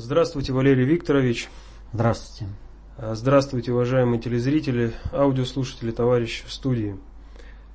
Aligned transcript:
Здравствуйте, 0.00 0.52
Валерий 0.52 0.84
Викторович. 0.84 1.48
Здравствуйте. 1.92 2.48
А, 2.98 3.16
здравствуйте, 3.16 3.72
уважаемые 3.72 4.20
телезрители, 4.20 4.92
аудиослушатели, 5.10 5.90
товарищи 5.90 6.44
в 6.46 6.52
студии. 6.52 6.96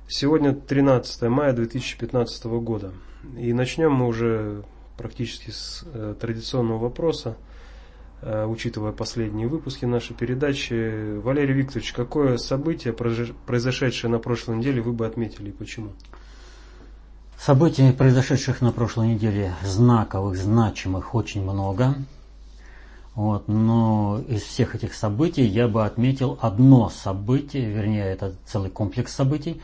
Сегодня 0.08 0.54
13 0.54 1.20
мая 1.24 1.52
2015 1.52 2.44
года. 2.46 2.94
И 3.36 3.52
начнем 3.52 3.92
мы 3.92 4.06
уже 4.06 4.64
практически 4.96 5.50
с 5.50 5.84
э, 5.92 6.14
традиционного 6.18 6.78
вопроса, 6.78 7.36
э, 8.22 8.46
учитывая 8.46 8.92
последние 8.92 9.46
выпуски 9.46 9.84
нашей 9.84 10.16
передачи. 10.16 11.18
Валерий 11.18 11.52
Викторович, 11.52 11.92
какое 11.92 12.38
событие, 12.38 12.94
произошедшее 12.94 14.10
на 14.10 14.18
прошлой 14.18 14.56
неделе, 14.56 14.80
вы 14.80 14.94
бы 14.94 15.04
отметили 15.06 15.50
и 15.50 15.52
почему? 15.52 15.92
Событий, 17.38 17.92
произошедших 17.92 18.62
на 18.62 18.72
прошлой 18.72 19.08
неделе, 19.08 19.54
знаковых, 19.62 20.36
значимых, 20.36 21.14
очень 21.14 21.42
много. 21.42 21.94
Вот, 23.14 23.48
но 23.48 24.20
из 24.28 24.42
всех 24.42 24.74
этих 24.74 24.94
событий 24.94 25.44
я 25.44 25.68
бы 25.68 25.84
отметил 25.84 26.38
одно 26.40 26.88
событие, 26.88 27.70
вернее, 27.70 28.04
это 28.04 28.32
целый 28.46 28.70
комплекс 28.70 29.14
событий, 29.14 29.60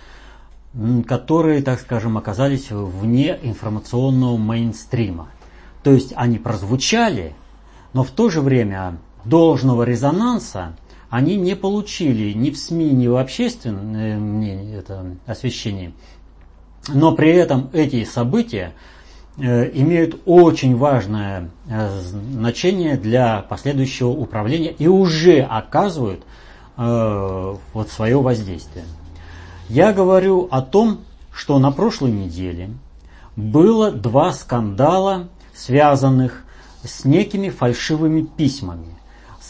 которые, 1.08 1.62
так 1.62 1.80
скажем, 1.80 2.16
оказались 2.16 2.70
вне 2.70 3.38
информационного 3.42 4.36
мейнстрима. 4.36 5.28
То 5.82 5.92
есть 5.92 6.12
они 6.14 6.38
прозвучали, 6.38 7.34
но 7.92 8.04
в 8.04 8.10
то 8.10 8.30
же 8.30 8.40
время 8.40 8.98
должного 9.24 9.82
резонанса 9.82 10.76
они 11.08 11.36
не 11.36 11.56
получили 11.56 12.32
ни 12.32 12.50
в 12.50 12.58
СМИ, 12.58 12.90
ни 12.90 13.08
в 13.08 13.16
общественном 13.16 14.22
мнении, 14.36 14.76
это 14.76 15.16
освещении. 15.26 15.92
Но 16.92 17.14
при 17.14 17.30
этом 17.30 17.70
эти 17.72 18.04
события 18.04 18.72
Э, 19.42 19.70
имеют 19.72 20.20
очень 20.26 20.76
важное 20.76 21.50
э, 21.66 22.00
значение 22.02 22.96
для 22.96 23.40
последующего 23.40 24.08
управления 24.08 24.72
и 24.72 24.86
уже 24.86 25.40
оказывают 25.40 26.22
э, 26.76 27.56
вот 27.72 27.88
свое 27.88 28.20
воздействие. 28.20 28.84
Я 29.70 29.94
говорю 29.94 30.46
о 30.50 30.60
том, 30.60 31.00
что 31.32 31.58
на 31.58 31.72
прошлой 31.72 32.10
неделе 32.10 32.68
было 33.34 33.90
два 33.90 34.34
скандала, 34.34 35.28
связанных 35.54 36.44
с 36.84 37.06
некими 37.06 37.48
фальшивыми 37.48 38.22
письмами. 38.22 38.94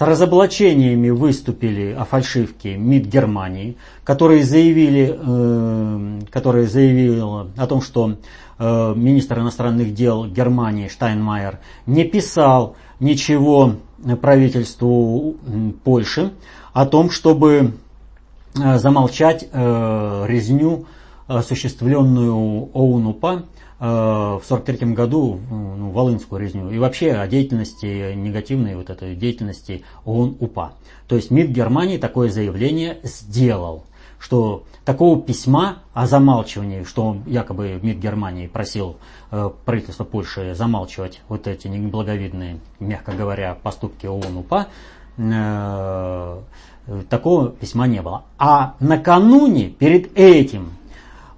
С 0.00 0.02
разоблачениями 0.02 1.10
выступили 1.10 1.92
о 1.92 2.06
фальшивке 2.06 2.74
МИД 2.74 3.04
Германии, 3.04 3.76
которые 4.02 4.44
заявили, 4.44 5.14
э, 5.14 6.20
которые 6.30 6.68
заявили 6.68 7.20
о 7.20 7.66
том, 7.66 7.82
что 7.82 8.16
э, 8.58 8.94
министр 8.96 9.40
иностранных 9.40 9.92
дел 9.92 10.24
Германии 10.24 10.88
Штайнмайер 10.88 11.58
не 11.84 12.04
писал 12.04 12.76
ничего 12.98 13.74
правительству 14.22 15.36
Польши 15.84 16.32
о 16.72 16.86
том, 16.86 17.10
чтобы 17.10 17.74
э, 18.54 18.78
замолчать 18.78 19.50
э, 19.52 20.24
резню, 20.26 20.86
осуществленную 21.26 22.70
ОУН-УПА 22.72 23.42
в 23.81 24.42
43 24.47 24.92
году 24.92 25.41
ну, 25.50 25.91
Волынскую 25.91 26.41
резню 26.41 26.70
и 26.70 26.78
вообще 26.78 27.12
о 27.12 27.27
деятельности, 27.27 28.12
негативной 28.14 28.77
вот 28.77 28.91
этой 28.91 29.17
деятельности 29.17 29.84
ООН-УПА. 30.05 30.75
То 31.09 31.17
есть 31.17 31.31
МИД 31.31 31.48
Германии 31.48 31.97
такое 31.97 32.28
заявление 32.28 32.98
сделал, 33.03 33.84
что 34.19 34.64
такого 34.84 35.20
письма 35.20 35.78
о 35.95 36.06
замалчивании, 36.06 36.84
что 36.84 37.17
якобы 37.27 37.81
МИД 37.83 37.98
Германии 37.98 38.47
просил 38.48 38.98
э, 39.31 39.51
правительство 39.64 40.05
Польши 40.05 40.55
замалчивать 40.55 41.23
вот 41.28 41.47
эти 41.47 41.69
неблаговидные, 41.69 42.61
мягко 42.81 43.12
говоря, 43.12 43.57
поступки 43.63 44.07
ООН-УПА, 44.07 44.67
э, 45.17 46.40
такого 47.08 47.48
письма 47.48 47.86
не 47.86 48.02
было. 48.02 48.24
А 48.36 48.74
накануне, 48.79 49.70
перед 49.70 50.17
этим, 50.19 50.73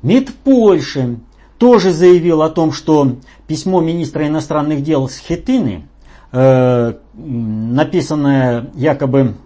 МИД 0.02 0.34
Польши 0.42 1.20
тоже 1.62 1.92
заявил 1.92 2.42
о 2.42 2.50
том, 2.50 2.72
что 2.72 3.18
письмо 3.46 3.80
министра 3.80 4.26
иностранных 4.26 4.82
дел 4.82 5.08
Схетыны, 5.08 5.86
э, 6.32 6.94
написанное 7.14 8.68
якобы 8.74 9.36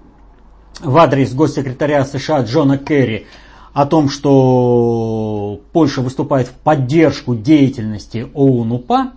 в 0.81 0.97
адрес 0.97 1.35
госсекретаря 1.35 2.07
США 2.07 2.41
Джона 2.41 2.79
Керри, 2.79 3.27
о 3.75 3.85
том, 3.85 4.09
что 4.09 5.61
Польша 5.75 6.01
выступает 6.01 6.49
в 6.49 6.53
поддержку 6.53 7.35
деятельности 7.35 8.27
ОУН-УПА 8.33 9.13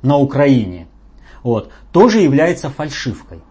на 0.00 0.16
Украине, 0.16 0.86
вот, 1.42 1.70
тоже 1.92 2.20
является 2.20 2.70
фальшивкой. 2.70 3.42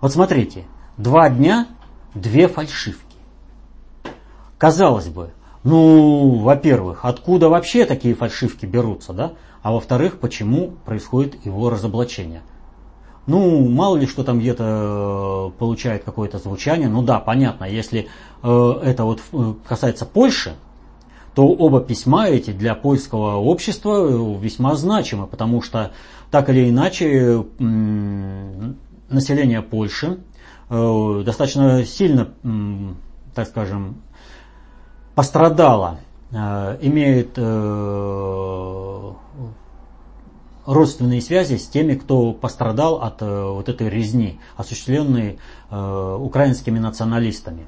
Вот 0.00 0.12
смотрите, 0.12 0.64
два 0.96 1.30
дня, 1.30 1.68
две 2.12 2.48
фальшивки. 2.48 3.18
Казалось 4.58 5.06
бы, 5.06 5.30
ну, 5.66 6.38
во-первых, 6.38 7.00
откуда 7.02 7.48
вообще 7.48 7.86
такие 7.86 8.14
фальшивки 8.14 8.66
берутся, 8.66 9.12
да? 9.12 9.32
А 9.62 9.72
во-вторых, 9.72 10.20
почему 10.20 10.74
происходит 10.84 11.44
его 11.44 11.70
разоблачение? 11.70 12.42
Ну, 13.26 13.68
мало 13.68 13.96
ли 13.96 14.06
что 14.06 14.22
там 14.22 14.38
где-то 14.38 15.50
э, 15.54 15.58
получает 15.58 16.04
какое-то 16.04 16.38
звучание. 16.38 16.88
Ну 16.88 17.02
да, 17.02 17.18
понятно, 17.18 17.64
если 17.64 18.06
э, 18.44 18.80
это 18.84 19.02
вот 19.02 19.20
э, 19.32 19.54
касается 19.66 20.06
Польши, 20.06 20.54
то 21.34 21.48
оба 21.48 21.80
письма 21.80 22.28
эти 22.28 22.52
для 22.52 22.76
польского 22.76 23.34
общества 23.38 24.06
э, 24.08 24.38
весьма 24.38 24.76
значимы, 24.76 25.26
потому 25.26 25.62
что 25.62 25.90
так 26.30 26.48
или 26.48 26.70
иначе 26.70 27.44
население 29.08 29.62
Польши 29.62 30.20
достаточно 30.68 31.84
сильно, 31.84 32.28
так 33.34 33.48
скажем, 33.48 34.02
пострадала, 35.16 35.98
э, 36.30 36.78
имеет 36.82 37.32
э, 37.36 39.12
родственные 40.66 41.22
связи 41.22 41.56
с 41.56 41.66
теми, 41.66 41.94
кто 41.94 42.32
пострадал 42.32 42.96
от 43.02 43.22
э, 43.22 43.44
вот 43.50 43.68
этой 43.68 43.88
резни, 43.88 44.38
осуществленной 44.56 45.38
украинскими 45.68 46.78
националистами. 46.78 47.64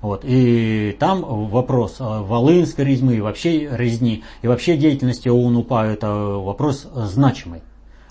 Вот. 0.00 0.22
И 0.24 0.96
там 0.98 1.22
вопрос 1.22 1.96
Волынской 2.00 2.84
резьмы 2.84 3.14
и 3.14 3.20
вообще 3.20 3.68
резни, 3.70 4.24
и 4.42 4.48
вообще 4.48 4.76
деятельности 4.76 5.28
ОУН-УПА 5.28 5.84
это 5.84 6.08
вопрос 6.08 6.88
значимый. 6.94 7.62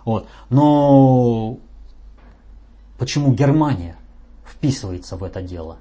Вот. 0.05 0.27
Но 0.49 1.57
почему 2.97 3.33
Германия 3.33 3.97
вписывается 4.45 5.17
в 5.17 5.23
это 5.23 5.41
дело? 5.41 5.77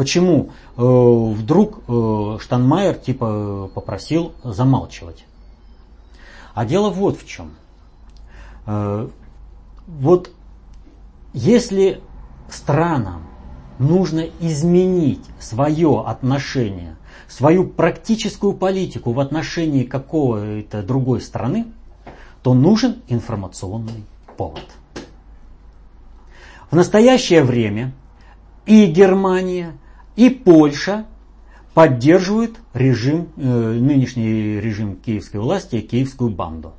Почему 0.00 0.48
э, 0.78 0.82
вдруг 0.82 1.80
э, 1.86 2.38
Штанмайер 2.40 2.94
типа 2.94 3.70
попросил 3.74 4.32
замалчивать? 4.42 5.26
А 6.54 6.64
дело 6.64 6.88
вот 6.88 7.20
в 7.20 7.28
чем. 7.28 7.50
Э, 8.64 9.10
вот 9.86 10.30
если 11.34 12.00
странам 12.48 13.24
нужно 13.78 14.24
изменить 14.40 15.20
свое 15.38 16.02
отношение, 16.06 16.96
свою 17.28 17.68
практическую 17.68 18.54
политику 18.54 19.12
в 19.12 19.20
отношении 19.20 19.84
какой-то 19.84 20.82
другой 20.82 21.20
страны, 21.20 21.66
то 22.42 22.54
нужен 22.54 23.02
информационный 23.08 24.06
повод. 24.38 24.64
В 26.70 26.74
настоящее 26.74 27.42
время 27.42 27.92
и 28.64 28.86
Германия, 28.86 29.74
и 30.20 30.28
Польша 30.28 31.06
поддерживают 31.72 32.58
режим, 32.74 33.28
э, 33.38 33.42
нынешний 33.42 34.60
режим 34.60 34.96
киевской 34.96 35.38
власти 35.38 35.80
киевскую 35.80 36.28
банду. 36.28 36.74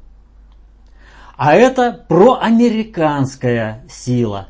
А 1.38 1.56
это 1.56 2.06
проамериканская 2.08 3.84
сила. 3.90 4.48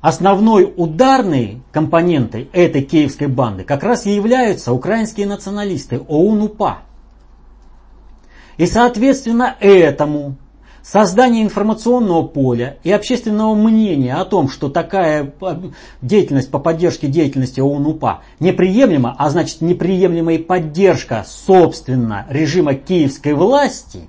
Основной 0.00 0.72
ударной 0.76 1.60
компонентой 1.72 2.48
этой 2.52 2.82
киевской 2.82 3.26
банды 3.26 3.64
как 3.64 3.82
раз 3.82 4.06
и 4.06 4.14
являются 4.14 4.72
украинские 4.72 5.26
националисты 5.26 5.98
ОУН-УПА. 5.98 6.82
И 8.58 8.66
соответственно 8.66 9.56
этому 9.58 10.36
Создание 10.84 11.42
информационного 11.42 12.26
поля 12.26 12.76
и 12.84 12.92
общественного 12.92 13.54
мнения 13.54 14.16
о 14.16 14.26
том, 14.26 14.50
что 14.50 14.68
такая 14.68 15.32
э, 15.40 15.56
деятельность 16.02 16.50
по 16.50 16.58
поддержке 16.58 17.06
деятельности 17.06 17.58
ОУН-УПА 17.58 18.20
неприемлема, 18.38 19.16
а 19.18 19.30
значит 19.30 19.62
неприемлема 19.62 20.34
и 20.34 20.38
поддержка, 20.38 21.24
собственно, 21.26 22.26
режима 22.28 22.74
киевской 22.74 23.32
власти, 23.32 24.00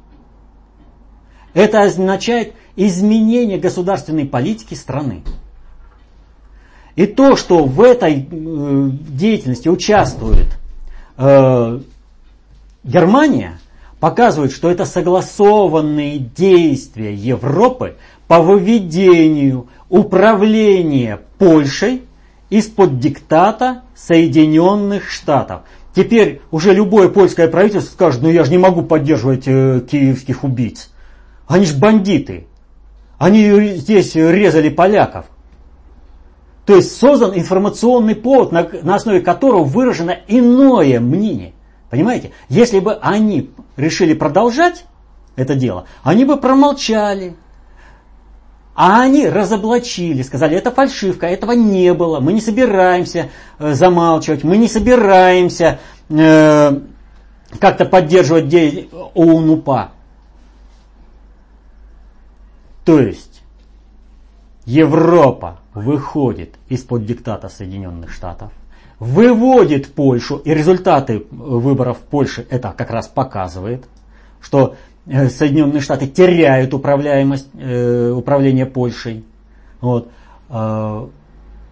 это 1.54 1.84
означает 1.84 2.56
изменение 2.76 3.58
государственной 3.58 4.26
политики 4.26 4.74
страны. 4.74 5.24
И 6.98 7.06
то, 7.06 7.38
что 7.38 7.64
в 7.64 7.80
этой 7.80 8.28
э, 8.30 8.90
деятельности 8.92 9.70
участвует 9.70 10.48
э, 11.18 11.80
Германия– 12.84 13.60
показывают, 14.06 14.52
что 14.52 14.70
это 14.70 14.86
согласованные 14.86 16.20
действия 16.20 17.12
Европы 17.12 17.96
по 18.28 18.40
выведению 18.40 19.66
управления 19.90 21.22
Польшей 21.40 22.04
из-под 22.52 23.00
диктата 23.00 23.82
Соединенных 23.96 25.10
Штатов. 25.10 25.62
Теперь 25.96 26.42
уже 26.52 26.72
любое 26.72 27.10
польское 27.10 27.48
правительство 27.48 27.92
скажет, 27.92 28.22
ну 28.22 28.30
я 28.30 28.44
же 28.44 28.52
не 28.52 28.60
могу 28.60 28.84
поддерживать 28.84 29.48
э, 29.48 29.82
киевских 29.90 30.44
убийц. 30.44 30.92
Они 31.48 31.66
же 31.66 31.76
бандиты. 31.76 32.46
Они 33.18 33.74
здесь 33.78 34.14
резали 34.14 34.70
поляков. 34.70 35.26
То 36.68 36.76
есть 36.76 36.96
создан 36.96 37.32
информационный 37.34 38.14
повод, 38.14 38.52
на, 38.52 38.70
на 38.84 38.94
основе 38.94 39.22
которого 39.22 39.64
выражено 39.64 40.16
иное 40.28 41.00
мнение. 41.00 41.55
Понимаете? 41.96 42.34
Если 42.50 42.80
бы 42.80 42.96
они 42.96 43.52
решили 43.78 44.14
продолжать 44.14 44.84
это 45.38 45.56
дело, 45.56 45.86
они 46.04 46.26
бы 46.26 46.36
промолчали. 46.36 47.38
А 48.76 49.04
они 49.04 49.30
разоблачили, 49.30 50.22
сказали, 50.22 50.58
это 50.58 50.72
фальшивка, 50.72 51.26
этого 51.26 51.54
не 51.54 51.94
было, 51.94 52.20
мы 52.20 52.34
не 52.34 52.42
собираемся 52.42 53.30
э, 53.60 53.74
замалчивать, 53.74 54.44
мы 54.44 54.58
не 54.58 54.68
собираемся 54.68 55.80
э, 56.10 56.82
как-то 57.62 57.86
поддерживать 57.86 58.50
деятельность 58.50 58.90
ОУН-УПА. 59.14 59.92
То 62.84 63.00
есть 63.00 63.42
Европа 64.66 65.62
выходит 65.74 66.56
из-под 66.68 67.06
диктата 67.06 67.48
Соединенных 67.48 68.12
Штатов, 68.12 68.52
выводит 69.00 69.94
Польшу, 69.94 70.38
и 70.38 70.54
результаты 70.54 71.26
выборов 71.32 71.98
в 71.98 72.02
Польше 72.02 72.46
это 72.50 72.74
как 72.76 72.92
раз 72.92 73.08
показывает, 73.08 73.86
что 74.42 74.76
э, 75.06 75.30
Соединенные 75.30 75.82
Штаты 75.82 76.08
теряют 76.08 76.74
управляемость, 76.74 77.50
э, 77.54 78.12
управление 78.12 78.66
Польшей. 78.66 79.24
Вот. 79.82 80.10
Э, 80.50 81.08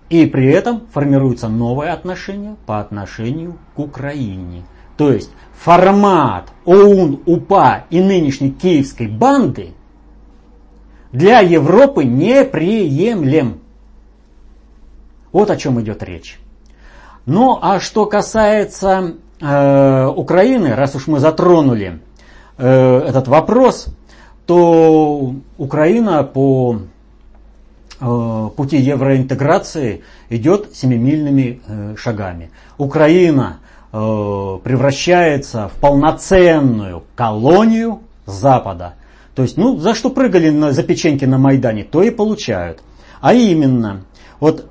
и 0.10 0.25
при 0.25 0.48
этом 0.48 0.86
формируется 0.92 1.48
новое 1.48 1.94
отношение 1.94 2.56
по 2.66 2.80
отношению 2.80 3.58
к 3.76 3.80
Украине. 3.80 4.64
То 4.98 5.12
есть 5.12 5.31
формат 5.54 6.50
ОУН, 6.66 7.22
УПА 7.26 7.86
и 7.90 8.00
нынешней 8.00 8.52
киевской 8.52 9.08
банды 9.08 9.72
для 11.12 11.40
Европы 11.40 12.04
неприемлем. 12.04 13.62
Вот 15.31 15.50
о 15.50 15.58
чем 15.58 15.81
идет 15.81 16.04
речь. 16.04 16.40
Ну, 17.25 17.58
а 17.62 17.80
что 17.80 18.06
касается 18.06 19.14
э, 19.40 20.08
Украины, 20.08 20.75
раз 20.75 20.96
уж 20.96 21.08
мы 21.08 21.20
затронули 21.20 22.02
э, 22.58 23.00
этот 23.00 23.30
вопрос, 23.30 23.88
то 24.46 25.34
Украина 25.58 26.24
по 26.24 26.80
э, 28.02 28.50
пути 28.58 28.78
евроинтеграции 28.78 30.04
идет 30.30 30.75
семимильными 30.75 31.62
э, 31.66 31.96
шагами. 31.98 32.52
Украина 32.78 33.60
э, 33.94 33.96
превращается 34.62 35.69
в 35.69 35.80
полноценную 35.80 37.04
колонию 37.16 38.02
Запада. 38.26 38.96
То 39.34 39.44
есть, 39.44 39.56
ну, 39.56 39.78
за 39.78 39.96
что 39.96 40.10
прыгали 40.10 40.50
на, 40.50 40.74
за 40.74 40.84
печеньки 40.84 41.24
на 41.24 41.38
Майдане, 41.38 41.86
то 41.86 42.04
и 42.04 42.10
получают. 42.10 42.81
А 43.22 43.34
именно, 43.34 44.04
вот 44.42 44.69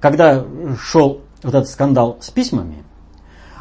когда 0.00 0.44
шел 0.78 1.22
вот 1.44 1.54
этот 1.54 1.68
скандал 1.68 2.18
с 2.20 2.30
письмами, 2.30 2.84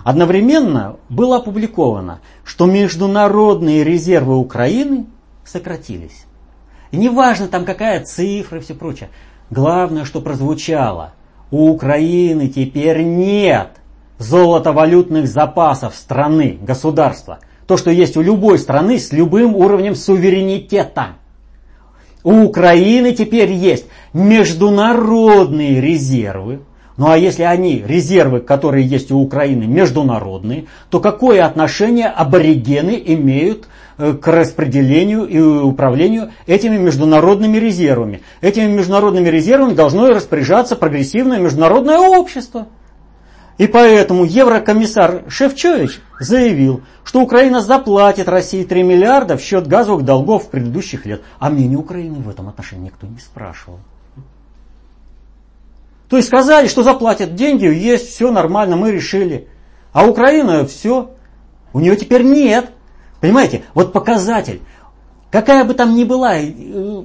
одновременно 0.03 0.97
было 1.09 1.37
опубликовано, 1.37 2.21
что 2.43 2.65
международные 2.65 3.83
резервы 3.83 4.37
Украины 4.37 5.05
сократились. 5.45 6.25
И 6.91 6.97
неважно 6.97 7.47
там 7.47 7.65
какая 7.65 8.03
цифра 8.03 8.59
и 8.59 8.61
все 8.61 8.75
прочее. 8.75 9.09
Главное, 9.49 10.05
что 10.05 10.21
прозвучало. 10.21 11.13
У 11.51 11.69
Украины 11.69 12.47
теперь 12.47 13.03
нет 13.03 13.77
золотовалютных 14.17 15.27
запасов 15.27 15.95
страны, 15.95 16.57
государства. 16.61 17.39
То, 17.67 17.77
что 17.77 17.91
есть 17.91 18.17
у 18.17 18.21
любой 18.21 18.59
страны 18.59 18.99
с 18.99 19.11
любым 19.11 19.55
уровнем 19.55 19.95
суверенитета. 19.95 21.15
У 22.23 22.43
Украины 22.43 23.13
теперь 23.13 23.51
есть 23.51 23.85
международные 24.13 25.81
резервы, 25.81 26.61
ну 26.95 27.09
а 27.09 27.17
если 27.17 27.43
они, 27.43 27.83
резервы, 27.85 28.39
которые 28.39 28.85
есть 28.85 29.11
у 29.11 29.19
Украины, 29.19 29.65
международные, 29.65 30.65
то 30.89 30.99
какое 30.99 31.43
отношение 31.45 32.07
аборигены 32.07 33.01
имеют 33.03 33.67
э, 33.97 34.13
к 34.13 34.27
распределению 34.27 35.25
и 35.25 35.39
управлению 35.39 36.31
этими 36.45 36.77
международными 36.77 37.57
резервами? 37.57 38.21
Этими 38.41 38.67
международными 38.67 39.27
резервами 39.29 39.73
должно 39.73 40.09
распоряжаться 40.09 40.75
прогрессивное 40.75 41.39
международное 41.39 41.97
общество. 41.97 42.67
И 43.57 43.67
поэтому 43.67 44.23
еврокомиссар 44.23 45.23
Шевчович 45.27 45.99
заявил, 46.19 46.81
что 47.03 47.21
Украина 47.21 47.61
заплатит 47.61 48.27
России 48.27 48.63
3 48.63 48.83
миллиарда 48.83 49.37
в 49.37 49.41
счет 49.41 49.67
газовых 49.67 50.03
долгов 50.03 50.49
предыдущих 50.49 51.05
лет. 51.05 51.21
А 51.39 51.49
мнение 51.49 51.77
Украины 51.77 52.19
в 52.19 52.29
этом 52.29 52.49
отношении 52.49 52.85
никто 52.85 53.05
не 53.05 53.19
спрашивал. 53.19 53.79
То 56.13 56.17
есть 56.17 56.27
сказали, 56.27 56.67
что 56.67 56.83
заплатят 56.83 57.33
деньги, 57.33 57.65
есть, 57.65 58.07
все 58.07 58.31
нормально, 58.31 58.75
мы 58.75 58.91
решили. 58.91 59.47
А 59.93 60.05
Украина 60.05 60.63
все, 60.63 61.09
у 61.73 61.79
нее 61.79 61.95
теперь 61.95 62.21
нет. 62.21 62.69
Понимаете, 63.19 63.63
вот 63.73 63.93
показатель. 63.93 64.61
Какая 65.31 65.65
бы 65.65 65.73
там 65.73 65.95
ни 65.95 66.03
была 66.03 66.35
э, 66.37 67.03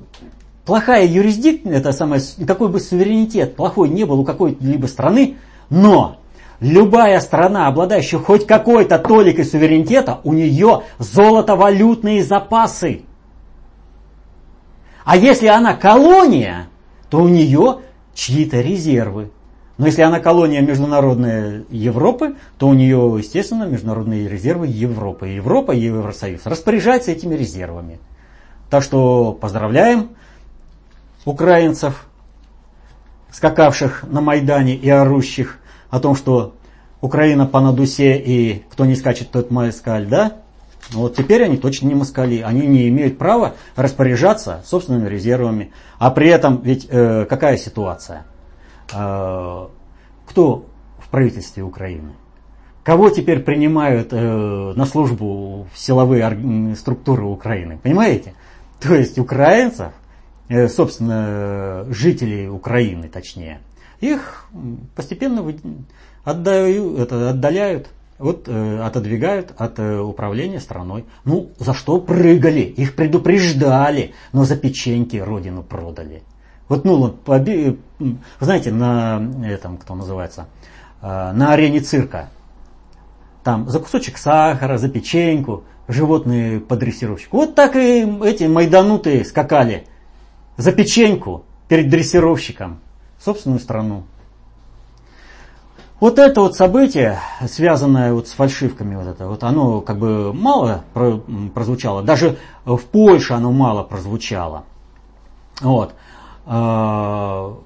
плохая 0.66 1.06
юрисдикция, 1.06 1.72
это 1.72 1.92
самое, 1.92 2.20
какой 2.46 2.68
бы 2.68 2.80
суверенитет 2.80 3.56
плохой 3.56 3.88
не 3.88 4.04
был 4.04 4.20
у 4.20 4.24
какой-либо 4.26 4.84
страны, 4.88 5.38
но 5.70 6.18
любая 6.60 7.18
страна, 7.20 7.66
обладающая 7.66 8.18
хоть 8.18 8.46
какой-то 8.46 8.98
толикой 8.98 9.46
суверенитета, 9.46 10.20
у 10.22 10.34
нее 10.34 10.82
золотовалютные 10.98 12.22
запасы. 12.22 13.04
А 15.06 15.16
если 15.16 15.46
она 15.46 15.72
колония, 15.72 16.68
то 17.08 17.22
у 17.22 17.28
нее 17.28 17.78
чьи-то 18.18 18.60
резервы. 18.60 19.30
Но 19.76 19.86
если 19.86 20.02
она 20.02 20.18
колония 20.18 20.60
международной 20.60 21.64
Европы, 21.70 22.34
то 22.58 22.66
у 22.66 22.74
нее, 22.74 23.14
естественно, 23.16 23.62
международные 23.62 24.28
резервы 24.28 24.66
Европы. 24.66 25.28
Европа 25.28 25.70
и 25.70 25.82
Евросоюз 25.82 26.44
распоряжаются 26.44 27.12
этими 27.12 27.36
резервами. 27.36 28.00
Так 28.70 28.82
что 28.82 29.32
поздравляем 29.32 30.10
украинцев, 31.24 32.08
скакавших 33.30 34.02
на 34.02 34.20
Майдане 34.20 34.74
и 34.74 34.90
орущих 34.90 35.58
о 35.88 36.00
том, 36.00 36.16
что 36.16 36.54
Украина 37.00 37.46
по 37.46 37.60
надусе 37.60 38.18
и 38.18 38.64
кто 38.68 38.84
не 38.84 38.96
скачет, 38.96 39.30
тот 39.30 39.52
москаль, 39.52 40.06
да? 40.06 40.38
Вот 40.90 41.16
теперь 41.16 41.44
они 41.44 41.58
точно 41.58 41.88
не 41.88 41.94
москали, 41.94 42.40
они 42.40 42.66
не 42.66 42.88
имеют 42.88 43.18
права 43.18 43.54
распоряжаться 43.76 44.62
собственными 44.64 45.08
резервами. 45.08 45.72
А 45.98 46.10
при 46.10 46.28
этом 46.28 46.62
ведь 46.62 46.86
э, 46.88 47.26
какая 47.26 47.56
ситуация? 47.56 48.24
Э, 48.92 49.66
кто 50.26 50.66
в 50.98 51.08
правительстве 51.10 51.62
Украины? 51.62 52.12
Кого 52.84 53.10
теперь 53.10 53.40
принимают 53.40 54.08
э, 54.12 54.72
на 54.74 54.86
службу 54.86 55.66
в 55.72 55.78
силовые 55.78 56.74
структуры 56.74 57.24
Украины? 57.24 57.78
Понимаете? 57.82 58.34
То 58.80 58.94
есть 58.94 59.18
украинцев, 59.18 59.92
э, 60.48 60.68
собственно, 60.68 61.84
жителей 61.90 62.48
Украины 62.48 63.08
точнее, 63.08 63.60
их 64.00 64.46
постепенно 64.94 65.44
отдают, 66.24 66.98
это, 66.98 67.30
отдаляют 67.30 67.88
вот 68.18 68.48
э, 68.48 68.80
отодвигают 68.80 69.52
от 69.56 69.78
э, 69.78 69.98
управления 70.00 70.60
страной. 70.60 71.04
Ну, 71.24 71.50
за 71.58 71.72
что 71.72 72.00
прыгали? 72.00 72.60
Их 72.60 72.96
предупреждали, 72.96 74.14
но 74.32 74.44
за 74.44 74.56
печеньки 74.56 75.16
родину 75.16 75.62
продали. 75.62 76.22
Вот, 76.68 76.84
ну, 76.84 77.10
поби... 77.10 77.78
знаете, 78.40 78.72
на 78.72 79.22
этом, 79.44 79.78
кто 79.78 79.94
называется, 79.94 80.48
э, 81.00 81.06
на 81.32 81.52
арене 81.52 81.80
цирка, 81.80 82.28
там 83.44 83.68
за 83.68 83.78
кусочек 83.78 84.18
сахара, 84.18 84.78
за 84.78 84.88
печеньку, 84.88 85.64
животные 85.86 86.60
под 86.60 86.80
дрессировщик. 86.80 87.32
Вот 87.32 87.54
так 87.54 87.76
и 87.76 88.06
эти 88.24 88.44
майданутые 88.44 89.24
скакали 89.24 89.86
за 90.56 90.72
печеньку 90.72 91.44
перед 91.68 91.88
дрессировщиком 91.88 92.80
собственную 93.18 93.60
страну. 93.60 94.04
Вот 96.00 96.18
это 96.18 96.40
вот 96.42 96.54
событие, 96.54 97.18
связанное 97.48 98.12
вот 98.12 98.28
с 98.28 98.32
фальшивками, 98.32 98.94
вот 98.94 99.08
это, 99.08 99.26
вот 99.26 99.42
оно 99.42 99.80
как 99.80 99.98
бы 99.98 100.32
мало 100.32 100.84
прозвучало, 101.54 102.02
даже 102.02 102.38
в 102.64 102.78
Польше 102.78 103.32
оно 103.32 103.50
мало 103.50 103.82
прозвучало. 103.82 104.64
Вот. 105.60 105.94
А, 106.46 107.58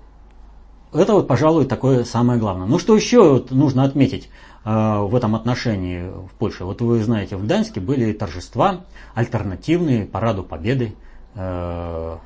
это 0.95 1.13
вот, 1.13 1.29
пожалуй, 1.29 1.67
такое 1.67 2.05
самое 2.05 2.39
главное. 2.41 2.67
Ну 2.67 2.79
что 2.79 2.97
еще 2.97 3.35
вот 3.35 3.51
нужно 3.51 3.85
отметить? 3.85 4.31
в 4.65 5.15
этом 5.17 5.35
отношении 5.35 6.09
в 6.09 6.31
Польше. 6.39 6.65
Вот 6.65 6.81
вы 6.81 7.03
знаете, 7.03 7.37
в 7.37 7.43
Гданьске 7.45 7.81
были 7.81 8.13
торжества 8.13 8.85
альтернативные 9.15 10.05
параду 10.07 10.45
Победы 10.45 10.95
на 11.35 12.21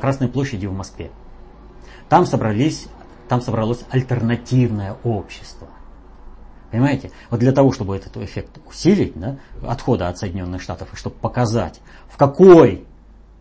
Красной 0.00 0.28
площади 0.28 0.66
в 0.66 0.72
Москве. 0.72 1.10
Там 2.08 2.24
собрались, 2.24 2.88
там 3.28 3.40
собралось 3.40 3.84
альтернативное 3.90 4.96
общество. 5.04 5.68
Понимаете? 6.70 7.10
Вот 7.30 7.40
для 7.40 7.52
того, 7.52 7.72
чтобы 7.72 7.96
этот 7.96 8.16
эффект 8.18 8.58
усилить, 8.66 9.18
да, 9.18 9.38
отхода 9.66 10.08
от 10.08 10.18
Соединенных 10.18 10.60
Штатов, 10.60 10.92
и 10.92 10.96
чтобы 10.96 11.16
показать, 11.16 11.80
в 12.08 12.16
какой 12.16 12.84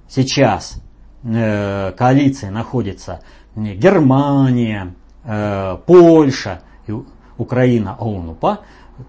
сейчас 0.08 0.82
э, 1.24 1.92
коалиции 1.92 2.48
находится 2.48 3.22
Германия, 3.56 4.94
э, 5.26 5.78
Польша, 5.86 6.62
и 6.88 6.94
Украина, 7.38 7.96
ОУН-УПА, 8.00 8.62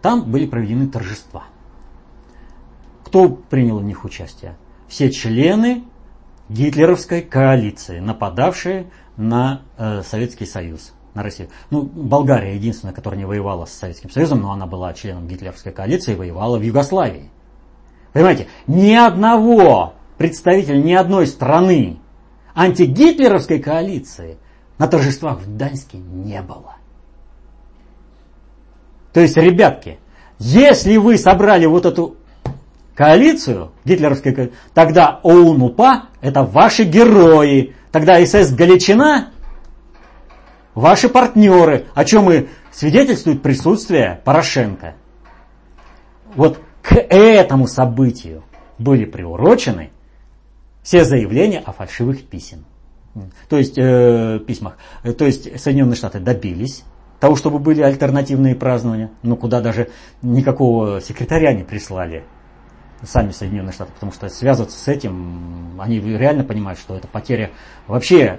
там 0.02 0.30
были 0.30 0.46
проведены 0.46 0.88
торжества. 0.88 1.44
Кто 3.04 3.28
принял 3.28 3.78
в 3.78 3.84
них 3.84 4.04
участие? 4.04 4.56
Все 4.88 5.10
члены 5.10 5.84
гитлеровской 6.48 7.22
коалиции, 7.22 8.00
нападавшие 8.00 8.90
на 9.18 9.62
э, 9.76 10.02
Советский 10.02 10.46
Союз 10.46 10.94
на 11.12 11.22
Россию. 11.22 11.50
Ну, 11.70 11.82
Болгария 11.82 12.54
единственная, 12.54 12.94
которая 12.94 13.18
не 13.18 13.26
воевала 13.26 13.66
с 13.66 13.72
Советским 13.72 14.08
Союзом, 14.08 14.40
но 14.40 14.52
она 14.52 14.66
была 14.66 14.94
членом 14.94 15.26
гитлеровской 15.26 15.72
коалиции 15.72 16.14
и 16.14 16.16
воевала 16.16 16.56
в 16.56 16.62
Югославии. 16.62 17.30
Понимаете, 18.12 18.46
ни 18.66 18.94
одного 18.94 19.94
представителя 20.16 20.80
ни 20.80 20.92
одной 20.92 21.26
страны 21.26 21.98
антигитлеровской 22.54 23.58
коалиции 23.58 24.38
на 24.78 24.88
торжествах 24.88 25.40
в 25.40 25.56
Даньске 25.56 25.98
не 25.98 26.40
было. 26.40 26.76
То 29.12 29.20
есть, 29.20 29.36
ребятки, 29.36 29.98
если 30.38 30.96
вы 30.96 31.18
собрали 31.18 31.66
вот 31.66 31.86
эту 31.86 32.16
коалицию, 32.94 33.72
гитлеровской 33.84 34.52
тогда 34.74 35.20
ОУН-УПА 35.22 36.08
это 36.20 36.42
ваши 36.42 36.82
герои. 36.84 37.74
Тогда 37.92 38.24
СС 38.24 38.52
Галичина 38.52 39.30
ваши 40.74 41.08
партнеры, 41.08 41.86
о 41.94 42.04
чем 42.04 42.30
и 42.30 42.46
свидетельствует 42.70 43.42
присутствие 43.42 44.20
Порошенко. 44.24 44.94
Вот 46.34 46.60
к 46.82 46.94
этому 46.94 47.66
событию 47.66 48.44
были 48.78 49.04
приурочены 49.04 49.90
все 50.82 51.04
заявления 51.04 51.58
о 51.58 51.72
фальшивых 51.72 52.24
писем. 52.24 52.64
То 53.48 53.58
есть, 53.58 53.76
э, 53.76 54.38
письмах. 54.46 54.76
То 55.16 55.24
есть 55.24 55.60
Соединенные 55.60 55.96
Штаты 55.96 56.20
добились 56.20 56.84
того, 57.18 57.34
чтобы 57.34 57.58
были 57.58 57.82
альтернативные 57.82 58.54
празднования, 58.54 59.10
но 59.22 59.34
куда 59.34 59.60
даже 59.60 59.90
никакого 60.22 61.00
секретаря 61.00 61.52
не 61.52 61.64
прислали 61.64 62.24
сами 63.02 63.30
Соединенные 63.30 63.72
Штаты, 63.72 63.92
потому 63.92 64.12
что 64.12 64.28
связываться 64.28 64.78
с 64.78 64.88
этим, 64.88 65.80
они 65.80 66.00
реально 66.00 66.44
понимают, 66.44 66.78
что 66.78 66.96
это 66.96 67.06
потеря 67.08 67.50
вообще 67.86 68.38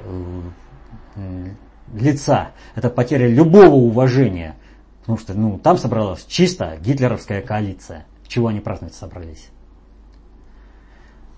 э, 1.15 1.49
лица, 1.93 2.51
это 2.75 2.89
потеря 2.89 3.27
любого 3.27 3.75
уважения. 3.75 4.55
Потому 5.01 5.17
что 5.17 5.33
ну, 5.33 5.57
там 5.57 5.77
собралась 5.77 6.25
чисто 6.25 6.77
гитлеровская 6.79 7.41
коалиция. 7.41 8.05
Чего 8.27 8.47
они 8.47 8.59
праздновать 8.59 8.93
собрались? 8.93 9.49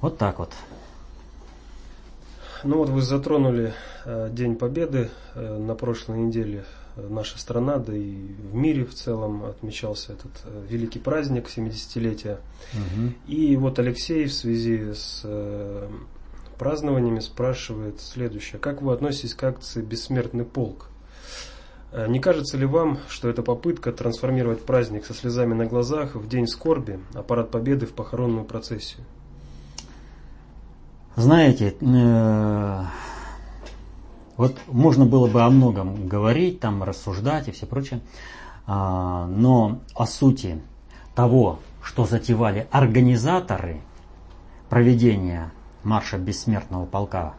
Вот 0.02 0.18
так 0.18 0.40
вот. 0.40 0.52
Ну 2.64 2.78
вот 2.78 2.90
вы 2.90 3.02
затронули 3.02 3.74
э, 4.06 4.30
День 4.32 4.56
Победы 4.56 5.10
э, 5.36 5.58
на 5.58 5.74
прошлой 5.74 6.20
неделе. 6.20 6.66
Наша 6.96 7.40
страна, 7.40 7.78
да 7.78 7.96
и 7.96 8.16
в 8.52 8.54
мире 8.54 8.86
в 8.86 8.94
целом 8.94 9.46
отмечался 9.46 10.14
этот 10.14 10.32
э, 10.44 10.66
великий 10.68 11.00
праздник 11.00 11.48
70-летия. 11.48 12.40
Угу. 12.74 13.14
И 13.28 13.56
вот 13.56 13.80
Алексей 13.80 14.26
в 14.26 14.34
связи 14.34 14.94
с 14.94 15.22
э, 15.24 15.90
празднованиями 16.58 17.20
спрашивает 17.20 18.02
следующее. 18.02 18.60
Как 18.60 18.82
вы 18.82 18.94
относитесь 18.94 19.34
к 19.34 19.44
акции 19.44 19.82
«Бессмертный 19.82 20.46
полк»? 20.46 20.90
Э, 21.92 22.08
не 22.08 22.20
кажется 22.20 22.58
ли 22.58 22.66
вам, 22.66 23.00
что 23.08 23.30
это 23.30 23.42
попытка 23.42 23.92
трансформировать 23.92 24.64
праздник 24.64 25.06
со 25.06 25.14
слезами 25.14 25.54
на 25.54 25.66
глазах 25.66 26.16
в 26.16 26.28
день 26.28 26.48
скорби, 26.48 27.00
а 27.14 27.24
парад 27.24 27.52
победы 27.52 27.86
в 27.86 27.94
похоронную 27.94 28.46
процессию? 28.46 29.04
Знаете, 31.16 31.76
э, 31.80 32.84
вот 34.42 34.58
можно 34.66 35.06
было 35.06 35.28
бы 35.28 35.44
о 35.44 35.52
многом 35.52 36.08
говорить, 36.08 36.60
там 36.60 36.82
рассуждать 36.82 37.48
и 37.48 37.52
все 37.52 37.68
прочее, 37.68 38.02
а, 38.66 39.28
но 39.28 39.82
о 39.94 40.08
сути 40.08 40.60
того, 41.14 41.60
что 41.84 42.06
затевали 42.06 42.68
организаторы 42.72 43.82
проведения 44.68 45.52
марша 45.84 46.18
бессмертного 46.18 46.88
полка. 46.88 47.36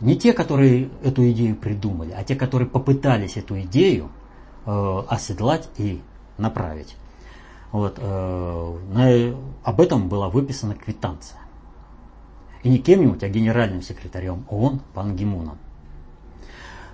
Не 0.00 0.16
те, 0.16 0.32
которые 0.32 0.90
эту 1.04 1.30
идею 1.30 1.54
придумали, 1.54 2.10
а 2.10 2.24
те, 2.24 2.34
которые 2.34 2.68
попытались 2.68 3.36
эту 3.36 3.60
идею 3.60 4.10
э, 4.66 5.02
оседлать 5.08 5.68
и 5.76 6.02
направить. 6.36 6.96
Вот, 7.70 7.98
э, 8.00 8.78
на, 8.90 9.36
об 9.62 9.80
этом 9.80 10.08
была 10.08 10.28
выписана 10.30 10.74
квитанция. 10.74 11.38
И 12.64 12.70
не 12.70 12.78
кем-нибудь, 12.78 13.22
а 13.22 13.28
генеральным 13.28 13.82
секретарем 13.82 14.44
ООН 14.48 14.80
Пан 14.94 15.14
Гимуном. 15.14 15.58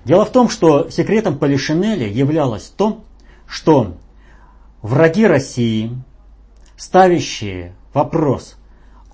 Дело 0.05 0.25
в 0.25 0.31
том, 0.31 0.49
что 0.49 0.89
секретом 0.91 1.39
Полишинеля 1.39 2.09
являлось 2.09 2.73
то, 2.75 3.05
что 3.47 3.97
враги 4.83 5.27
России, 5.27 5.91
ставящие 6.77 7.75
вопрос 7.93 8.57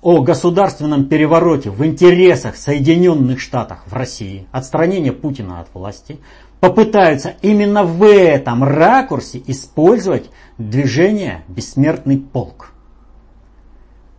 о 0.01 0.21
государственном 0.21 1.05
перевороте 1.05 1.69
в 1.69 1.85
интересах 1.85 2.55
Соединенных 2.55 3.41
Штатов 3.41 3.79
в 3.85 3.93
России, 3.93 4.47
отстранение 4.51 5.11
Путина 5.11 5.59
от 5.59 5.67
власти, 5.73 6.19
попытаются 6.59 7.35
именно 7.41 7.83
в 7.83 8.07
этом 8.07 8.63
ракурсе 8.63 9.41
использовать 9.45 10.29
движение 10.57 11.43
«Бессмертный 11.47 12.19
полк». 12.19 12.71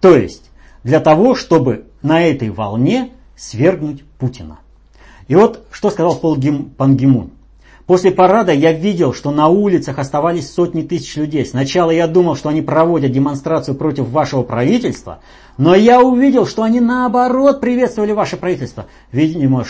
То 0.01 0.15
есть, 0.15 0.51
для 0.85 1.01
того, 1.01 1.35
чтобы 1.35 1.87
на 2.03 2.23
этой 2.23 2.51
волне 2.51 3.13
свергнуть 3.37 4.05
Путина. 4.19 4.59
И 5.29 5.37
вот 5.37 5.67
что 5.71 5.91
сказал 5.91 6.17
Пан 6.17 6.97
Гимун. 6.97 7.31
После 7.87 8.11
парада 8.11 8.53
я 8.53 8.73
видел, 8.73 9.15
что 9.15 9.31
на 9.31 9.49
улицах 9.49 9.99
оставались 9.99 10.53
сотни 10.53 10.83
тысяч 10.83 11.17
людей. 11.17 11.47
Сначала 11.47 11.91
я 11.91 12.07
думал, 12.07 12.37
что 12.37 12.51
они 12.51 12.61
проводят 12.61 13.13
демонстрацию 13.13 13.75
против 13.75 14.11
вашего 14.11 14.43
правительства, 14.43 15.21
но 15.57 15.75
я 15.75 16.03
увидел, 16.03 16.47
что 16.47 16.65
они 16.65 16.81
наоборот 16.81 17.63
приветствовали 17.63 18.13
ваше 18.13 18.37
правительство. 18.37 18.87
Видимо, 19.11 19.65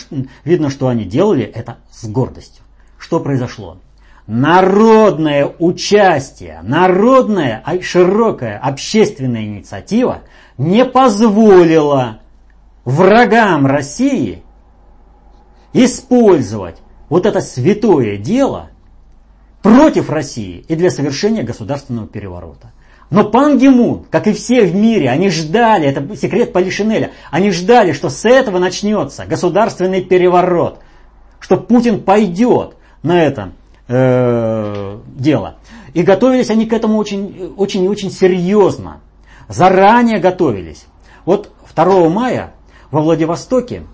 видно, 0.45 0.69
что 0.69 0.89
они 0.89 1.05
делали 1.05 1.45
это 1.45 1.77
с 1.93 2.09
гордостью. 2.09 2.65
Что 2.99 3.21
произошло? 3.21 3.79
Народное 4.27 5.55
участие, 5.61 6.59
народная 6.65 7.63
широкая 7.83 8.59
общественная 8.59 9.45
инициатива 9.45 10.23
не 10.59 10.85
позволила 10.85 12.19
врагам 12.85 13.65
России 13.65 14.43
использовать 15.73 16.77
вот 17.09 17.27
это 17.27 17.41
святое 17.41 18.17
дело 18.17 18.71
против 19.63 20.11
России 20.11 20.65
и 20.69 20.77
для 20.77 20.91
совершения 20.91 21.43
государственного 21.43 22.07
переворота. 22.07 22.73
Но 23.11 23.25
Пан 23.25 23.59
Гимун, 23.59 24.05
как 24.11 24.27
и 24.27 24.33
все 24.33 24.67
в 24.67 24.75
мире, 24.75 25.09
они 25.09 25.31
ждали, 25.31 25.87
это 25.87 26.15
секрет 26.17 26.53
Полишинеля, 26.53 27.13
они 27.31 27.51
ждали, 27.53 27.93
что 27.93 28.11
с 28.11 28.27
этого 28.27 28.59
начнется 28.59 29.25
государственный 29.25 30.03
переворот, 30.03 30.81
что 31.41 31.57
Путин 31.57 32.03
пойдет 32.03 32.77
на 33.03 33.23
это 33.23 33.53
э, 33.89 34.99
дело. 35.17 35.57
И 35.95 36.03
готовились 36.03 36.51
они 36.51 36.67
к 36.67 36.75
этому 36.75 36.99
очень, 36.99 37.55
очень 37.57 37.85
и 37.85 37.89
очень 37.89 38.11
серьезно. 38.11 39.01
Заранее 39.49 40.19
готовились. 40.19 40.85
Вот 41.25 41.51
2 41.75 42.09
мая 42.11 42.53
во 42.91 43.01
Владивостоке 43.01 43.85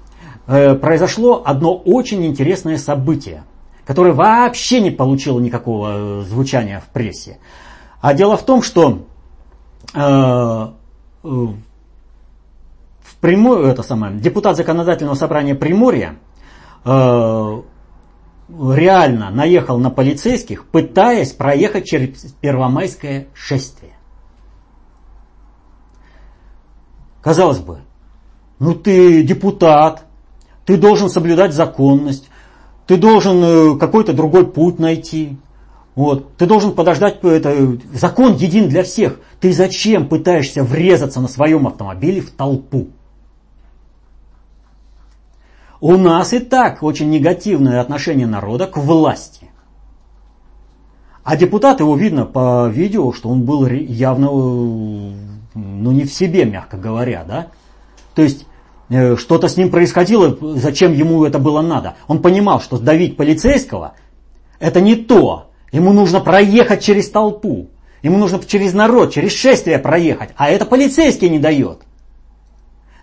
произошло 0.46 1.42
одно 1.44 1.74
очень 1.76 2.24
интересное 2.26 2.78
событие, 2.78 3.44
которое 3.86 4.12
вообще 4.12 4.80
не 4.80 4.90
получило 4.90 5.40
никакого 5.40 6.20
э, 6.20 6.22
звучания 6.22 6.80
в 6.80 6.92
прессе. 6.92 7.38
А 8.00 8.14
дело 8.14 8.36
в 8.36 8.44
том, 8.44 8.62
что 8.62 9.06
э, 9.94 9.98
э, 9.98 10.68
в 11.22 13.16
Примор... 13.20 13.60
это 13.64 13.82
самое, 13.82 14.16
депутат 14.16 14.56
законодательного 14.56 15.14
собрания 15.14 15.54
Приморья 15.54 16.16
э, 16.84 17.62
реально 18.48 19.30
наехал 19.30 19.78
на 19.78 19.90
полицейских, 19.90 20.66
пытаясь 20.66 21.32
проехать 21.32 21.86
через 21.86 22.34
Первомайское 22.40 23.28
шествие. 23.32 23.92
Казалось 27.22 27.60
бы, 27.60 27.78
ну 28.58 28.74
ты 28.74 29.22
депутат, 29.22 30.03
ты 30.64 30.76
должен 30.76 31.09
соблюдать 31.09 31.52
законность, 31.52 32.28
ты 32.87 32.97
должен 32.97 33.42
э, 33.42 33.78
какой-то 33.78 34.12
другой 34.12 34.47
путь 34.47 34.78
найти. 34.78 35.37
Вот. 35.94 36.37
Ты 36.37 36.47
должен 36.47 36.73
подождать, 36.73 37.23
это, 37.23 37.78
закон 37.92 38.35
един 38.35 38.68
для 38.68 38.83
всех. 38.83 39.21
Ты 39.40 39.52
зачем 39.52 40.09
пытаешься 40.09 40.62
врезаться 40.62 41.21
на 41.21 41.28
своем 41.28 41.66
автомобиле 41.66 42.21
в 42.21 42.30
толпу? 42.30 42.88
У 45.80 45.97
нас 45.97 46.33
и 46.33 46.38
так 46.38 46.83
очень 46.83 47.11
негативное 47.11 47.80
отношение 47.80 48.26
народа 48.26 48.66
к 48.66 48.76
власти. 48.76 49.50
А 51.23 51.37
депутат, 51.37 51.80
его 51.80 51.97
видно 51.97 52.26
по 52.26 52.68
видео, 52.68 53.12
что 53.12 53.28
он 53.30 53.44
был 53.44 53.66
явно, 53.66 54.26
ну 54.26 55.14
не 55.54 56.04
в 56.04 56.12
себе, 56.12 56.44
мягко 56.44 56.76
говоря, 56.76 57.25
да. 57.26 57.47
То 58.14 58.23
есть 58.23 58.42
э, 58.42 58.44
что-то 58.90 59.48
с 59.48 59.56
ним 59.56 59.70
происходило, 59.70 60.36
зачем 60.56 60.92
ему 60.92 61.24
это 61.24 61.38
было 61.38 61.62
надо. 61.62 61.94
Он 62.06 62.20
понимал, 62.20 62.60
что 62.60 62.78
давить 62.78 63.16
полицейского 63.16 63.94
это 64.58 64.80
не 64.80 64.96
то. 64.96 65.50
Ему 65.72 65.92
нужно 65.92 66.20
проехать 66.20 66.82
через 66.82 67.10
толпу. 67.10 67.70
Ему 68.02 68.18
нужно 68.18 68.38
через 68.46 68.74
народ, 68.74 69.12
через 69.12 69.32
шествие 69.32 69.78
проехать. 69.78 70.30
А 70.36 70.48
это 70.50 70.66
полицейский 70.66 71.28
не 71.28 71.38
дает. 71.38 71.80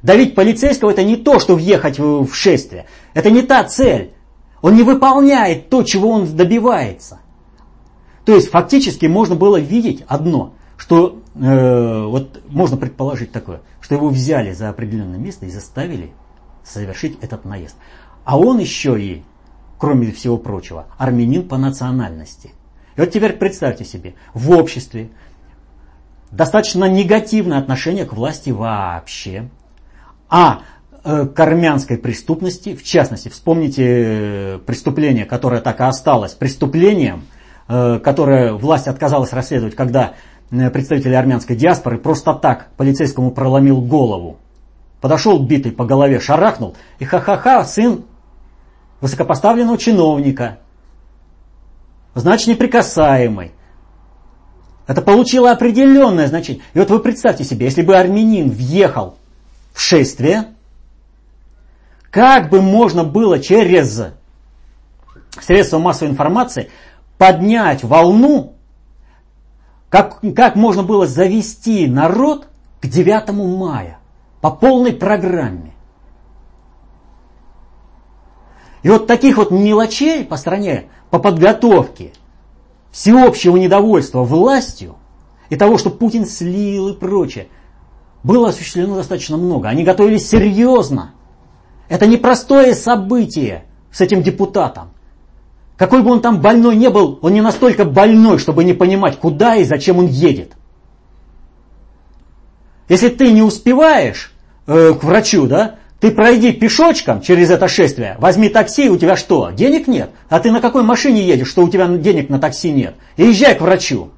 Давить 0.03 0.35
полицейского 0.35 0.91
это 0.91 1.03
не 1.03 1.15
то, 1.15 1.39
что 1.39 1.55
въехать 1.55 1.99
в 1.99 2.33
шествие. 2.33 2.85
Это 3.13 3.29
не 3.29 3.41
та 3.41 3.63
цель. 3.63 4.13
Он 4.61 4.75
не 4.75 4.83
выполняет 4.83 5.69
то, 5.69 5.83
чего 5.83 6.09
он 6.09 6.35
добивается. 6.35 7.19
То 8.25 8.35
есть 8.35 8.49
фактически 8.49 9.07
можно 9.07 9.35
было 9.35 9.59
видеть 9.59 10.03
одно, 10.07 10.53
что 10.77 11.19
э, 11.35 12.05
вот 12.05 12.41
можно 12.47 12.77
предположить 12.77 13.31
такое, 13.31 13.61
что 13.81 13.95
его 13.95 14.09
взяли 14.09 14.51
за 14.53 14.69
определенное 14.69 15.19
место 15.19 15.45
и 15.45 15.49
заставили 15.49 16.13
совершить 16.63 17.17
этот 17.21 17.45
наезд. 17.45 17.75
А 18.23 18.37
он 18.37 18.59
еще 18.59 19.01
и, 19.01 19.23
кроме 19.77 20.11
всего 20.11 20.37
прочего, 20.37 20.85
армянин 20.97 21.47
по 21.47 21.57
национальности. 21.57 22.51
И 22.95 23.01
вот 23.01 23.11
теперь 23.11 23.33
представьте 23.33 23.83
себе, 23.83 24.15
в 24.33 24.51
обществе 24.51 25.09
достаточно 26.29 26.85
негативное 26.85 27.57
отношение 27.57 28.05
к 28.05 28.13
власти 28.13 28.51
вообще, 28.51 29.49
а 30.29 30.61
э, 31.03 31.25
к 31.25 31.39
армянской 31.39 31.97
преступности, 31.97 32.75
в 32.75 32.83
частности, 32.83 33.29
вспомните 33.29 33.85
э, 33.85 34.59
преступление, 34.59 35.25
которое 35.25 35.61
так 35.61 35.79
и 35.79 35.83
осталось 35.83 36.33
преступлением– 36.33 37.25
Э, 37.73 37.99
которое 38.03 38.51
власть 38.51 38.89
отказалась 38.89 39.31
расследовать, 39.31 39.75
когда 39.75 40.15
э, 40.51 40.69
представители 40.69 41.13
армянской 41.13 41.55
диаспоры 41.55 41.97
просто 41.97 42.33
так 42.33 42.69
полицейскому 42.77 43.31
проломил 43.31 43.81
голову. 43.81 44.37
Подошел 44.99 45.39
битый 45.39 45.71
по 45.71 45.85
голове, 45.85 46.19
шарахнул, 46.19 46.75
и 46.99 47.05
ха-ха-ха, 47.05 47.63
сын 47.65 48.03
высокопоставленного 49.01 49.77
чиновника. 49.77 50.59
Значит, 52.13 52.47
неприкасаемый. 52.47 53.51
Это 54.87 55.01
получило 55.01 55.51
определенное 55.51 56.27
значение. 56.27 56.63
И 56.73 56.79
вот 56.79 56.89
вы 56.89 56.99
представьте 56.99 57.43
себе, 57.43 57.65
если 57.65 57.81
бы 57.81 57.95
армянин 57.95 58.49
въехал 58.49 59.17
в 59.73 59.79
шествие, 59.79 60.53
как 62.09 62.49
бы 62.49 62.61
можно 62.61 63.03
было 63.03 63.39
через 63.39 64.03
средства 65.39 65.79
массовой 65.79 66.11
информации 66.11 66.69
поднять 67.17 67.83
волну, 67.83 68.55
как, 69.91 70.21
как 70.35 70.55
можно 70.55 70.83
было 70.83 71.05
завести 71.05 71.85
народ 71.85 72.47
к 72.79 72.87
9 72.87 73.29
мая 73.33 73.99
по 74.39 74.49
полной 74.49 74.93
программе. 74.93 75.73
И 78.83 78.89
вот 78.89 79.05
таких 79.05 79.37
вот 79.37 79.51
мелочей 79.51 80.23
по 80.23 80.37
стране, 80.37 80.85
по 81.11 81.19
подготовке 81.19 82.13
всеобщего 82.91 83.57
недовольства 83.57 84.23
властью 84.23 84.95
и 85.49 85.57
того, 85.57 85.77
что 85.77 85.89
Путин 85.89 86.25
слил 86.25 86.89
и 86.89 86.93
прочее, 86.93 87.49
было 88.23 88.49
осуществлено 88.49 88.95
достаточно 88.95 89.35
много. 89.35 89.67
Они 89.67 89.83
готовились 89.83 90.27
серьезно. 90.27 91.13
Это 91.89 92.07
непростое 92.07 92.75
событие 92.75 93.65
с 93.91 93.99
этим 93.99 94.23
депутатом. 94.23 94.91
Какой 95.81 96.03
бы 96.03 96.11
он 96.11 96.21
там 96.21 96.41
больной 96.41 96.75
не 96.75 96.91
был, 96.91 97.17
он 97.23 97.33
не 97.33 97.41
настолько 97.41 97.85
больной, 97.85 98.37
чтобы 98.37 98.63
не 98.63 98.73
понимать, 98.73 99.17
куда 99.17 99.55
и 99.55 99.63
зачем 99.63 99.97
он 99.97 100.05
едет. 100.05 100.51
Если 102.87 103.09
ты 103.09 103.31
не 103.31 103.41
успеваешь 103.41 104.31
э, 104.67 104.93
к 104.93 105.03
врачу, 105.03 105.47
да, 105.47 105.77
ты 105.99 106.11
пройди 106.11 106.51
пешочком 106.53 107.19
через 107.21 107.49
это 107.49 107.67
шествие, 107.67 108.15
возьми 108.19 108.47
такси, 108.49 108.91
у 108.91 108.97
тебя 108.99 109.15
что, 109.15 109.49
денег 109.49 109.87
нет? 109.87 110.11
А 110.29 110.39
ты 110.39 110.51
на 110.51 110.61
какой 110.61 110.83
машине 110.83 111.25
едешь, 111.25 111.49
что 111.49 111.63
у 111.63 111.67
тебя 111.67 111.87
денег 111.87 112.29
на 112.29 112.37
такси 112.37 112.71
нет? 112.71 112.93
И 113.17 113.23
езжай 113.23 113.55
к 113.55 113.61
врачу. 113.61 114.11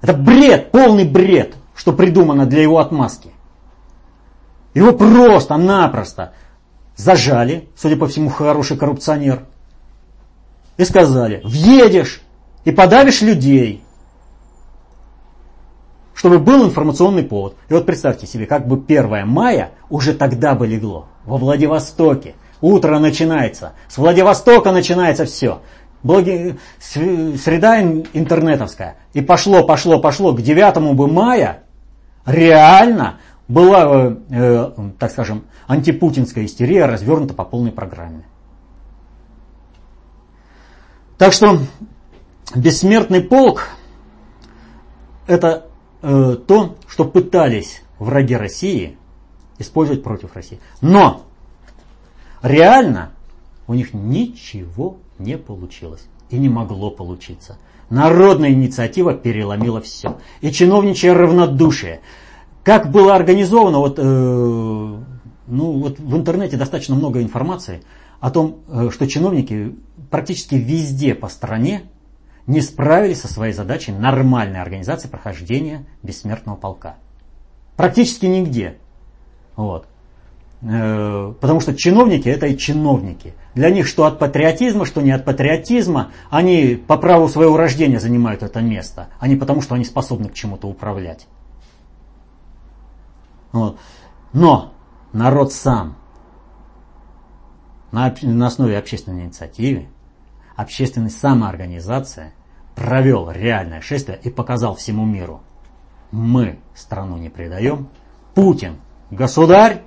Это 0.00 0.14
бред, 0.14 0.70
полный 0.70 1.04
бред, 1.04 1.56
что 1.74 1.92
придумано 1.92 2.46
для 2.46 2.62
его 2.62 2.78
отмазки. 2.78 3.28
Его 4.72 4.92
просто-напросто 4.92 6.32
зажали, 6.96 7.68
судя 7.76 7.96
по 7.96 8.06
всему, 8.06 8.30
хороший 8.30 8.78
коррупционер– 8.78 9.44
и 10.80 10.84
сказали, 10.86 11.42
въедешь 11.44 12.22
и 12.64 12.72
подавишь 12.72 13.20
людей, 13.20 13.84
чтобы 16.14 16.38
был 16.38 16.64
информационный 16.64 17.22
повод. 17.22 17.54
И 17.68 17.74
вот 17.74 17.84
представьте 17.84 18.26
себе, 18.26 18.46
как 18.46 18.66
бы 18.66 18.82
1 18.82 19.28
мая 19.28 19.72
уже 19.90 20.14
тогда 20.14 20.54
бы 20.54 20.66
легло, 20.66 21.08
во 21.26 21.36
Владивостоке. 21.36 22.34
Утро 22.62 22.98
начинается, 22.98 23.74
с 23.88 23.98
Владивостока 23.98 24.72
начинается 24.72 25.26
все. 25.26 25.60
Блоги, 26.02 26.56
среда 26.78 27.82
интернетовская. 27.82 28.96
И 29.12 29.20
пошло, 29.20 29.64
пошло, 29.64 30.00
пошло. 30.00 30.32
К 30.32 30.40
9 30.40 30.94
бы 30.94 31.08
мая 31.08 31.64
реально 32.24 33.18
была, 33.48 33.84
э, 33.84 34.16
э, 34.30 34.70
так 34.98 35.10
скажем, 35.10 35.44
антипутинская 35.66 36.46
истерия 36.46 36.86
развернута 36.86 37.34
по 37.34 37.44
полной 37.44 37.70
программе. 37.70 38.24
Так 41.20 41.34
что 41.34 41.58
бессмертный 42.54 43.20
полк 43.20 43.68
это 45.26 45.66
э, 46.00 46.38
то, 46.46 46.76
что 46.88 47.04
пытались 47.04 47.82
враги 47.98 48.34
России 48.34 48.96
использовать 49.58 50.02
против 50.02 50.34
России. 50.34 50.60
Но 50.80 51.26
реально 52.40 53.10
у 53.66 53.74
них 53.74 53.92
ничего 53.92 54.96
не 55.18 55.36
получилось 55.36 56.06
и 56.30 56.38
не 56.38 56.48
могло 56.48 56.90
получиться. 56.90 57.58
Народная 57.90 58.52
инициатива 58.52 59.12
переломила 59.12 59.82
все. 59.82 60.16
И 60.40 60.50
чиновничье 60.50 61.12
равнодушие. 61.12 62.00
Как 62.64 62.90
было 62.90 63.14
организовано, 63.14 63.80
вот, 63.80 63.98
э, 63.98 64.02
ну, 64.02 65.02
вот 65.48 65.98
в 65.98 66.16
интернете 66.16 66.56
достаточно 66.56 66.94
много 66.94 67.20
информации 67.20 67.82
о 68.20 68.30
том, 68.30 68.60
э, 68.68 68.88
что 68.90 69.06
чиновники 69.06 69.74
практически 70.10 70.56
везде 70.56 71.14
по 71.14 71.28
стране 71.28 71.82
не 72.46 72.60
справились 72.60 73.20
со 73.20 73.28
своей 73.32 73.52
задачей 73.52 73.92
нормальной 73.92 74.60
организации 74.60 75.08
прохождения 75.08 75.86
бессмертного 76.02 76.56
полка. 76.56 76.96
Практически 77.76 78.26
нигде. 78.26 78.76
Вот. 79.56 79.86
Э, 80.62 81.32
потому 81.40 81.60
что 81.60 81.74
чиновники 81.74 82.28
это 82.28 82.46
и 82.46 82.56
чиновники. 82.56 83.34
Для 83.54 83.70
них 83.70 83.86
что 83.86 84.04
от 84.04 84.18
патриотизма, 84.18 84.84
что 84.84 85.00
не 85.00 85.12
от 85.12 85.24
патриотизма, 85.24 86.10
они 86.28 86.74
по 86.74 86.98
праву 86.98 87.28
своего 87.28 87.56
рождения 87.56 88.00
занимают 88.00 88.42
это 88.42 88.60
место, 88.60 89.08
а 89.18 89.28
не 89.28 89.36
потому, 89.36 89.62
что 89.62 89.74
они 89.74 89.84
способны 89.84 90.28
к 90.28 90.34
чему-то 90.34 90.66
управлять. 90.68 91.26
Вот. 93.52 93.78
Но 94.32 94.74
народ 95.12 95.52
сам 95.52 95.96
на, 97.90 98.14
на 98.22 98.46
основе 98.46 98.78
общественной 98.78 99.24
инициативы 99.24 99.88
общественной 100.60 101.10
самоорганизации 101.10 102.32
провел 102.74 103.30
реальное 103.30 103.80
шествие 103.80 104.18
и 104.22 104.30
показал 104.30 104.74
всему 104.74 105.04
миру. 105.04 105.42
Мы 106.10 106.58
страну 106.74 107.16
не 107.16 107.28
предаем, 107.28 107.88
Путин 108.34 108.76
государь, 109.10 109.82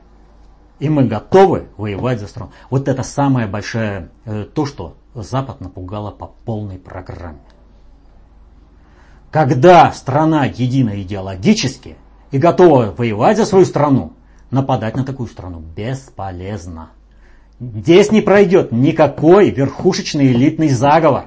и 0.80 0.90
мы 0.90 1.06
готовы 1.06 1.68
воевать 1.78 2.20
за 2.20 2.28
страну. 2.28 2.52
Вот 2.70 2.88
это 2.88 3.04
самое 3.04 3.48
большое, 3.48 4.10
э, 4.26 4.46
то, 4.46 4.66
что 4.66 4.96
Запад 5.14 5.62
напугало 5.62 6.12
по 6.12 6.28
полной 6.28 6.80
программе. 6.80 7.40
Когда 9.32 9.92
страна 9.92 10.46
едина 10.46 11.02
идеологически 11.02 11.98
и 12.32 12.38
готова 12.38 12.94
воевать 12.98 13.38
за 13.38 13.46
свою 13.46 13.66
страну, 13.66 14.14
нападать 14.50 14.96
на 14.96 15.04
такую 15.04 15.28
страну 15.30 15.60
бесполезно. 15.60 16.90
Здесь 17.60 18.12
не 18.12 18.22
пройдет 18.22 18.72
никакой 18.72 19.50
верхушечный 19.50 20.32
элитный 20.32 20.70
заговор. 20.70 21.26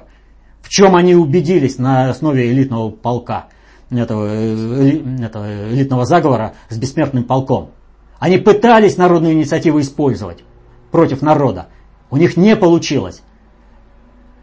В 0.61 0.69
чем 0.69 0.95
они 0.95 1.15
убедились 1.15 1.77
на 1.77 2.09
основе 2.09 2.51
элитного 2.51 2.89
полка, 2.89 3.47
этого, 3.89 4.27
э, 4.27 5.23
этого 5.23 5.69
элитного 5.71 6.05
заговора 6.05 6.53
с 6.69 6.77
бессмертным 6.77 7.23
полком. 7.23 7.71
Они 8.19 8.37
пытались 8.37 8.97
народную 8.97 9.33
инициативу 9.33 9.79
использовать 9.79 10.43
против 10.91 11.21
народа. 11.21 11.67
У 12.09 12.17
них 12.17 12.35
не 12.35 12.55
получилось. 12.55 13.21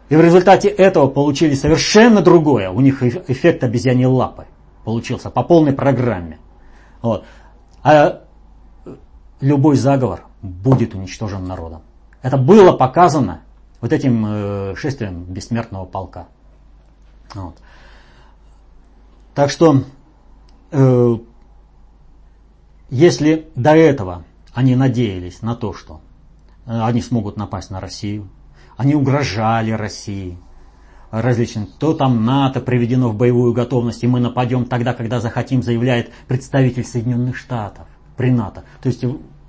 И 0.09 0.15
в 0.15 0.21
результате 0.21 0.69
этого 0.69 1.07
получили 1.07 1.55
совершенно 1.55 2.21
другое. 2.21 2.69
У 2.69 2.81
них 2.81 3.03
эффект 3.03 3.63
обезьяньей 3.63 4.05
лапы 4.05 4.45
получился 4.83 5.29
по 5.29 5.43
полной 5.43 5.73
программе. 5.73 6.39
Вот. 7.01 7.25
А 7.83 8.21
любой 9.41 9.75
заговор 9.75 10.25
будет 10.41 10.95
уничтожен 10.95 11.45
народом. 11.45 11.81
Это 12.21 12.37
было 12.37 12.73
показано 12.73 13.41
вот 13.81 13.93
этим 13.93 14.25
э, 14.25 14.75
шествием 14.75 15.25
бессмертного 15.25 15.85
полка. 15.85 16.27
Вот. 17.33 17.57
Так 19.33 19.49
что, 19.49 19.83
э, 20.71 21.15
если 22.89 23.49
до 23.55 23.75
этого 23.75 24.23
они 24.53 24.75
надеялись 24.75 25.41
на 25.41 25.55
то, 25.55 25.73
что 25.73 26.01
э, 26.65 26.81
они 26.81 27.01
смогут 27.01 27.37
напасть 27.37 27.69
на 27.69 27.79
Россию, 27.79 28.29
они 28.77 28.95
угрожали 28.95 29.71
России 29.71 30.37
различным, 31.11 31.67
то 31.67 31.93
там 31.93 32.25
НАТО 32.25 32.61
приведено 32.61 33.09
в 33.09 33.15
боевую 33.15 33.53
готовность, 33.53 34.03
и 34.03 34.07
мы 34.07 34.19
нападем 34.19 34.65
тогда, 34.65 34.93
когда 34.93 35.19
захотим, 35.19 35.63
заявляет 35.63 36.11
представитель 36.27 36.85
Соединенных 36.85 37.37
Штатов 37.37 37.85
при 38.17 38.31
НАТО. 38.31 38.63
То 38.81 38.89
есть 38.89 39.03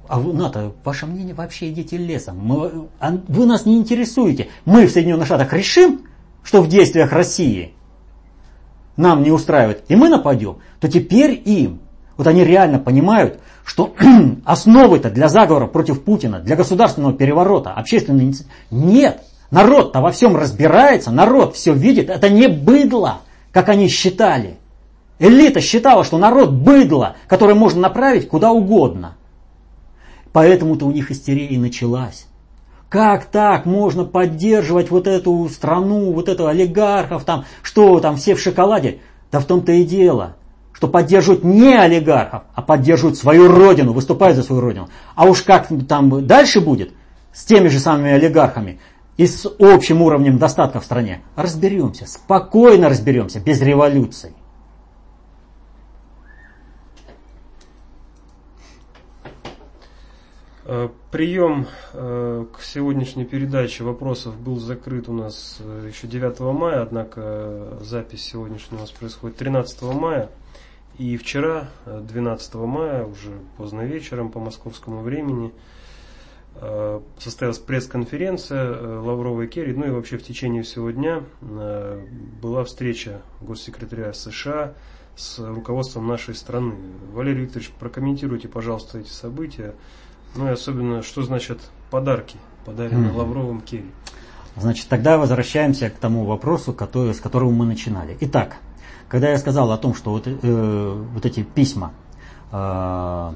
а 0.09 0.19
вы, 0.19 0.33
НАТО, 0.33 0.73
ваше 0.85 1.07
мнение 1.07 1.35
вообще 1.35 1.71
идите 1.71 1.97
лесом. 1.97 2.39
Мы, 2.39 2.89
а 3.01 3.13
вы 3.29 3.47
нас 3.47 3.67
не 3.67 3.77
интересуете. 3.77 4.49
Мы 4.65 4.87
в 4.87 4.91
Соединенных 4.91 5.27
Штатах 5.27 5.53
решим, 5.53 6.03
что 6.43 6.63
в 6.63 6.69
действиях 6.69 7.13
России 7.13 7.73
нам 8.97 9.23
не 9.23 9.31
устраивает, 9.31 9.85
и 9.89 9.97
мы 9.97 10.09
нападем, 10.09 10.59
то 10.81 10.89
теперь 10.89 11.41
им, 11.45 11.81
вот 12.17 12.27
они 12.27 12.45
реально 12.45 12.79
понимают, 12.79 13.41
что 13.65 13.95
основы-то 14.45 15.11
для 15.11 15.29
заговора 15.29 15.67
против 15.67 16.03
Путина, 16.03 16.39
для 16.39 16.57
государственного 16.57 17.13
переворота, 17.13 17.73
общественной 17.73 18.35
нет. 18.71 19.23
Народ-то 19.51 20.01
во 20.01 20.11
всем 20.11 20.37
разбирается, 20.37 21.11
народ 21.11 21.55
все 21.55 21.73
видит, 21.73 22.11
это 22.11 22.29
не 22.29 22.49
быдло, 22.49 23.19
как 23.53 23.69
они 23.69 23.89
считали. 23.89 24.59
Элита 25.19 25.61
считала, 25.61 26.05
что 26.05 26.19
народ 26.19 26.51
быдло, 26.53 27.17
которое 27.27 27.55
можно 27.55 27.81
направить 27.81 28.29
куда 28.29 28.51
угодно. 28.51 29.17
Поэтому-то 30.37 30.85
у 30.85 30.93
них 30.93 31.11
истерия 31.11 31.47
и 31.47 31.57
началась. 31.57 32.27
Как 32.91 33.25
так 33.25 33.65
можно 33.65 34.05
поддерживать 34.05 34.91
вот 34.91 35.07
эту 35.07 35.49
страну, 35.49 36.13
вот 36.13 36.29
этого 36.29 36.51
олигархов, 36.51 37.25
там, 37.25 37.47
что 37.63 38.01
там 38.01 38.17
все 38.19 38.35
в 38.35 38.41
шоколаде? 38.41 38.99
Да 39.33 39.41
в 39.41 39.47
том-то 39.47 39.73
и 39.73 39.83
дело, 39.83 40.37
что 40.75 40.89
поддерживают 40.89 41.43
не 41.43 41.75
олигархов, 41.75 42.43
а 42.55 42.61
поддерживают 42.61 43.17
свою 43.17 43.49
родину, 43.49 43.95
выступают 43.95 44.37
за 44.37 44.43
свою 44.43 44.61
родину. 44.61 44.91
А 45.15 45.25
уж 45.25 45.41
как 45.41 45.69
там 45.89 46.27
дальше 46.27 46.61
будет 46.61 46.93
с 47.33 47.47
теми 47.47 47.69
же 47.69 47.79
самыми 47.79 48.11
олигархами 48.11 48.79
и 49.17 49.27
с 49.27 49.51
общим 49.59 50.03
уровнем 50.03 50.37
достатка 50.37 50.81
в 50.81 50.85
стране, 50.85 51.23
разберемся, 51.35 52.07
спокойно 52.07 52.91
разберемся, 52.91 53.41
без 53.41 53.63
революции. 53.63 54.35
Прием 61.13 61.67
э, 61.93 62.47
к 62.53 62.61
сегодняшней 62.61 63.25
передаче 63.25 63.85
вопросов 63.85 64.37
был 64.37 64.57
закрыт 64.57 65.09
у 65.09 65.13
нас 65.13 65.59
э, 65.61 65.89
еще 65.89 66.09
9 66.09 66.41
мая, 66.41 66.83
однако 66.83 67.79
запись 67.83 68.25
сегодняшняя 68.25 68.79
у 68.79 68.81
нас 68.81 68.91
происходит 68.91 69.37
13 69.37 69.83
мая. 69.83 70.29
И 70.99 71.17
вчера, 71.19 71.69
12 71.85 72.55
мая, 72.55 73.05
уже 73.05 73.39
поздно 73.59 73.83
вечером 73.83 74.31
по 74.31 74.41
московскому 74.41 75.03
времени, 75.03 75.53
состоялась 77.19 77.59
пресс-конференция 77.59 79.01
Лаврова 79.03 79.43
и 79.43 79.47
Керри, 79.47 79.75
ну 79.75 79.87
и 79.87 79.91
вообще 79.91 80.17
в 80.17 80.23
течение 80.23 80.63
всего 80.63 80.91
дня 80.91 81.23
была 81.43 82.65
встреча 82.65 83.21
госсекретаря 83.43 84.15
США 84.15 84.73
с 85.17 85.39
руководством 85.39 86.07
нашей 86.07 86.35
страны. 86.35 86.77
Валерий 87.13 87.43
Викторович, 87.43 87.73
прокомментируйте, 87.79 88.49
пожалуйста, 88.49 89.01
эти 89.01 89.11
события. 89.11 89.75
Ну 90.35 90.49
и 90.49 90.51
особенно, 90.51 91.03
что 91.03 91.23
значит 91.23 91.61
подарки, 91.91 92.37
подаренные 92.65 93.11
mm-hmm. 93.11 93.17
Лавровым 93.17 93.61
Керри. 93.61 93.91
Значит, 94.57 94.89
тогда 94.89 95.19
возвращаемся 95.19 95.91
к 95.91 95.95
тому 95.95 96.25
вопросу, 96.25 96.73
который, 96.73 97.15
с 97.15 97.21
которого 97.21 97.51
мы 97.51 97.67
начинали. 97.67 98.17
Итак, 98.21 98.57
когда 99.09 99.31
я 99.31 99.39
сказал 99.39 99.71
о 99.71 99.79
том, 99.79 99.95
что 99.95 100.11
вот, 100.11 100.27
э, 100.27 101.05
вот 101.15 101.27
эти 101.27 101.43
письма 101.43 101.93
э, 102.51 103.33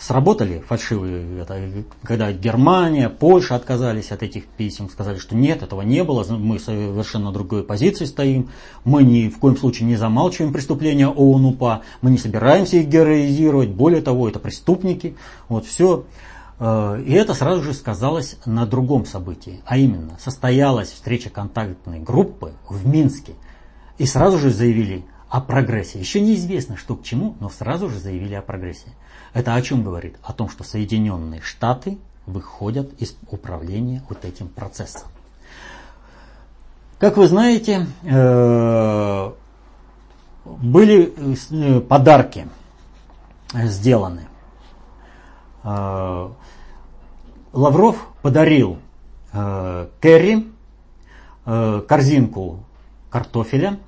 сработали 0.00 0.62
фальшивые, 0.66 1.42
это, 1.42 1.60
когда 2.02 2.32
Германия, 2.32 3.08
Польша 3.08 3.54
отказались 3.54 4.10
от 4.10 4.22
этих 4.22 4.46
писем, 4.46 4.88
сказали, 4.90 5.18
что 5.18 5.36
нет, 5.36 5.62
этого 5.62 5.82
не 5.82 6.02
было, 6.04 6.24
мы 6.36 6.58
совершенно 6.58 7.32
другой 7.32 7.62
позиции 7.62 8.06
стоим, 8.06 8.50
мы 8.84 9.02
ни 9.02 9.28
в 9.28 9.38
коем 9.38 9.56
случае 9.56 9.86
не 9.86 9.96
замалчиваем 9.96 10.52
преступления 10.52 11.08
ООН-УПА, 11.08 11.82
мы 12.02 12.10
не 12.10 12.18
собираемся 12.18 12.78
их 12.78 12.88
героизировать, 12.88 13.70
более 13.70 14.02
того, 14.02 14.28
это 14.28 14.38
преступники, 14.38 15.16
вот 15.48 15.66
все. 15.66 16.04
А, 16.58 16.96
и 16.96 17.12
это 17.12 17.34
сразу 17.34 17.62
же 17.62 17.72
сказалось 17.72 18.36
на 18.46 18.66
другом 18.66 19.06
событии, 19.06 19.60
а 19.66 19.76
именно 19.76 20.18
состоялась 20.18 20.90
встреча 20.90 21.30
контактной 21.30 22.00
группы 22.00 22.54
в 22.68 22.86
Минске, 22.86 23.34
и 23.98 24.06
сразу 24.06 24.38
же 24.38 24.50
заявили 24.50 25.04
о 25.28 25.40
прогрессе. 25.40 25.98
Еще 25.98 26.20
неизвестно, 26.20 26.76
что 26.76 26.96
к 26.96 27.02
чему, 27.02 27.36
но 27.40 27.48
сразу 27.48 27.88
же 27.88 27.98
заявили 27.98 28.34
о 28.34 28.42
прогрессе. 28.42 28.88
Это 29.32 29.54
о 29.54 29.62
чем 29.62 29.82
говорит? 29.82 30.16
О 30.22 30.32
том, 30.32 30.48
что 30.48 30.64
Соединенные 30.64 31.40
Штаты 31.40 31.98
выходят 32.26 32.92
из 33.00 33.16
управления 33.30 34.02
вот 34.08 34.24
этим 34.24 34.48
процессом. 34.48 35.08
Как 36.98 37.18
вы 37.18 37.28
знаете, 37.28 37.86
э, 38.04 39.32
были 40.44 41.14
э, 41.50 41.80
подарки 41.80 42.48
сделаны. 43.52 44.28
Э, 45.62 46.30
Лавров 47.52 47.96
подарил 48.22 48.78
Керри 50.00 50.50
корзинку 51.44 52.60
картофеля 53.10 53.78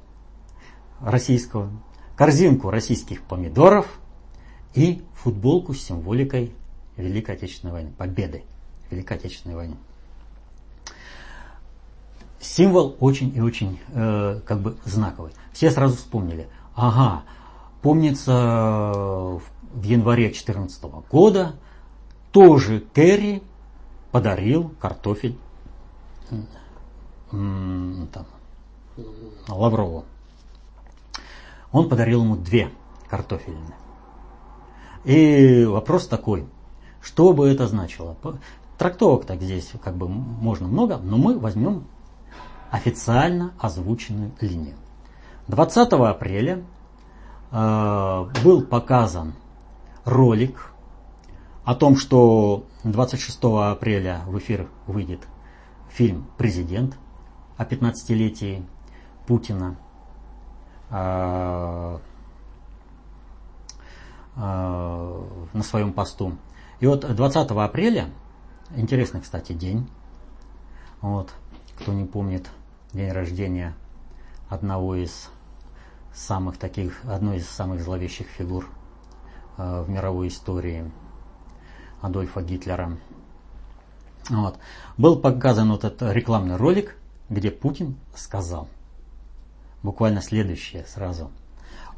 российского, 1.00 1.70
корзинку 2.16 2.70
российских 2.70 3.22
помидоров 3.22 3.86
и 4.74 5.02
футболку 5.14 5.74
с 5.74 5.82
символикой 5.82 6.52
Великой 6.96 7.36
Отечественной 7.36 7.72
войны, 7.72 7.92
победы 7.96 8.44
Великой 8.90 9.16
Отечественной 9.16 9.56
войны. 9.56 9.76
Символ 12.40 12.96
очень 13.00 13.34
и 13.36 13.40
очень 13.40 13.80
э, 13.92 14.40
как 14.44 14.60
бы 14.60 14.76
знаковый. 14.84 15.32
Все 15.52 15.70
сразу 15.70 15.96
вспомнили. 15.96 16.48
Ага, 16.74 17.24
помнится 17.82 18.32
в 18.32 19.82
январе 19.82 20.24
2014 20.24 20.82
года 21.10 21.56
тоже 22.32 22.84
Керри 22.94 23.42
подарил 24.12 24.70
картофель 24.80 25.36
там, 27.30 28.26
Лаврову. 29.48 30.04
Он 31.72 31.88
подарил 31.88 32.22
ему 32.22 32.36
две 32.36 32.70
картофельные. 33.08 33.74
И 35.08 35.64
вопрос 35.64 36.06
такой, 36.06 36.46
что 37.00 37.32
бы 37.32 37.48
это 37.48 37.66
значило? 37.66 38.14
Трактовок 38.76 39.24
так 39.24 39.40
здесь 39.40 39.72
как 39.82 39.96
бы 39.96 40.06
можно 40.06 40.68
много, 40.68 40.98
но 40.98 41.16
мы 41.16 41.38
возьмем 41.38 41.84
официально 42.70 43.54
озвученную 43.58 44.32
линию. 44.42 44.76
20 45.46 45.92
апреля 45.94 46.62
э, 47.50 48.26
был 48.44 48.66
показан 48.66 49.32
ролик 50.04 50.72
о 51.64 51.74
том, 51.74 51.96
что 51.96 52.66
26 52.84 53.38
апреля 53.44 54.20
в 54.26 54.36
эфир 54.36 54.68
выйдет 54.86 55.20
фильм 55.88 56.26
«Президент» 56.36 56.98
о 57.56 57.64
15-летии 57.64 58.62
Путина. 59.26 59.78
Э, 60.90 61.96
на 64.38 65.62
своем 65.62 65.92
посту. 65.92 66.36
И 66.80 66.86
вот 66.86 67.00
20 67.00 67.50
апреля, 67.50 68.10
интересный, 68.76 69.20
кстати, 69.20 69.52
день, 69.52 69.88
вот, 71.00 71.32
кто 71.78 71.92
не 71.92 72.04
помнит, 72.04 72.48
день 72.92 73.10
рождения 73.10 73.74
одного 74.48 74.94
из 74.94 75.28
самых 76.14 76.56
таких, 76.56 77.04
одной 77.04 77.38
из 77.38 77.48
самых 77.48 77.82
зловещих 77.82 78.28
фигур 78.28 78.68
э, 79.56 79.82
в 79.82 79.90
мировой 79.90 80.28
истории 80.28 80.90
Адольфа 82.00 82.40
Гитлера. 82.42 82.96
Вот. 84.30 84.58
Был 84.96 85.18
показан 85.18 85.70
вот 85.70 85.84
этот 85.84 86.12
рекламный 86.12 86.56
ролик, 86.56 86.96
где 87.28 87.50
Путин 87.50 87.96
сказал 88.14 88.68
буквально 89.82 90.20
следующее 90.22 90.84
сразу– 90.86 91.30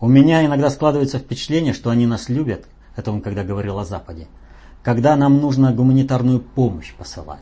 у 0.01 0.09
меня 0.09 0.45
иногда 0.45 0.71
складывается 0.71 1.19
впечатление, 1.19 1.73
что 1.73 1.91
они 1.91 2.07
нас 2.07 2.29
любят, 2.29 2.67
это 2.97 3.13
он 3.13 3.21
когда 3.21 3.45
говорил 3.45 3.79
о 3.79 3.85
Западе, 3.85 4.29
когда 4.83 5.15
нам 5.17 5.41
нужно 5.41 5.73
гуманитарную 5.73 6.41
помощь 6.41 6.95
посылать. 6.95 7.41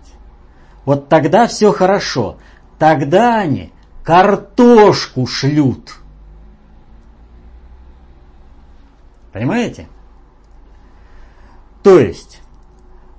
вот 0.85 1.09
тогда 1.09 1.47
все 1.47 1.73
хорошо. 1.73 2.38
Тогда 2.79 3.38
они 3.40 3.73
картошку 4.05 5.27
шлют. 5.27 5.97
Понимаете? 9.33 9.88
То 11.83 11.99
есть 11.99 12.40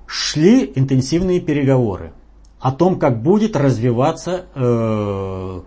шли 0.05 0.71
интенсивные 0.75 1.39
переговоры 1.39 2.13
о 2.59 2.71
том, 2.71 2.99
как 2.99 3.21
будет 3.21 3.55
развиваться 3.55 4.45
э, 4.53 5.61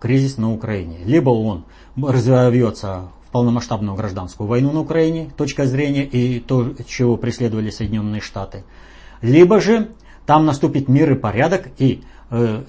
кризис 0.00 0.38
на 0.38 0.52
Украине. 0.52 0.98
Либо 1.04 1.30
он 1.30 1.64
разовьется 1.96 3.08
в 3.26 3.30
полномасштабную 3.32 3.96
гражданскую 3.96 4.46
войну 4.48 4.72
на 4.72 4.80
Украине, 4.80 5.30
точка 5.36 5.66
зрения 5.66 6.04
и 6.04 6.38
то, 6.38 6.74
чего 6.86 7.16
преследовали 7.16 7.70
Соединенные 7.70 8.20
Штаты. 8.20 8.64
Либо 9.20 9.60
же 9.60 9.90
там 10.26 10.46
наступит 10.46 10.88
мир 10.88 11.10
и 11.10 11.14
порядок, 11.16 11.68
и, 11.78 12.04
э, 12.30 12.62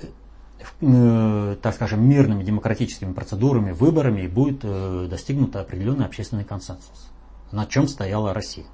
э, 0.81 1.55
так 1.61 1.75
скажем, 1.75 2.09
мирными 2.09 2.43
демократическими 2.43 3.13
процедурами, 3.13 3.71
выборами 3.71 4.25
будет 4.25 4.61
э, 4.63 5.07
достигнут 5.09 5.55
определенный 5.55 6.05
общественный 6.05 6.43
консенсус, 6.43 7.11
на 7.51 7.67
чем 7.67 7.87
стояла 7.87 8.33
Россия. 8.33 8.65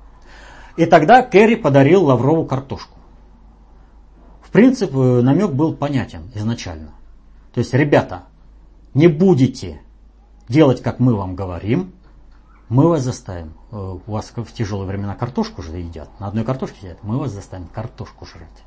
И 0.77 0.86
тогда 0.86 1.21
Керри 1.21 1.55
подарил 1.55 2.05
Лаврову 2.05 2.45
картошку. 2.45 2.94
В 4.56 4.58
принципе, 4.58 4.96
э, 4.96 5.22
намек 5.22 5.52
был 5.52 5.74
понятен 5.74 6.32
изначально. 6.34 6.91
То 7.54 7.60
есть, 7.60 7.74
ребята, 7.74 8.24
не 8.94 9.10
будете 9.10 9.82
делать, 10.48 10.82
как 10.82 11.02
мы 11.02 11.13
вам 11.13 11.36
говорим, 11.36 11.91
мы 12.70 12.88
вас 12.88 13.02
заставим. 13.04 13.52
Э, 13.74 13.98
у 14.08 14.10
вас 14.10 14.32
в 14.34 14.54
тяжелые 14.54 14.88
времена 14.88 15.13
картошку 15.13 15.62
же 15.62 15.76
едят. 15.76 16.08
На 16.22 16.28
одной 16.28 16.46
картошке 16.46 16.78
едят. 16.88 17.00
Мы 17.04 17.18
вас 17.18 17.34
заставим 17.34 17.68
картошку 17.68 18.26
жрать. 18.26 18.63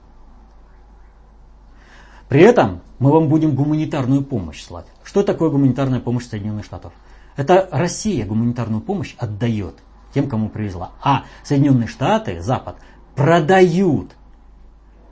При 2.28 2.42
этом 2.42 2.82
мы 2.98 3.10
вам 3.10 3.28
будем 3.28 3.54
гуманитарную 3.54 4.22
помощь 4.22 4.62
слать. 4.62 4.84
Что 5.04 5.22
такое 5.22 5.48
гуманитарная 5.48 6.00
помощь 6.00 6.26
Соединенных 6.26 6.66
Штатов? 6.66 6.92
Это 7.34 7.66
Россия 7.72 8.26
гуманитарную 8.26 8.82
помощь 8.82 9.14
отдает 9.16 9.76
тем, 10.12 10.28
кому 10.28 10.50
привезла. 10.50 10.90
А 11.02 11.24
Соединенные 11.44 11.88
Штаты, 11.88 12.42
Запад, 12.42 12.76
продают 13.14 14.12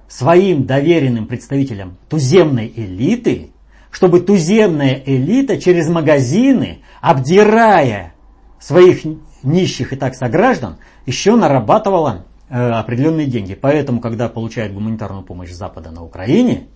своим 0.09 0.65
доверенным 0.65 1.27
представителям 1.27 1.97
туземной 2.09 2.73
элиты, 2.75 3.51
чтобы 3.91 4.21
туземная 4.21 5.03
элита 5.05 5.61
через 5.61 5.89
магазины, 5.89 6.81
обдирая 7.01 8.15
своих 8.59 9.03
нищих 9.43 9.93
и 9.93 9.97
так 9.97 10.15
сограждан, 10.15 10.77
еще 11.07 11.37
нарабатывала 11.37 12.25
э, 12.49 12.71
определенные 12.71 13.27
деньги. 13.27 13.55
Поэтому, 13.55 14.01
когда 14.01 14.29
получает 14.29 14.75
гуманитарную 14.75 15.23
помощь 15.23 15.51
Запада 15.51 15.91
на 15.91 16.03
Украине, 16.05 16.67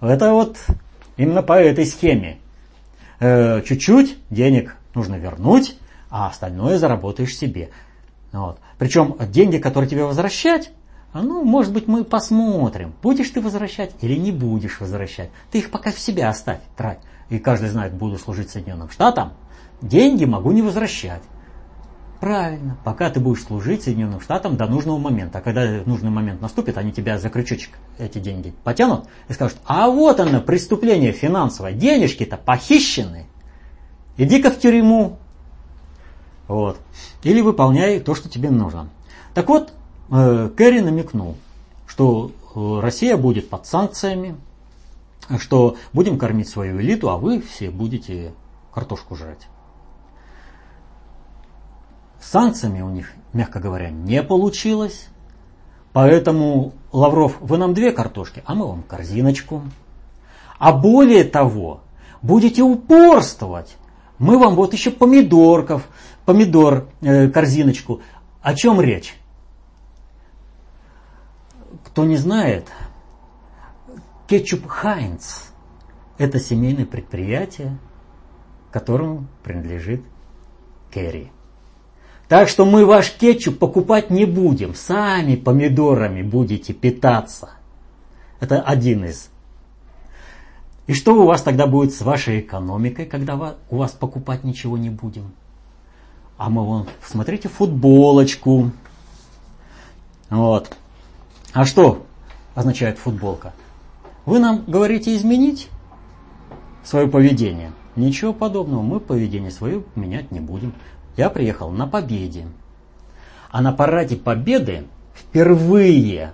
это 0.00 0.32
вот 0.32 0.58
именно 1.16 1.42
по 1.42 1.54
этой 1.54 1.86
схеме. 1.86 2.38
Э, 3.20 3.62
чуть-чуть 3.62 4.18
денег 4.30 4.76
нужно 4.94 5.16
вернуть, 5.16 5.76
а 6.10 6.28
остальное 6.28 6.78
заработаешь 6.78 7.36
себе. 7.36 7.70
Вот. 8.32 8.58
Причем 8.78 9.16
деньги, 9.30 9.58
которые 9.58 9.88
тебе 9.88 10.04
возвращать, 10.04 10.72
ну, 11.14 11.44
может 11.44 11.72
быть, 11.72 11.88
мы 11.88 12.04
посмотрим, 12.04 12.92
будешь 13.02 13.30
ты 13.30 13.40
возвращать 13.40 13.92
или 14.00 14.16
не 14.16 14.32
будешь 14.32 14.80
возвращать. 14.80 15.30
Ты 15.50 15.58
их 15.58 15.70
пока 15.70 15.90
в 15.90 15.98
себя 15.98 16.28
оставь, 16.28 16.60
трать. 16.76 17.00
И 17.30 17.38
каждый 17.38 17.68
знает, 17.68 17.94
буду 17.94 18.18
служить 18.18 18.50
Соединенным 18.50 18.90
Штатам, 18.90 19.32
деньги 19.82 20.24
могу 20.24 20.52
не 20.52 20.62
возвращать. 20.62 21.22
Правильно, 22.20 22.76
пока 22.84 23.08
ты 23.08 23.18
будешь 23.18 23.42
служить 23.42 23.82
Соединенным 23.82 24.20
Штатам 24.20 24.56
до 24.56 24.66
нужного 24.66 24.98
момента. 24.98 25.38
А 25.38 25.40
когда 25.40 25.82
нужный 25.86 26.10
момент 26.10 26.40
наступит, 26.40 26.76
они 26.76 26.92
тебя 26.92 27.18
за 27.18 27.30
крючочек 27.30 27.70
эти 27.98 28.18
деньги 28.18 28.54
потянут 28.62 29.06
и 29.28 29.32
скажут, 29.32 29.58
а 29.64 29.88
вот 29.88 30.20
оно, 30.20 30.40
преступление 30.40 31.12
финансовое, 31.12 31.72
денежки-то 31.72 32.36
похищены. 32.36 33.26
Иди-ка 34.16 34.50
в 34.50 34.58
тюрьму, 34.58 35.18
вот. 36.50 36.80
Или 37.22 37.42
выполняй 37.42 38.00
то, 38.00 38.16
что 38.16 38.28
тебе 38.28 38.50
нужно. 38.50 38.88
Так 39.34 39.48
вот, 39.48 39.72
Керри 40.10 40.80
намекнул, 40.80 41.36
что 41.86 42.32
э, 42.56 42.80
Россия 42.80 43.16
будет 43.16 43.48
под 43.48 43.66
санкциями, 43.66 44.34
что 45.38 45.76
будем 45.92 46.18
кормить 46.18 46.48
свою 46.48 46.80
элиту, 46.80 47.10
а 47.10 47.16
вы 47.16 47.40
все 47.40 47.70
будете 47.70 48.32
картошку 48.74 49.14
жрать. 49.14 49.46
С 52.20 52.28
санкциями 52.30 52.80
у 52.80 52.90
них, 52.90 53.12
мягко 53.32 53.60
говоря, 53.60 53.90
не 53.90 54.22
получилось. 54.24 55.06
Поэтому, 55.92 56.72
Лавров, 56.92 57.36
вы 57.40 57.56
нам 57.56 57.72
две 57.72 57.92
картошки, 57.92 58.42
а 58.46 58.54
мы 58.54 58.66
вам 58.66 58.82
корзиночку. 58.82 59.62
А 60.58 60.72
более 60.72 61.24
того, 61.24 61.82
будете 62.20 62.62
упорствовать. 62.62 63.76
Мы 64.18 64.38
вам 64.38 64.56
вот 64.56 64.72
еще 64.72 64.90
помидорков, 64.90 65.88
помидор, 66.26 66.88
э, 67.00 67.28
корзиночку. 67.28 68.00
О 68.42 68.54
чем 68.54 68.80
речь? 68.80 69.14
Кто 71.84 72.04
не 72.04 72.16
знает, 72.16 72.68
кетчуп 74.26 74.66
Хайнц– 74.66 75.50
это 76.18 76.38
семейное 76.38 76.86
предприятие, 76.86 77.78
которому 78.70 79.26
принадлежит 79.42 80.02
Керри. 80.90 81.30
Так 82.28 82.48
что 82.48 82.64
мы 82.64 82.86
ваш 82.86 83.10
кетчуп 83.10 83.58
покупать 83.58 84.10
не 84.10 84.24
будем, 84.24 84.74
сами 84.74 85.34
помидорами 85.34 86.22
будете 86.22 86.72
питаться. 86.72 87.50
Это 88.38 88.62
один 88.62 89.04
из. 89.04 89.30
И 90.86 90.94
что 90.94 91.14
у 91.20 91.26
вас 91.26 91.42
тогда 91.42 91.66
будет 91.66 91.92
с 91.92 92.00
вашей 92.02 92.40
экономикой, 92.40 93.06
когда 93.06 93.56
у 93.68 93.76
вас 93.76 93.92
покупать 93.92 94.44
ничего 94.44 94.78
не 94.78 94.90
будем? 94.90 95.32
А 96.36 96.50
мы 96.50 96.64
вон, 96.64 96.88
смотрите, 97.04 97.48
футболочку. 97.48 98.70
Вот. 100.30 100.76
А 101.52 101.64
что 101.64 102.06
означает 102.54 102.98
футболка? 102.98 103.52
Вы 104.26 104.38
нам 104.38 104.64
говорите 104.66 105.16
изменить 105.16 105.68
свое 106.84 107.08
поведение. 107.08 107.72
Ничего 107.96 108.32
подобного, 108.32 108.82
мы 108.82 109.00
поведение 109.00 109.50
свое 109.50 109.82
менять 109.94 110.30
не 110.30 110.40
будем. 110.40 110.74
Я 111.16 111.30
приехал 111.30 111.70
на 111.70 111.86
победе. 111.86 112.46
А 113.50 113.62
на 113.62 113.72
параде 113.72 114.16
победы 114.16 114.86
впервые 115.14 116.32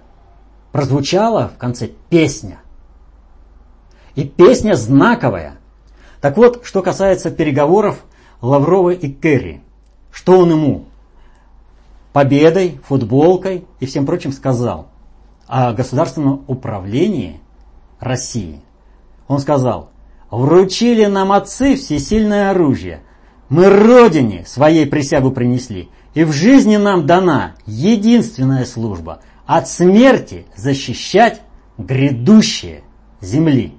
прозвучала 0.73 1.49
в 1.49 1.57
конце 1.57 1.89
песня. 2.11 2.59
И 4.15 4.25
песня 4.25 4.75
знаковая. 4.75 5.57
Так 6.21 6.37
вот, 6.37 6.65
что 6.65 6.83
касается 6.83 7.31
переговоров 7.31 8.05
Лаврова 8.41 8.91
и 8.91 9.11
Керри 9.11 9.63
что 10.17 10.39
он 10.39 10.51
ему 10.51 10.87
победой, 12.15 12.81
футболкой 12.85 13.67
и 13.81 13.87
всем 13.87 14.07
прочим 14.07 14.33
сказал 14.33 14.89
о 15.47 15.73
государственном 15.73 16.45
управлении 16.47 17.41
России. 18.01 18.61
Он 19.29 19.39
сказал, 19.39 19.91
вручили 20.31 21.07
нам 21.07 21.33
отцы 21.33 21.77
всесильное 21.77 22.51
оружие, 22.51 23.03
мы 23.49 23.69
Родине 23.69 24.45
своей 24.47 24.87
присягу 24.87 25.31
принесли, 25.31 25.89
и 26.15 26.25
в 26.25 26.33
жизни 26.33 26.77
нам 26.77 27.07
дана 27.07 27.55
единственная 27.67 28.65
служба– 28.65 29.21
от 29.47 29.69
смерти 29.69 30.45
защищать 30.57 31.41
грядущие 31.79 32.83
земли. 33.21 33.75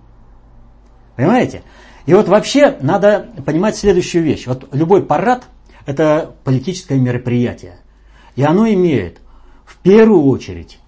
Понимаете? 1.15 1.63
И 2.05 2.13
вот 2.13 2.29
вообще 2.29 2.77
надо 2.79 3.27
понимать 3.45 3.75
следующую 3.75 4.23
вещь. 4.23 4.47
Вот 4.47 4.69
любой 4.73 5.05
парад– 5.05 5.43
это 5.85 6.33
политическое 6.45 6.97
мероприятие. 6.97 7.79
И 8.37 8.43
оно 8.43 8.67
имеет 8.69 9.19
в 9.65 9.77
первую 9.77 10.23
очередь 10.23 10.79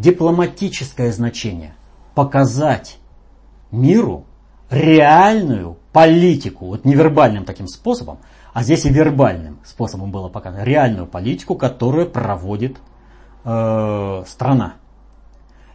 дипломатическое 0.00 1.12
значение. 1.12 1.74
Показать 2.14 2.98
миру 3.70 4.24
реальную 4.70 5.76
политику, 5.92 6.66
вот 6.66 6.84
невербальным 6.84 7.44
таким 7.44 7.68
способом, 7.68 8.18
а 8.52 8.62
здесь 8.62 8.84
и 8.84 8.90
вербальным 8.90 9.58
способом 9.64 10.10
было 10.10 10.28
показано, 10.28 10.62
реальную 10.62 11.06
политику, 11.06 11.54
которую 11.54 12.10
проводит 12.10 12.78
э, 13.44 14.24
страна. 14.26 14.74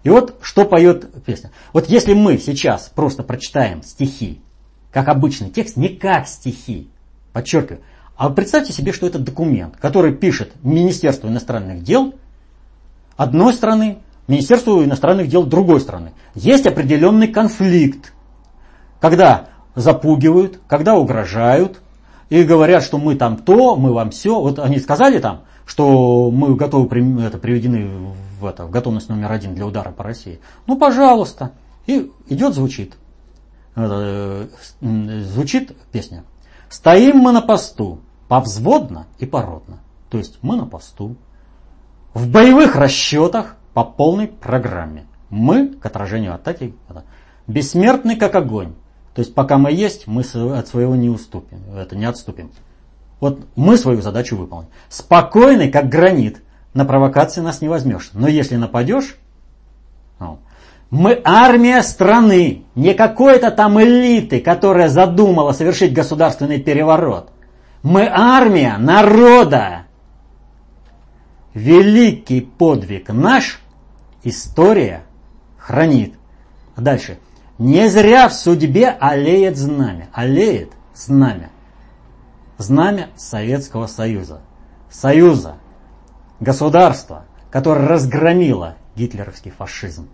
И 0.03 0.09
вот 0.09 0.37
что 0.41 0.65
поет 0.65 1.23
песня. 1.23 1.51
Вот 1.71 1.87
если 1.87 2.13
мы 2.13 2.37
сейчас 2.37 2.91
просто 2.93 3.23
прочитаем 3.23 3.83
стихи, 3.83 4.41
как 4.91 5.07
обычный 5.07 5.49
текст, 5.49 5.77
не 5.77 5.89
как 5.89 6.27
стихи, 6.27 6.89
подчеркиваю, 7.31 7.81
а 8.15 8.29
представьте 8.29 8.73
себе, 8.73 8.91
что 8.91 9.07
это 9.07 9.17
документ, 9.17 9.77
который 9.77 10.13
пишет 10.13 10.51
Министерство 10.61 11.27
иностранных 11.27 11.83
дел 11.83 12.13
одной 13.15 13.53
страны, 13.53 13.99
Министерство 14.27 14.83
иностранных 14.83 15.27
дел 15.27 15.43
другой 15.43 15.81
страны. 15.81 16.13
Есть 16.33 16.65
определенный 16.65 17.27
конфликт, 17.27 18.13
когда 18.99 19.49
запугивают, 19.75 20.59
когда 20.67 20.95
угрожают 20.95 21.81
и 22.29 22.43
говорят, 22.43 22.83
что 22.83 22.97
мы 22.97 23.15
там 23.15 23.37
то, 23.37 23.75
мы 23.75 23.93
вам 23.93 24.11
все. 24.11 24.39
Вот 24.39 24.59
они 24.59 24.79
сказали 24.79 25.19
там, 25.19 25.41
что 25.65 26.31
мы 26.31 26.55
готовы, 26.55 26.87
это, 27.21 27.37
приведены 27.37 28.13
в, 28.39 28.45
это, 28.45 28.65
в 28.65 28.71
готовность 28.71 29.09
номер 29.09 29.31
один 29.31 29.55
для 29.55 29.65
удара 29.65 29.91
по 29.91 30.03
России. 30.03 30.39
Ну, 30.67 30.77
пожалуйста. 30.77 31.51
И 31.85 32.11
идет, 32.27 32.53
звучит. 32.53 32.95
Это, 33.75 34.47
звучит 34.81 35.75
песня. 35.91 36.23
Стоим 36.69 37.17
мы 37.17 37.31
на 37.33 37.41
посту, 37.41 37.99
повзводно 38.27 39.07
и 39.19 39.25
породно. 39.25 39.79
То 40.09 40.17
есть 40.17 40.39
мы 40.41 40.55
на 40.55 40.65
посту. 40.65 41.17
В 42.13 42.29
боевых 42.29 42.75
расчетах 42.75 43.57
по 43.73 43.83
полной 43.83 44.27
программе. 44.27 45.05
Мы 45.29 45.67
к 45.67 45.85
отражению 45.85 46.35
атаки 46.35 46.73
бессмертны 47.47 48.15
как 48.15 48.35
огонь. 48.35 48.73
То 49.15 49.19
есть 49.19 49.33
пока 49.33 49.57
мы 49.57 49.71
есть, 49.71 50.07
мы 50.07 50.21
от 50.21 50.67
своего 50.67 50.95
не 50.95 51.09
уступим, 51.09 51.59
это 51.75 51.95
не 51.95 52.05
отступим. 52.05 52.51
Вот 53.19 53.39
мы 53.55 53.77
свою 53.77 54.01
задачу 54.01 54.35
выполним. 54.35 54.67
Спокойный, 54.89 55.69
как 55.69 55.87
гранит. 55.87 56.41
На 56.73 56.85
провокации 56.85 57.39
нас 57.39 57.61
не 57.61 57.69
возьмешь. 57.69 58.09
Но 58.13 58.27
если 58.27 58.55
нападешь, 58.55 59.17
ну, 60.19 60.39
мы 60.89 61.21
армия 61.23 61.81
страны, 61.83 62.65
не 62.75 62.93
какой-то 62.93 63.49
там 63.49 63.81
элиты, 63.81 64.39
которая 64.39 64.89
задумала 64.89 65.53
совершить 65.53 65.93
государственный 65.93 66.59
переворот. 66.59 67.31
Мы 67.81 68.07
армия 68.11 68.77
народа. 68.77 69.83
Великий 71.53 72.41
подвиг 72.41 73.09
наш 73.09 73.62
история 74.23 75.03
хранит. 75.57 76.15
Дальше. 76.75 77.19
Не 77.57 77.89
зря 77.89 78.29
в 78.29 78.33
судьбе 78.33 78.89
олеет 78.89 79.57
знамя. 79.57 80.09
Олеет 80.13 80.71
знамя. 80.95 81.49
Знамя 82.57 83.09
Советского 83.15 83.87
Союза. 83.87 84.41
Союза. 84.89 85.55
Государства, 86.39 87.25
которое 87.51 87.87
разгромило 87.87 88.75
гитлеровский 88.95 89.51
фашизм. 89.51 90.09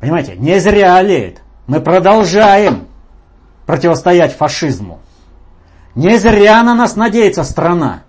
Понимаете, 0.00 0.36
не 0.36 0.58
зря 0.60 0.96
олеет. 0.96 1.42
Мы 1.66 1.80
продолжаем 1.80 2.88
противостоять 3.66 4.34
фашизму. 4.34 5.00
Не 5.94 6.18
зря 6.18 6.62
на 6.62 6.74
нас 6.74 6.94
надеется 6.96 7.42
страна. 7.42 8.02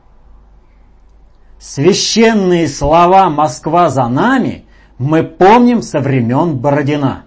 Священные 1.59 2.67
слова 2.67 3.29
«Москва 3.29 3.89
за 3.89 4.07
нами» 4.07 4.65
мы 4.99 5.23
помним 5.23 5.81
со 5.81 5.99
времен 5.99 6.57
Бородина. 6.57 7.25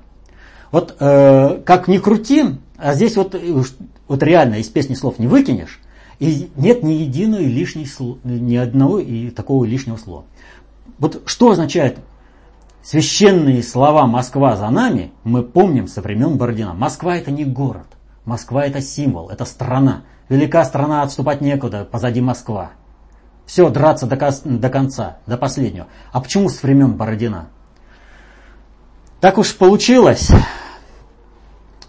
Вот 0.71 0.97
э, 1.01 1.61
как 1.64 1.88
ни 1.88 1.99
крути, 1.99 2.45
а 2.79 2.95
здесь 2.95 3.16
вот, 3.16 3.35
э, 3.35 3.62
вот 4.07 4.23
реально 4.23 4.57
из 4.57 4.69
песни 4.69 4.95
слов 4.95 5.19
не 5.19 5.27
выкинешь, 5.27 5.81
и 6.21 6.49
нет 6.55 6.85
ни 6.85 6.93
единого 6.93 7.40
лишней 7.40 7.88
ни 8.23 8.55
одного 8.55 9.01
и 9.01 9.31
такого 9.31 9.64
лишнего 9.64 9.97
слова. 9.97 10.25
Вот 10.99 11.23
что 11.27 11.51
означает 11.51 11.99
священные 12.85 13.64
слова 13.64 14.07
«Москва 14.07 14.57
за 14.57 14.71
нами» 14.71 15.11
мы 15.25 15.43
помним 15.43 15.88
со 15.88 16.03
времен 16.03 16.38
Бородина. 16.38 16.73
Москва 16.73 17.16
это 17.16 17.33
не 17.33 17.45
город, 17.45 17.87
Москва 18.25 18.64
это 18.64 18.81
символ, 18.81 19.29
это 19.29 19.45
страна. 19.45 20.03
Велика 20.29 20.64
страна, 20.64 21.03
отступать 21.03 21.40
некуда, 21.40 21.85
позади 21.85 22.21
Москва. 22.21 22.71
Все, 23.50 23.68
драться 23.68 24.06
до, 24.06 24.16
до 24.44 24.70
конца, 24.70 25.18
до 25.26 25.36
последнего. 25.36 25.88
А 26.12 26.20
почему 26.20 26.48
с 26.48 26.62
времен 26.62 26.92
Бородина? 26.92 27.48
Так 29.20 29.38
уж 29.38 29.56
получилось, 29.56 30.30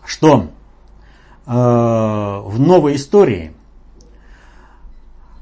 что 0.03 0.49
э, 1.45 1.51
в 1.51 2.59
новой 2.59 2.95
истории 2.95 3.53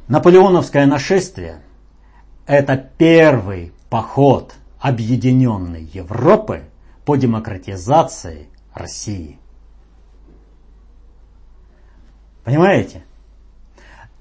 наполеоновское 0.09 0.85
нашествие– 0.87 1.61
это 2.45 2.75
первый 2.75 3.71
поход 3.89 4.55
объединенной 4.81 5.83
Европы 5.83 6.65
по 7.05 7.15
демократизации 7.15 8.49
России. 8.73 9.39
Понимаете? 12.43 13.05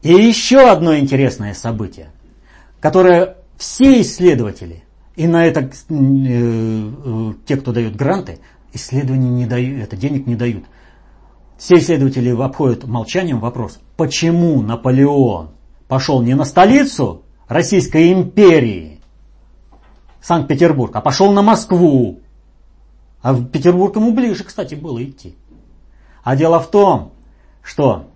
И 0.02 0.12
еще 0.12 0.70
одно 0.70 0.96
интересное 0.96 1.54
событие, 1.54 2.10
которое 2.80 3.36
все 3.56 4.00
исследователи 4.00 4.84
и 5.16 5.26
на 5.26 5.44
это 5.44 5.62
э, 5.62 5.68
э, 5.90 7.32
те, 7.44 7.56
кто 7.56 7.72
дают 7.72 7.96
гранты, 7.96 8.38
исследований 8.72 9.30
не 9.30 9.46
дают, 9.46 9.82
это 9.82 9.96
денег 9.96 10.26
не 10.26 10.36
дают. 10.36 10.64
Все 11.56 11.78
исследователи 11.78 12.30
обходят 12.30 12.86
молчанием 12.86 13.40
вопрос, 13.40 13.80
почему 13.96 14.62
Наполеон 14.62 15.50
пошел 15.88 16.22
не 16.22 16.34
на 16.34 16.44
столицу 16.44 17.22
Российской 17.48 18.12
империи, 18.12 19.00
Санкт-Петербург, 20.20 20.94
а 20.94 21.00
пошел 21.00 21.32
на 21.32 21.42
Москву. 21.42 22.20
А 23.20 23.32
в 23.32 23.46
Петербург 23.46 23.96
ему 23.96 24.12
ближе, 24.12 24.44
кстати, 24.44 24.76
было 24.76 25.02
идти. 25.02 25.34
А 26.22 26.36
дело 26.36 26.60
в 26.60 26.70
том, 26.70 27.12
что 27.62 28.08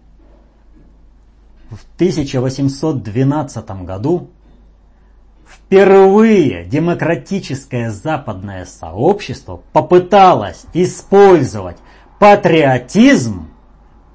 в 1.72 1.84
1812 1.96 3.70
году 3.84 4.30
Впервые 5.52 6.64
демократическое 6.64 7.90
западное 7.90 8.64
сообщество 8.64 9.62
попыталось 9.72 10.64
использовать 10.72 11.76
патриотизм 12.18 13.48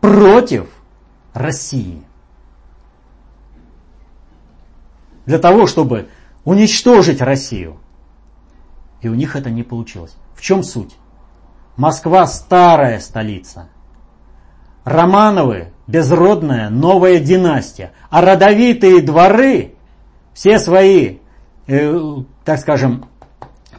против 0.01 0.69
России. 1.33 2.03
Для 5.25 5.39
того, 5.39 5.67
чтобы 5.67 6.09
уничтожить 6.45 7.21
Россию. 7.21 7.77
И 9.01 9.09
у 9.09 9.13
них 9.13 9.35
это 9.35 9.49
не 9.49 9.63
получилось. 9.63 10.15
В 10.35 10.41
чем 10.41 10.63
суть? 10.63 10.95
Москва 11.75 12.25
старая 12.25 12.99
столица. 12.99 13.69
Романовы 14.87 15.67
безродная 15.87 16.69
новая 16.69 17.19
династия. 17.19 17.91
А 18.09 18.21
родовитые 18.21 19.01
дворы 19.01 19.73
все 20.33 20.59
свои 20.59 21.17
Э, 21.67 22.15
так 22.45 22.59
скажем, 22.59 23.05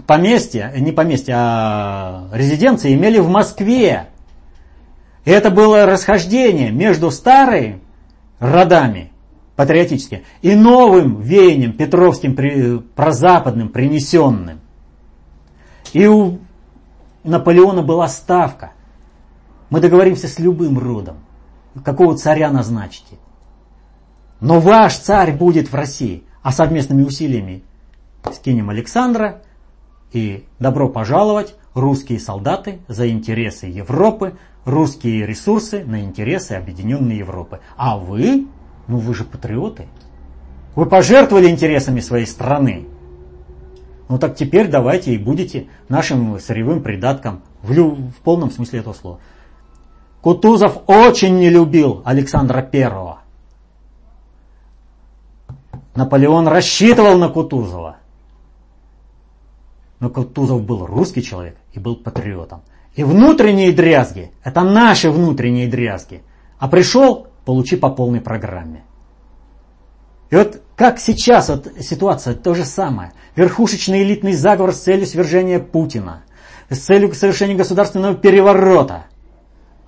поместья, 0.07 0.73
не 0.77 0.93
поместья, 0.93 1.35
а 1.37 2.29
резиденции 2.33 2.95
имели 2.95 3.19
в 3.19 3.31
Москве. 3.31 4.09
И 5.25 5.31
это 5.31 5.51
было 5.51 5.87
расхождение 5.87 6.71
между 6.71 7.11
старыми 7.11 7.81
родами 8.41 9.11
патриотическими 9.57 10.25
и 10.43 10.55
новым 10.55 11.21
веянием 11.21 11.73
петровским 11.73 12.37
прозападным 12.95 13.71
принесенным. 13.71 14.61
И 15.95 16.07
у 16.07 16.39
Наполеона 17.25 17.83
была 17.83 18.07
ставка. 18.09 18.73
Мы 19.71 19.81
договоримся 19.81 20.29
с 20.29 20.39
любым 20.39 20.79
родом. 20.79 21.17
Какого 21.85 22.17
царя 22.17 22.51
назначите. 22.51 23.17
Но 24.41 24.61
ваш 24.61 24.97
царь 24.97 25.33
будет 25.33 25.71
в 25.71 25.75
России, 25.75 26.25
а 26.43 26.53
совместными 26.53 27.03
усилиями 27.03 27.63
скинем 28.33 28.71
Александра 28.71 29.43
и 30.13 30.45
добро 30.59 30.89
пожаловать 30.89 31.55
русские 31.75 32.19
солдаты 32.19 32.81
за 32.89 33.11
интересы 33.11 33.67
Европы, 33.67 34.35
русские 34.65 35.27
ресурсы 35.27 35.85
на 35.85 36.01
интересы 36.03 36.53
Объединенной 36.53 37.17
Европы. 37.17 37.61
А 37.77 37.99
вы, 37.99 38.47
ну 38.87 38.99
вы 38.99 39.15
же 39.15 39.25
патриоты. 39.25 39.87
Вы 40.75 40.87
пожертвовали 40.87 41.49
интересами 41.49 42.01
своей 42.01 42.27
страны. 42.27 42.87
Ну 44.09 44.19
так 44.19 44.37
теперь 44.37 44.69
давайте 44.69 45.15
и 45.15 45.19
будете 45.19 45.67
нашим 45.89 46.39
сырьевым 46.39 46.83
придатком 46.83 47.43
в, 47.63 47.73
лю- 47.73 47.95
в 47.95 48.17
полном 48.23 48.51
смысле 48.51 48.81
этого 48.81 48.95
слова. 48.95 49.21
Кутузов 50.21 50.83
очень 50.87 51.39
не 51.39 51.49
любил 51.49 52.03
Александра 52.05 52.63
Первого. 52.63 53.21
Наполеон 55.95 56.49
рассчитывал 56.49 57.19
на 57.19 57.29
Кутузова. 57.29 57.97
Но 60.01 60.11
Кутузов 60.11 60.63
был 60.63 60.87
русский 60.87 61.23
человек 61.23 61.57
и 61.73 61.79
был 61.79 61.97
патриотом. 61.97 62.63
И 62.95 63.05
внутренние 63.05 63.73
дрязги– 63.73 64.33
это 64.45 64.63
наши 64.63 65.11
внутренние 65.11 65.69
дрязги. 65.69 66.23
А 66.59 66.69
пришел– 66.69 67.29
получи 67.45 67.77
по 67.77 67.91
полной 67.91 68.21
программе. 68.21 68.85
И 70.31 70.37
вот 70.37 70.61
как 70.77 70.99
сейчас 70.99 71.49
вот 71.49 71.67
ситуация 71.81 72.35
то 72.35 72.55
же 72.55 72.65
самое. 72.65 73.13
Верхушечный 73.37 74.03
элитный 74.03 74.35
заговор 74.35 74.73
с 74.73 74.81
целью 74.81 75.07
свержения 75.07 75.59
Путина, 75.59 76.25
с 76.69 76.79
целью 76.79 77.15
совершения 77.15 77.57
государственного 77.57 78.15
переворота. 78.15 79.07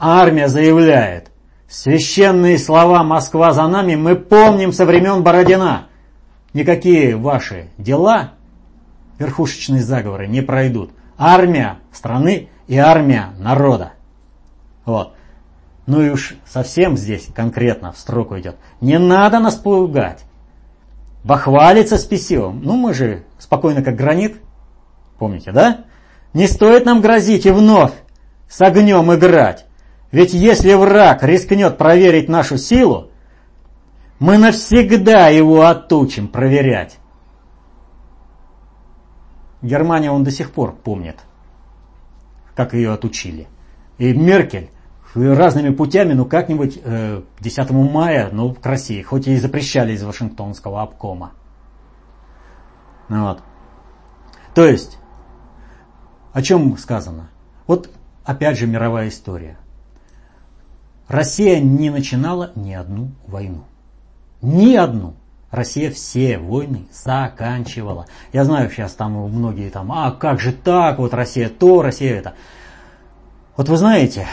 Армия 0.03 0.49
заявляет, 0.49 1.31
священные 1.69 2.59
слова 2.59 3.05
«Москва 3.05 3.53
за 3.53 3.67
нами» 3.67 3.97
мы 3.97 4.17
помним 4.17 4.73
со 4.73 4.87
времен 4.87 5.23
Бородина. 5.23 5.89
Никакие 6.55 7.17
ваши 7.17 7.69
дела 7.77 8.33
верхушечные 9.19 9.83
заговоры 9.83 10.27
не 10.27 10.41
пройдут. 10.41 10.93
Армия 11.19 11.81
страны 11.93 12.49
и 12.67 12.79
армия 12.79 13.35
народа. 13.39 13.93
Вот. 14.87 15.13
Ну 15.85 16.01
и 16.01 16.09
уж 16.09 16.35
совсем 16.47 16.97
здесь 16.97 17.29
конкретно 17.37 17.93
в 17.93 17.99
строку 17.99 18.39
идет. 18.39 18.57
Не 18.81 18.99
надо 18.99 19.39
нас 19.39 19.57
пугать. 19.57 20.25
бахвалится 21.25 21.99
с 21.99 22.07
письем. 22.07 22.63
Ну, 22.63 22.77
мы 22.77 22.95
же 22.95 23.25
спокойно 23.39 23.83
как 23.83 23.97
гранит, 23.97 24.41
помните, 25.19 25.53
да? 25.53 25.85
Не 26.33 26.47
стоит 26.47 26.87
нам 26.87 27.03
грозить 27.03 27.45
и 27.45 27.51
вновь 27.51 27.93
с 28.49 28.63
огнем 28.63 29.13
играть. 29.13 29.67
Ведь 30.13 30.35
если 30.35 30.75
враг 30.75 31.23
рискнет 31.23 31.79
проверить 31.79 32.29
нашу 32.29 32.57
силу, 32.57 33.11
мы 34.19 34.39
навсегда 34.39 35.29
его 35.29 35.63
отучим 35.63 36.29
проверять. 36.29 36.99
Германия 39.63 40.11
он 40.11 40.25
до 40.25 40.31
сих 40.31 40.53
пор 40.53 40.75
помнит, 40.75 41.17
как 42.55 42.75
ее 42.75 42.93
отучили. 42.93 43.47
И 43.99 44.13
Меркель 44.15 44.71
разными 45.15 45.71
путями, 45.75 46.13
ну 46.13 46.25
как-нибудь 46.25 46.79
э, 46.83 47.23
10 47.41 47.71
мая, 47.71 48.31
ну 48.33 48.55
к 48.55 48.65
России, 48.65 49.03
хоть 49.03 49.27
и 49.27 49.37
запрещали 49.37 49.93
из 49.93 50.03
Вашингтонского 50.03 50.83
обкома. 50.83 51.33
Ну, 53.09 53.25
вот. 53.25 53.43
То 54.55 54.67
есть, 54.67 54.99
о 56.33 56.43
чем 56.43 56.77
сказано? 56.79 57.29
Вот 57.67 57.91
опять 58.25 58.57
же 58.57 58.67
мировая 58.67 59.09
история. 59.09 59.59
Россия 61.11 61.59
не 61.59 61.91
начинала 61.91 62.53
ни 62.55 62.73
одну 62.73 63.11
войну. 63.27 63.65
Ни 64.43 64.77
одну. 64.77 65.17
Россия 65.51 65.91
все 65.91 66.39
войны 66.39 66.87
заканчивала. 66.93 68.07
Я 68.33 68.45
знаю, 68.45 68.71
сейчас 68.71 68.93
там 68.93 69.15
многие 69.29 69.71
там, 69.71 69.91
а 69.91 70.13
как 70.13 70.39
же 70.39 70.53
так, 70.53 71.01
вот 71.01 71.13
Россия 71.13 71.49
то, 71.49 71.83
Россия 71.83 72.15
это. 72.15 72.35
Вот 73.57 73.69
вы 73.69 73.77
знаете, 73.77 74.29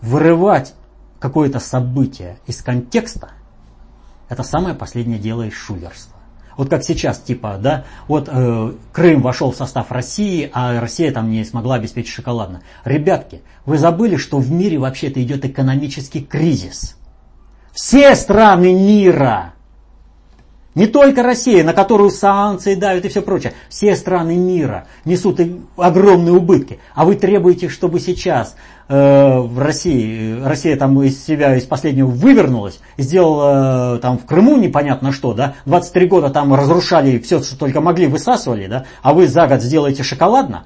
вырывать 0.00 0.74
какое-то 1.18 1.58
событие 1.58 2.38
из 2.46 2.62
контекста, 2.62 3.30
это 4.28 4.44
самое 4.44 4.76
последнее 4.76 5.18
дело 5.18 5.42
из 5.42 5.54
шулерства. 5.54 6.11
Вот 6.56 6.68
как 6.68 6.82
сейчас, 6.82 7.18
типа, 7.18 7.58
да, 7.60 7.84
вот 8.08 8.28
э, 8.30 8.72
Крым 8.92 9.22
вошел 9.22 9.52
в 9.52 9.56
состав 9.56 9.90
России, 9.90 10.50
а 10.52 10.80
Россия 10.80 11.12
там 11.12 11.30
не 11.30 11.44
смогла 11.44 11.76
обеспечить 11.76 12.12
шоколадно. 12.12 12.62
Ребятки, 12.84 13.42
вы 13.64 13.78
забыли, 13.78 14.16
что 14.16 14.38
в 14.38 14.50
мире 14.50 14.78
вообще-то 14.78 15.22
идет 15.22 15.44
экономический 15.44 16.20
кризис. 16.20 16.96
Все 17.72 18.14
страны 18.16 18.74
мира, 18.74 19.54
не 20.74 20.86
только 20.86 21.22
Россия, 21.22 21.64
на 21.64 21.72
которую 21.72 22.10
санкции 22.10 22.74
давят 22.74 23.04
и 23.04 23.08
все 23.08 23.22
прочее, 23.22 23.52
все 23.68 23.94
страны 23.96 24.36
мира 24.36 24.86
несут 25.04 25.40
огромные 25.76 26.34
убытки. 26.34 26.78
А 26.94 27.04
вы 27.04 27.16
требуете, 27.16 27.68
чтобы 27.68 28.00
сейчас 28.00 28.56
Э, 28.94 29.38
в 29.38 29.58
России, 29.58 30.38
Россия 30.42 30.76
там 30.76 31.00
из 31.02 31.24
себя 31.24 31.56
из 31.56 31.64
последнего 31.64 32.08
вывернулась, 32.08 32.78
сделала 32.98 33.96
э, 33.96 33.98
там 34.00 34.18
в 34.18 34.26
Крыму 34.26 34.58
непонятно 34.58 35.12
что, 35.12 35.32
да, 35.32 35.54
23 35.64 36.06
года 36.08 36.28
там 36.28 36.52
разрушали 36.52 37.18
все, 37.18 37.42
что 37.42 37.56
только 37.56 37.80
могли, 37.80 38.06
высасывали, 38.06 38.66
да, 38.66 38.84
а 39.00 39.14
вы 39.14 39.28
за 39.28 39.46
год 39.46 39.62
сделаете 39.62 40.02
шоколадно, 40.02 40.64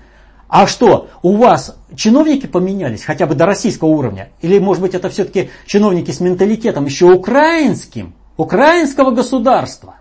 а 0.48 0.66
что, 0.66 1.08
у 1.22 1.36
вас 1.36 1.76
чиновники 1.94 2.46
поменялись 2.46 3.04
хотя 3.04 3.26
бы 3.26 3.36
до 3.36 3.46
российского 3.46 3.90
уровня? 3.90 4.30
Или, 4.40 4.58
может 4.58 4.82
быть, 4.82 4.94
это 4.94 5.08
все-таки 5.08 5.50
чиновники 5.64 6.10
с 6.10 6.18
менталитетом 6.18 6.86
еще 6.86 7.06
украинским, 7.06 8.14
украинского 8.36 9.10
государства? 9.10 9.96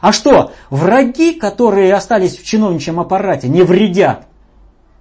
А 0.00 0.12
что, 0.12 0.52
враги, 0.70 1.34
которые 1.34 1.94
остались 1.94 2.36
в 2.36 2.44
чиновничьем 2.44 2.98
аппарате, 2.98 3.48
не 3.48 3.62
вредят, 3.62 4.26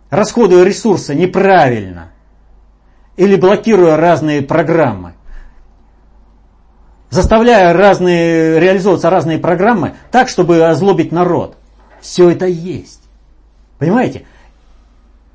расходуя 0.10 0.64
ресурсы 0.64 1.16
неправильно– 1.16 2.12
или 3.22 3.36
блокируя 3.36 3.98
разные 3.98 4.42
программы, 4.42 5.14
заставляя 7.10 7.74
разные, 7.74 8.60
реализовываться 8.60 9.10
разные 9.10 9.38
программы 9.38 9.96
так, 10.12 10.30
чтобы 10.30 10.64
озлобить 10.64 11.12
народ. 11.12 11.58
Все 12.00 12.30
это 12.30 12.48
есть. 12.48 13.02
Понимаете? 13.78 14.26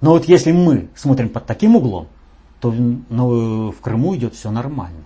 Но 0.01 0.11
вот 0.11 0.25
если 0.27 0.53
мы 0.53 0.89
смотрим 0.97 1.29
под 1.29 1.47
таким 1.47 1.77
углом, 1.77 2.09
то 2.61 2.73
ну, 2.73 3.71
в 3.71 3.81
Крыму 3.81 4.17
идет 4.17 4.35
все 4.35 4.51
нормально. 4.51 5.05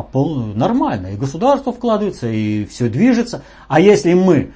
По 0.00 0.02
полную, 0.02 0.56
нормально. 0.56 1.08
И 1.08 1.16
государство 1.16 1.72
вкладывается, 1.72 2.26
и 2.26 2.64
все 2.64 2.88
движется. 2.88 3.42
А 3.68 3.80
если 3.80 4.14
мы 4.14 4.52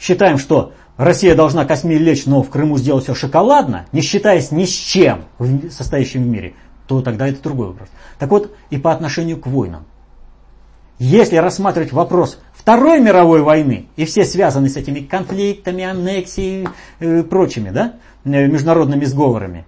считаем, 0.00 0.38
что 0.38 0.72
Россия 0.96 1.36
должна 1.36 1.64
косми 1.64 1.94
лечь, 1.94 2.26
но 2.26 2.42
в 2.42 2.50
Крыму 2.50 2.78
сделать 2.78 3.04
все 3.04 3.14
шоколадно, 3.14 3.86
не 3.92 4.00
считаясь 4.00 4.50
ни 4.50 4.64
с 4.64 4.70
чем, 4.70 5.26
состоящим 5.70 6.24
в 6.24 6.26
мире, 6.26 6.54
то 6.88 7.00
тогда 7.00 7.28
это 7.28 7.40
другой 7.40 7.68
вопрос. 7.68 7.88
Так 8.18 8.30
вот, 8.30 8.56
и 8.70 8.78
по 8.78 8.92
отношению 8.92 9.38
к 9.38 9.46
войнам. 9.46 9.84
Если 10.98 11.36
рассматривать 11.36 11.92
вопрос 11.92 12.40
Второй 12.52 13.00
мировой 13.00 13.42
войны 13.42 13.86
и 13.94 14.04
все 14.04 14.24
связаны 14.24 14.68
с 14.68 14.76
этими 14.76 14.98
конфликтами, 14.98 15.84
аннексией 15.84 16.64
и 16.98 17.04
э, 17.04 17.22
прочими 17.22 17.70
да, 17.70 17.94
э, 18.24 18.48
международными 18.48 19.04
сговорами, 19.04 19.64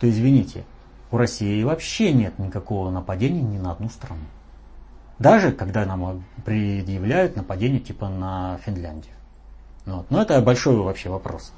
то 0.00 0.08
извините, 0.08 0.64
у 1.12 1.16
России 1.16 1.62
вообще 1.62 2.12
нет 2.12 2.38
никакого 2.38 2.90
нападения 2.90 3.42
ни 3.42 3.58
на 3.58 3.72
одну 3.72 3.88
страну. 3.88 4.22
Даже 5.18 5.52
когда 5.52 5.86
нам 5.86 6.24
предъявляют 6.44 7.36
нападение 7.36 7.78
типа 7.78 8.08
на 8.08 8.58
Финляндию. 8.64 9.14
Ну 9.84 9.98
вот. 9.98 10.10
Но 10.10 10.22
это 10.22 10.40
большой 10.40 10.76
вообще 10.76 11.10
вопрос. 11.10 11.52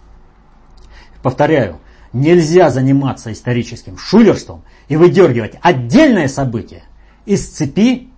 Повторяю, 1.22 1.78
Нельзя 2.14 2.70
заниматься 2.70 3.32
историческим 3.32 3.98
шулерством 3.98 4.62
и 4.86 4.94
выдергивать 4.94 5.56
отдельное 5.62 6.28
событие 6.28 6.84
из 7.26 7.44
цепи 7.48 8.08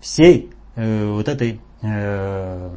всей 0.00 0.50
э, 0.74 1.12
вот 1.12 1.28
этой 1.28 1.60
э, 1.82 2.70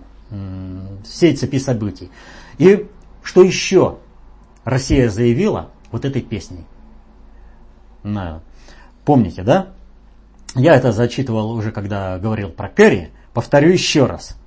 всей 1.05 1.37
цепи 1.37 1.57
событий. 1.57 2.11
И 2.57 2.85
что 3.23 3.43
еще 3.43 3.99
Россия 4.65 5.09
заявила 5.09 5.69
вот 5.89 6.03
этой 6.03 6.21
песней? 6.21 6.65
Помните, 9.05 9.43
да? 9.43 9.69
Я 10.55 10.75
это 10.75 10.91
зачитывал 10.91 11.51
уже, 11.51 11.71
когда 11.71 12.17
говорил 12.19 12.49
про 12.49 12.69
Керри. 12.69 13.09
Повторю 13.33 13.71
еще 13.71 14.05
раз. 14.05 14.37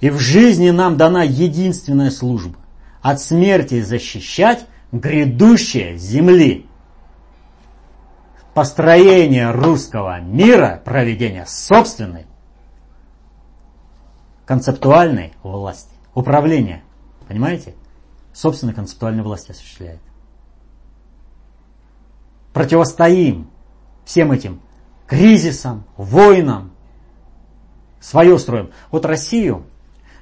И 0.00 0.10
в 0.10 0.18
жизни 0.18 0.70
нам 0.70 0.96
дана 0.96 1.22
единственная 1.22 2.10
служба. 2.10 2.58
От 3.02 3.20
смерти 3.20 3.82
защищать 3.82 4.66
грядущее 4.92 5.96
земли. 5.98 6.66
Построение 8.54 9.50
русского 9.50 10.20
мира, 10.20 10.80
проведение 10.84 11.46
собственной 11.46 12.26
концептуальной 14.46 15.34
власти. 15.42 15.92
Управление. 16.14 16.82
Понимаете? 17.28 17.74
Собственной 18.32 18.72
концептуальной 18.72 19.22
власти 19.22 19.50
осуществляет. 19.50 20.00
Противостоим 22.58 23.48
всем 24.04 24.32
этим 24.32 24.60
кризисам, 25.06 25.84
войнам. 25.96 26.72
Свое 28.00 28.36
строим. 28.36 28.70
Вот 28.90 29.04
Россию 29.04 29.64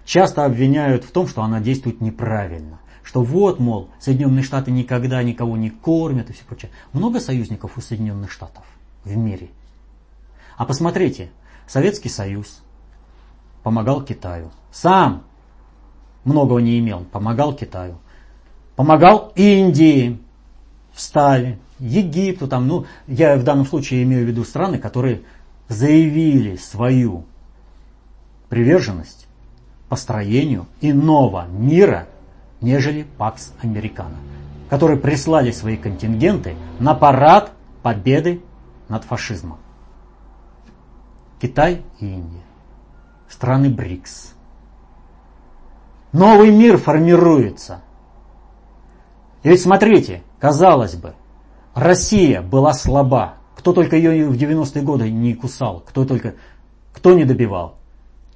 часто 0.04 0.44
обвиняют 0.44 1.04
в 1.04 1.12
том, 1.12 1.28
что 1.28 1.40
она 1.42 1.60
действует 1.60 2.02
неправильно 2.02 2.78
что 3.02 3.22
вот, 3.22 3.60
мол, 3.60 3.88
Соединенные 4.00 4.42
Штаты 4.42 4.72
никогда 4.72 5.22
никого 5.22 5.56
не 5.56 5.70
кормят 5.70 6.28
и 6.28 6.32
все 6.34 6.44
прочее. 6.44 6.72
Много 6.92 7.20
союзников 7.20 7.78
у 7.78 7.80
Соединенных 7.80 8.32
Штатов 8.32 8.64
в 9.04 9.16
мире. 9.16 9.48
А 10.58 10.66
посмотрите, 10.66 11.30
Советский 11.68 12.08
Союз 12.08 12.62
помогал 13.62 14.02
Китаю. 14.02 14.50
Сам 14.72 15.22
многого 16.24 16.60
не 16.60 16.80
имел, 16.80 17.04
помогал 17.04 17.54
Китаю. 17.54 17.96
Помогал 18.74 19.32
Индии, 19.36 20.20
встали, 20.92 21.60
Египту, 21.78 22.48
там, 22.48 22.66
ну, 22.66 22.86
я 23.06 23.36
в 23.36 23.44
данном 23.44 23.66
случае 23.66 24.02
имею 24.02 24.24
в 24.24 24.28
виду 24.28 24.44
страны, 24.44 24.78
которые 24.78 25.22
заявили 25.68 26.56
свою 26.56 27.24
приверженность 28.48 29.26
построению 29.88 30.66
иного 30.80 31.46
мира 31.48 32.06
нежели 32.60 33.06
Пакс 33.18 33.52
Американо, 33.62 34.16
которые 34.70 34.98
прислали 34.98 35.50
свои 35.50 35.76
контингенты 35.76 36.56
на 36.78 36.94
парад 36.94 37.52
победы 37.82 38.42
над 38.88 39.04
фашизмом. 39.04 39.58
Китай 41.40 41.82
и 42.00 42.06
Индия. 42.06 42.42
Страны 43.28 43.68
БРИКС. 43.68 44.34
Новый 46.12 46.50
мир 46.50 46.78
формируется. 46.78 47.82
И 49.42 49.48
ведь 49.48 49.60
смотрите, 49.60 50.22
казалось 50.40 50.94
бы, 50.94 51.14
Россия 51.76 52.42
была 52.42 52.72
слаба. 52.72 53.34
Кто 53.54 53.72
только 53.72 53.96
ее 53.96 54.28
в 54.28 54.34
90-е 54.34 54.82
годы 54.82 55.10
не 55.10 55.34
кусал, 55.34 55.80
кто 55.86 56.04
только, 56.04 56.34
кто 56.92 57.14
не 57.14 57.24
добивал. 57.24 57.78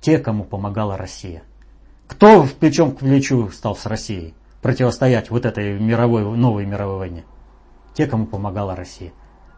Те, 0.00 0.18
кому 0.18 0.44
помогала 0.44 0.96
Россия. 0.96 1.42
Кто 2.06 2.44
в 2.44 2.54
плечом 2.54 2.92
к 2.92 3.00
плечу 3.00 3.50
стал 3.50 3.74
с 3.74 3.86
Россией 3.86 4.34
противостоять 4.62 5.30
вот 5.30 5.44
этой 5.44 5.78
мировой, 5.80 6.24
новой 6.36 6.64
мировой 6.66 6.98
войне? 6.98 7.24
Те, 7.94 8.06
кому 8.06 8.26
помогала 8.26 8.76
Россия. 8.76 9.12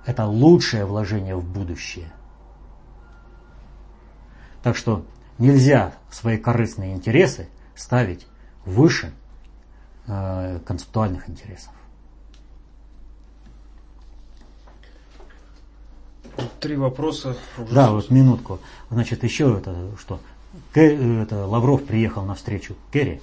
Это 0.06 0.24
лучшее 0.24 0.86
вложение 0.86 1.36
в 1.36 1.44
будущее. 1.44 2.10
Так 4.62 4.76
что 4.76 5.04
Нельзя 5.38 5.94
свои 6.08 6.38
корыстные 6.38 6.94
интересы 6.94 7.48
ставить 7.74 8.26
выше 8.64 9.12
э, 10.06 10.60
концептуальных 10.64 11.28
интересов. 11.28 11.72
Три 16.60 16.76
вопроса. 16.76 17.36
Уже 17.58 17.74
да, 17.74 17.90
вот 17.90 18.10
минутку. 18.10 18.60
Значит, 18.90 19.24
еще 19.24 19.58
это 19.58 19.74
что? 19.98 20.20
Это, 20.74 21.46
Лавров 21.46 21.84
приехал 21.84 22.24
на 22.24 22.34
встречу 22.34 22.76
Керри 22.92 23.20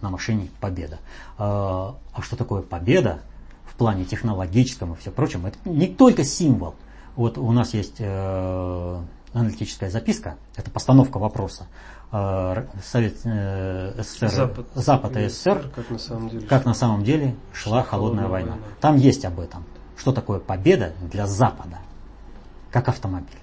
на 0.00 0.10
машине 0.10 0.48
«Победа». 0.60 0.98
А, 1.38 1.94
а 2.12 2.22
что 2.22 2.36
такое 2.36 2.62
победа 2.62 3.20
в 3.66 3.74
плане 3.74 4.04
технологическом 4.04 4.94
и 4.94 4.96
все 4.96 5.10
прочем? 5.10 5.46
Это 5.46 5.58
не 5.64 5.88
только 5.88 6.24
символ. 6.24 6.74
Вот 7.16 7.38
у 7.38 7.52
нас 7.52 7.74
есть 7.74 7.96
э, 7.98 9.02
аналитическая 9.32 9.90
записка, 9.90 10.36
это 10.56 10.70
постановка 10.70 11.18
вопроса. 11.18 11.66
Э, 12.12 12.64
Совет 12.82 13.16
э, 13.24 14.02
СССР, 14.02 14.28
Запад, 14.30 14.66
Запад 14.74 15.16
и 15.16 15.28
СССР, 15.28 15.70
как 15.74 15.90
на 15.90 15.98
самом 15.98 16.28
деле, 16.28 16.46
как 16.46 16.64
на 16.64 16.74
самом 16.74 17.04
деле 17.04 17.36
шла 17.52 17.82
холодная, 17.82 18.24
холодная 18.24 18.28
война. 18.28 18.52
война. 18.52 18.66
Там 18.80 18.96
есть 18.96 19.24
об 19.24 19.38
этом. 19.40 19.64
Что 19.96 20.12
такое 20.12 20.38
победа 20.38 20.94
для 21.12 21.26
Запада, 21.26 21.78
как 22.70 22.88
автомобиль. 22.88 23.38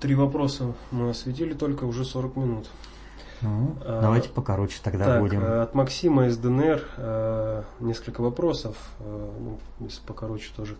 Три 0.00 0.14
вопроса 0.14 0.74
мы 0.90 1.10
осветили 1.10 1.54
только 1.54 1.84
уже 1.84 2.04
40 2.04 2.36
минут. 2.36 2.68
Ну, 3.40 3.76
а, 3.80 4.00
давайте 4.00 4.28
покороче 4.28 4.78
тогда 4.82 5.04
так, 5.04 5.20
будем. 5.20 5.42
От 5.42 5.74
Максима 5.74 6.26
из 6.26 6.36
ДНР 6.36 6.82
э, 6.96 7.62
несколько 7.80 8.20
вопросов, 8.20 8.76
э, 9.00 9.30
ну, 9.40 9.58
если 9.80 10.00
покороче 10.06 10.52
тоже. 10.54 10.76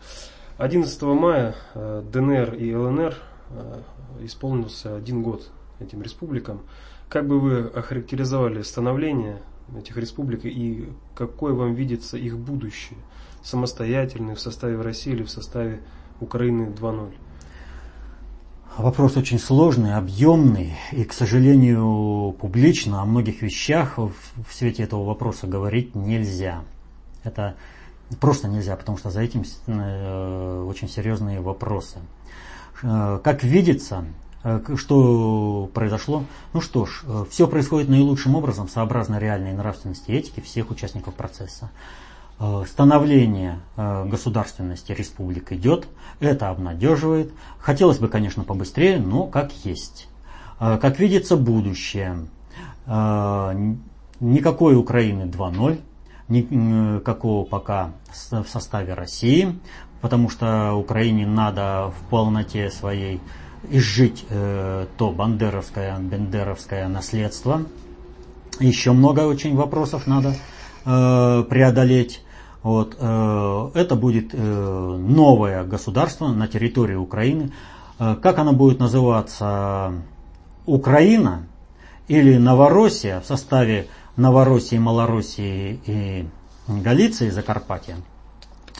11 0.59 1.03
мая 1.03 1.57
э, 1.75 2.05
ДНР 2.13 2.55
и 2.55 2.75
ЛНР 2.75 3.17
э, 3.51 3.83
исполнился 4.21 4.95
один 4.95 5.23
год 5.23 5.51
этим 5.81 6.03
республикам. 6.03 6.61
Как 7.09 7.27
бы 7.27 7.41
вы 7.41 7.61
охарактеризовали 7.67 8.63
становление 8.63 9.43
этих 9.77 9.97
республик 9.97 10.45
и 10.45 10.89
какое 11.17 11.55
вам 11.55 11.75
видится 11.75 12.17
их 12.17 12.39
будущее? 12.39 12.99
Самостоятельное 13.43 14.35
в 14.35 14.41
составе 14.41 14.81
России 14.81 15.13
или 15.13 15.23
в 15.23 15.31
составе 15.31 15.81
Украины 16.21 16.65
2.0? 16.65 17.13
Вопрос 18.79 19.19
очень 19.19 19.39
сложный, 19.39 19.95
объемный, 19.95 20.75
и, 20.93 21.05
к 21.05 21.13
сожалению, 21.13 22.35
публично 22.41 23.03
о 23.03 23.05
многих 23.05 23.43
вещах 23.43 23.99
в 23.99 24.13
свете 24.51 24.85
этого 24.85 25.05
вопроса 25.05 25.47
говорить 25.47 25.95
нельзя. 25.95 26.63
Это 27.23 27.55
просто 28.19 28.49
нельзя, 28.49 28.75
потому 28.77 28.97
что 28.97 29.11
за 29.11 29.21
этим 29.21 29.45
э, 29.67 30.65
очень 30.67 30.89
серьезные 30.89 31.41
вопросы. 31.41 31.99
Э, 32.83 33.21
как 33.23 33.45
видится, 33.45 34.07
э, 34.43 34.61
что 34.77 35.71
произошло? 35.75 36.25
Ну 36.55 36.63
что 36.63 36.87
ж, 36.87 37.05
все 37.31 37.47
происходит 37.47 37.91
наилучшим 37.91 38.35
образом, 38.37 38.69
сообразно 38.69 39.19
реальной 39.19 39.53
нравственности 39.53 40.11
и 40.11 40.15
этике 40.15 40.41
всех 40.41 40.71
участников 40.71 41.15
процесса. 41.15 41.71
Э, 42.45 42.65
становление 42.67 43.61
э, 43.77 44.05
государственности 44.07 44.91
республик 44.91 45.53
идет, 45.53 45.87
это 46.19 46.49
обнадеживает. 46.49 47.33
Хотелось 47.61 47.99
бы, 47.99 48.09
конечно, 48.09 48.43
побыстрее, 48.43 48.99
но 48.99 49.29
как 49.29 49.53
есть. 49.63 50.09
Э, 50.59 50.77
как 50.83 50.99
видится, 50.99 51.37
будущее. 51.37 52.27
Никакой 54.19 54.77
Украины 54.77 55.23
2.0, 55.23 55.81
никакого 56.29 57.45
пока 57.45 57.93
в 58.09 58.45
составе 58.49 58.95
России, 58.95 59.57
потому 60.01 60.29
что 60.29 60.73
Украине 60.75 61.29
надо 61.29 61.93
в 61.97 62.11
полноте 62.11 62.71
своей 62.71 63.21
изжить 63.71 64.27
то 64.29 65.13
бандеровское, 65.17 65.97
бендеровское 66.01 66.89
наследство. 66.89 67.63
Еще 68.59 68.91
много 68.91 69.21
очень 69.21 69.55
вопросов 69.55 70.09
надо 70.09 70.35
преодолеть. 70.83 72.21
Вот, 72.63 72.97
э, 72.99 73.71
это 73.75 73.97
будет 73.97 74.33
э, 74.33 74.39
новое 74.39 75.65
государство 75.65 76.29
на 76.29 76.47
территории 76.47 76.95
Украины. 76.95 77.51
Э, 77.99 78.15
как 78.15 78.39
оно 78.39 78.53
будет 78.53 78.79
называться? 78.79 79.95
Украина 80.65 81.49
или 82.07 82.37
Новороссия 82.37 83.21
в 83.21 83.27
составе 83.27 83.89
Новороссии, 84.17 84.79
Малороссии 84.79 85.81
и 85.87 86.29
Галиции, 86.69 87.31
Закарпатья? 87.31 87.97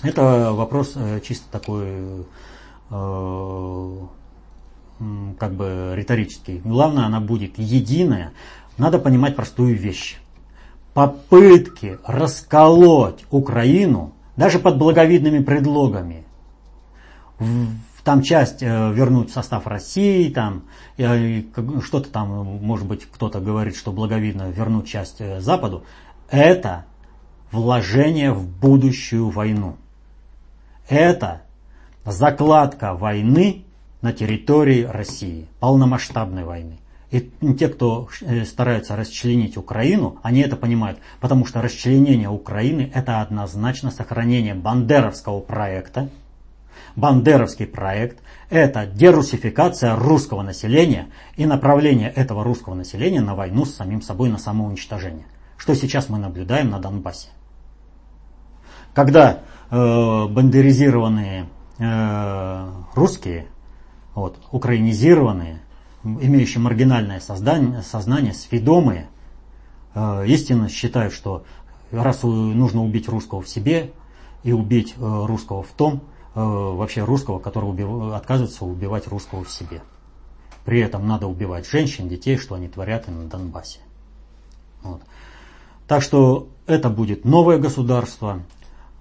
Это 0.05 0.53
вопрос 0.53 0.95
чисто 1.25 1.51
такой 1.51 2.25
как 2.89 3.01
бы 5.55 5.93
риторический. 5.97 6.61
Главное, 6.65 7.07
она 7.07 7.19
будет 7.19 7.59
единая. 7.59 8.33
Надо 8.79 9.01
понимать 9.01 9.35
простую 9.35 9.77
вещь 9.77 10.22
попытки 10.95 11.99
расколоть 12.07 13.25
Украину, 13.31 14.13
даже 14.37 14.59
под 14.59 14.79
благовидными 14.79 15.43
предлогами, 15.43 16.25
там 18.05 18.23
часть 18.23 18.63
э, 18.63 18.93
вернуть 18.93 19.31
в 19.31 19.33
состав 19.33 19.67
России, 19.67 20.29
там 20.29 20.65
э, 20.97 21.43
что-то 21.83 22.11
там, 22.11 22.29
может 22.29 22.87
быть, 22.87 23.05
кто-то 23.05 23.41
говорит, 23.41 23.77
что 23.77 23.93
благовидно 23.93 24.51
вернуть 24.51 24.89
часть 24.89 25.21
э, 25.21 25.41
Западу, 25.41 25.85
это 26.31 26.85
вложение 27.53 28.33
в 28.33 28.49
будущую 28.49 29.31
войну. 29.31 29.77
Это 30.89 31.43
закладка 32.05 32.95
войны 32.95 33.65
на 34.01 34.13
территории 34.13 34.83
России, 34.83 35.49
полномасштабной 35.61 36.45
войны. 36.45 36.79
И 37.13 37.31
те, 37.59 37.69
кто 37.69 38.09
э, 38.23 38.47
стараются 38.47 38.97
расчленить 38.97 39.59
Украину, 39.59 40.19
они 40.23 40.41
это 40.41 40.57
понимают, 40.57 40.99
потому 41.21 41.45
что 41.45 41.61
расчленение 41.61 42.31
Украины 42.31 42.91
это 42.95 43.21
однозначно 43.21 43.91
сохранение 43.91 44.55
бандеровского 44.55 45.41
проекта. 45.41 46.09
Бандеровский 46.97 47.67
проект– 47.67 48.23
это 48.51 48.87
дерусификация 48.87 49.95
русского 49.95 50.41
населения 50.43 51.09
и 51.37 51.45
направление 51.45 52.09
этого 52.09 52.45
русского 52.45 52.75
населения 52.75 53.21
на 53.21 53.35
войну 53.35 53.67
с 53.67 53.75
самим 53.75 54.01
собой, 54.01 54.31
на 54.31 54.39
самоуничтожение. 54.39 55.27
Что 55.59 55.75
сейчас 55.75 56.09
мы 56.09 56.19
наблюдаем 56.19 56.71
на 56.71 56.79
Донбассе. 56.79 57.29
Когда 58.95 59.41
э, 59.71 60.27
бандеризированные 60.29 61.47
э, 61.79 62.71
русские, 62.95 63.49
вот, 64.15 64.39
украинизированные, 64.51 65.62
имеющие 66.05 66.61
маргинальное 66.61 67.21
сознание, 67.21 67.83
сознание 67.83 68.35
сведомые, 68.35 69.09
э, 69.95 70.27
истинно 70.27 70.69
считают, 70.69 71.13
что 71.13 71.45
раз 71.91 72.23
нужно 72.23 72.83
убить 72.83 73.09
русского 73.09 73.43
в 73.43 73.49
себе 73.49 73.93
и 74.43 74.53
убить 74.53 74.95
э, 74.97 75.25
русского 75.27 75.63
в 75.63 75.71
том, 75.71 76.03
э, 76.35 76.41
вообще 76.41 77.05
русского, 77.05 77.39
который 77.39 77.69
убив... 77.69 78.13
отказывается 78.15 78.65
убивать 78.65 79.07
русского 79.07 79.45
в 79.45 79.51
себе. 79.51 79.83
При 80.65 80.81
этом 80.81 81.07
надо 81.07 81.27
убивать 81.27 81.69
женщин, 81.69 82.09
детей, 82.09 82.37
что 82.37 82.55
они 82.55 82.69
творят 82.69 83.09
и 83.09 83.11
на 83.11 83.27
Донбассе. 83.27 83.81
Вот. 84.83 85.03
Так 85.87 86.03
что 86.03 86.49
это 86.67 86.89
будет 86.89 87.25
новое 87.25 87.59
государство 87.59 88.43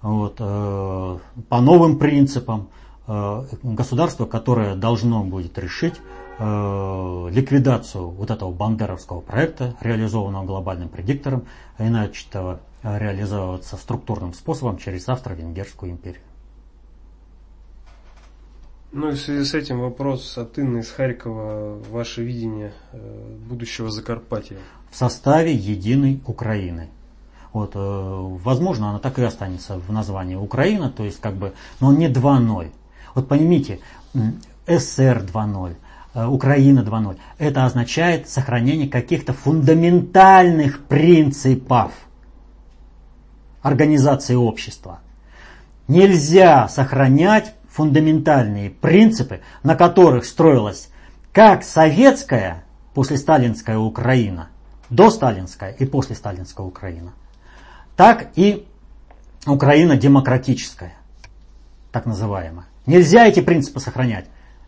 вот, 0.02 0.36
э, 0.38 1.18
по 1.48 1.60
новым 1.60 1.98
принципам. 1.98 2.68
Э, 3.06 3.44
государство, 3.62 4.26
которое 4.26 4.74
должно 4.74 5.24
будет 5.24 5.58
решить 5.58 5.94
ликвидацию 6.42 8.08
вот 8.08 8.30
этого 8.30 8.50
бандеровского 8.50 9.20
проекта, 9.20 9.76
реализованного 9.80 10.44
глобальным 10.44 10.88
предиктором, 10.88 11.44
и 11.78 11.84
начатого 11.84 12.60
реализовываться 12.82 13.76
структурным 13.76 14.34
способом 14.34 14.78
через 14.78 15.08
Австро-Венгерскую 15.08 15.92
империю. 15.92 16.22
Ну 18.92 19.08
и 19.08 19.12
в 19.12 19.20
связи 19.20 19.44
с 19.44 19.54
этим 19.54 19.80
вопрос 19.80 20.36
от 20.36 20.58
Инны 20.58 20.80
из 20.80 20.90
Харькова. 20.90 21.78
Ваше 21.90 22.22
видение 22.22 22.74
э, 22.92 23.36
будущего 23.48 23.90
Закарпатья? 23.90 24.58
В 24.90 24.96
составе 24.96 25.54
единой 25.54 26.20
Украины. 26.26 26.90
Вот, 27.54 27.72
э, 27.74 27.78
возможно, 27.78 28.90
она 28.90 28.98
так 28.98 29.18
и 29.18 29.22
останется 29.22 29.78
в 29.78 29.90
названии 29.90 30.34
Украина, 30.34 30.90
то 30.90 31.04
есть 31.04 31.20
как 31.20 31.36
бы, 31.36 31.54
но 31.80 31.90
не 31.90 32.10
2.0. 32.10 32.70
Вот 33.14 33.28
поймите, 33.28 33.80
СССР 34.66 35.24
2.0, 35.24 35.70
Э, 35.70 35.91
Украина 36.14 36.80
2.0. 36.80 37.18
Это 37.38 37.64
означает 37.64 38.28
сохранение 38.28 38.88
каких-то 38.88 39.32
фундаментальных 39.32 40.84
принципов 40.84 41.92
организации 43.62 44.34
общества. 44.34 45.00
Нельзя 45.88 46.68
сохранять 46.68 47.54
фундаментальные 47.70 48.70
принципы, 48.70 49.40
на 49.62 49.74
которых 49.74 50.24
строилась 50.26 50.90
как 51.32 51.64
советская 51.64 52.64
после 52.92 53.16
сталинская 53.16 53.78
Украина, 53.78 54.48
до 54.90 55.10
сталинская 55.10 55.70
и 55.70 55.86
после 55.86 56.14
сталинская 56.14 56.66
Украина, 56.66 57.12
так 57.96 58.28
и 58.36 58.66
Украина 59.46 59.96
демократическая, 59.96 60.92
так 61.90 62.04
называемая. 62.04 62.66
Нельзя 62.84 63.26
эти 63.26 63.40
принципы 63.40 63.80
сохранять. 63.80 64.26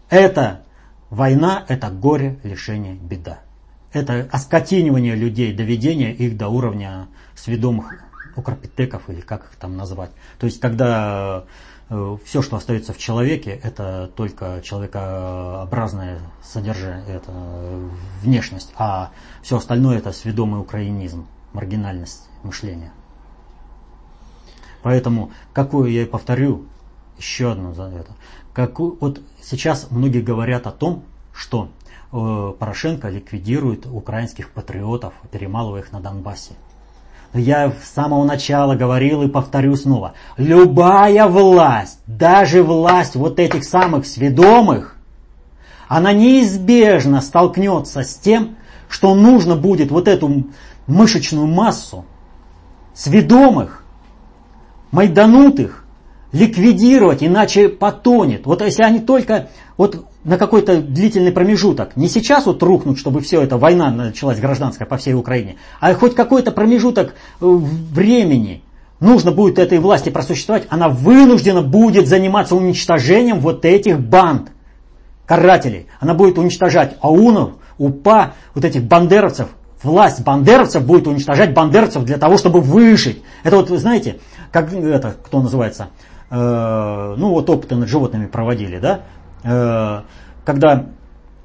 Это 0.09 0.64
Война– 1.15 1.65
это 1.69 1.91
горе, 1.91 2.41
лишение, 2.43 2.95
беда. 2.95 3.39
Это 3.93 4.29
оскотинивание 4.33 5.15
людей, 5.15 5.55
доведение 5.55 6.13
их 6.13 6.37
до 6.37 6.49
уровня 6.49 7.07
сведомых 7.37 7.95
укропитеков 8.35 9.09
или 9.09 9.21
как 9.21 9.45
их 9.45 9.51
там 9.55 9.77
назвать. 9.77 10.11
То 10.41 10.47
есть, 10.47 10.59
когда 10.59 11.45
э, 11.89 12.17
все, 12.25 12.43
что 12.43 12.57
остается 12.57 12.93
в 12.93 12.99
человеке, 12.99 13.61
это 13.63 14.11
только 14.17 14.61
человекообразное 14.65 16.19
содержание, 16.43 17.15
это 17.15 17.31
внешность, 18.21 18.73
а 18.77 19.13
все 19.41 19.59
остальное 19.59 19.99
это 19.99 20.11
сведомый 20.11 20.61
украинизм, 20.61 21.29
маргинальность 21.53 22.29
мышления. 22.43 22.91
Поэтому, 24.83 25.31
какую 25.53 25.93
я 25.93 26.03
и 26.03 26.07
повторю, 26.07 26.67
еще 27.19 27.53
одно 27.53 27.73
за 27.73 27.85
это. 27.85 28.11
Как, 28.55 28.79
вот 28.79 29.21
сейчас 29.43 29.89
многие 29.91 30.21
говорят 30.21 30.69
о 30.69 30.71
том, 30.71 31.03
что 31.35 31.71
э, 32.13 32.53
Порошенко 32.57 33.09
ликвидирует 33.09 33.85
украинских 33.87 34.51
патриотов, 34.51 35.13
перемалывая 35.33 35.81
их 35.81 35.91
на 35.91 36.01
Донбассе. 36.01 36.53
Я 37.33 37.73
с 37.73 37.91
самого 37.93 38.25
начала 38.25 38.77
говорил 38.77 39.23
и 39.23 39.29
повторю 39.29 39.75
снова. 39.75 40.13
Любая 40.37 41.27
власть, 41.27 41.99
даже 42.07 42.63
власть 42.63 43.17
вот 43.17 43.41
этих 43.41 43.65
самых 43.65 44.07
сведомых, 44.07 44.97
она 45.89 46.13
неизбежно 46.13 47.21
столкнется 47.23 48.05
с 48.05 48.15
тем, 48.15 48.57
что 48.89 49.17
нужно 49.17 49.57
будет 49.57 49.91
вот 49.91 50.07
эту 50.07 50.45
мышечную 50.87 51.49
массу 51.49 52.05
сведомых 52.95 53.85
майданутых 54.93 55.84
ликвидировать, 56.35 57.23
иначе 57.23 57.69
потонет. 57.69 58.45
Вот 58.45 58.61
если 58.61 58.83
они 58.83 58.99
только 58.99 59.49
вот 59.77 60.05
на 60.25 60.37
какой-то 60.37 60.83
длительный 60.83 61.31
промежуток, 61.31 61.97
не 61.97 62.09
сейчас 62.09 62.47
вот 62.47 62.63
рухнут, 62.63 62.99
чтобы 62.99 63.21
все 63.21 63.41
это, 63.41 63.57
война 63.57 63.91
началась 63.91 64.41
гражданская 64.41 64.87
по 64.87 64.97
всей 64.97 65.15
Украине, 65.15 65.57
а 65.81 65.95
хоть 65.95 66.17
какой-то 66.17 66.51
промежуток 66.51 67.11
э, 67.11 67.47
времени 67.47 68.63
нужно 68.99 69.31
будет 69.31 69.61
этой 69.61 69.79
власти 69.79 70.11
просуществовать, 70.11 70.67
она 70.71 70.89
вынуждена 70.89 71.63
будет 71.63 72.09
заниматься 72.09 72.57
уничтожением 72.57 73.39
вот 73.39 73.65
этих 73.65 74.01
банд, 74.01 74.51
карателей. 75.27 75.87
Она 76.01 76.15
будет 76.15 76.37
уничтожать 76.37 76.97
аунов, 77.01 77.53
упа, 77.79 78.33
вот 78.55 78.65
этих 78.65 78.83
бандеровцев, 78.83 79.49
власть 79.83 80.23
бандеровцев 80.23 80.85
будет 80.85 81.07
уничтожать 81.07 81.55
бандеровцев 81.55 82.05
для 82.05 82.19
того, 82.19 82.39
чтобы 82.39 82.61
выжить. 82.61 83.23
Это 83.45 83.57
вот, 83.57 83.69
знаете, 83.69 84.19
как 84.51 84.73
это, 84.73 85.15
кто 85.25 85.41
называется, 85.41 85.89
ну 86.31 87.31
вот 87.31 87.49
опыты 87.51 87.77
над 87.77 87.89
животными 87.89 88.27
проводили, 88.27 88.79
да, 88.79 89.01
э, 89.45 90.03
когда 90.45 90.87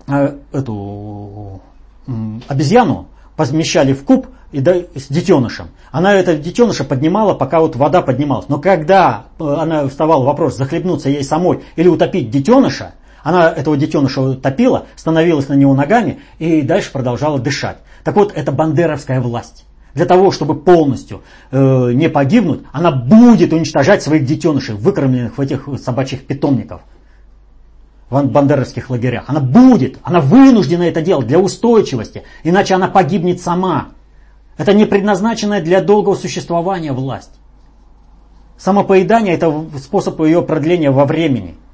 э, 0.08 0.38
эту 0.52 1.62
э, 2.08 2.12
обезьяну 2.48 3.08
помещали 3.36 3.94
в 3.94 4.04
куб 4.04 4.28
и 4.52 4.60
да, 4.62 4.76
с 4.96 5.08
детенышем. 5.10 5.70
Она 5.92 6.14
это 6.16 6.36
детеныша 6.36 6.84
поднимала, 6.84 7.34
пока 7.34 7.60
вот 7.60 7.76
вода 7.76 8.02
поднималась. 8.02 8.50
Но 8.50 8.60
когда 8.60 9.26
э, 9.40 9.44
она 9.44 9.88
вставала 9.88 10.24
вопрос 10.26 10.58
захлебнуться 10.58 11.10
ей 11.10 11.24
самой 11.24 11.62
или 11.76 11.88
утопить 11.88 12.30
детеныша, 12.30 12.94
она 13.24 13.50
этого 13.50 13.78
детеныша 13.78 14.36
топила, 14.36 14.86
становилась 14.96 15.50
на 15.50 15.54
него 15.54 15.74
ногами 15.74 16.20
и 16.40 16.62
дальше 16.62 16.92
продолжала 16.92 17.40
дышать. 17.40 17.78
Так 18.04 18.16
вот, 18.16 18.32
это 18.34 18.52
бандеровская 18.52 19.22
власть 19.22 19.66
для 19.94 20.06
того, 20.06 20.32
чтобы 20.32 20.56
полностью 20.56 21.22
э, 21.52 21.92
не 21.94 22.10
погибнуть, 22.10 22.62
она 22.72 22.92
будет 22.92 23.54
уничтожать 23.54 24.04
своих 24.04 24.26
детенышей, 24.26 24.76
выкормленных 24.76 25.38
в 25.38 25.42
этих 25.42 25.68
собачьих 25.82 26.26
питомников, 26.26 26.82
в 28.10 28.24
бандеровских 28.26 28.90
лагерях. 28.90 29.26
Она 29.28 29.40
будет, 29.40 29.98
она 30.04 30.20
вынуждена 30.20 30.84
это 30.84 31.02
делать 31.02 31.28
для 31.28 31.40
устойчивости, 31.40 32.24
иначе 32.44 32.76
она 32.76 32.88
погибнет 32.88 33.42
сама. 33.42 33.90
Это 34.58 34.74
не 34.74 34.86
предназначенная 34.86 35.62
для 35.62 35.82
долгого 35.82 36.16
существования 36.16 36.92
власть. 36.92 37.32
Самопоедание– 38.58 39.34
это 39.36 39.66
способ 39.82 40.20
ее 40.22 40.42
продления 40.42 40.92
во 40.92 41.06
времени– 41.06 41.56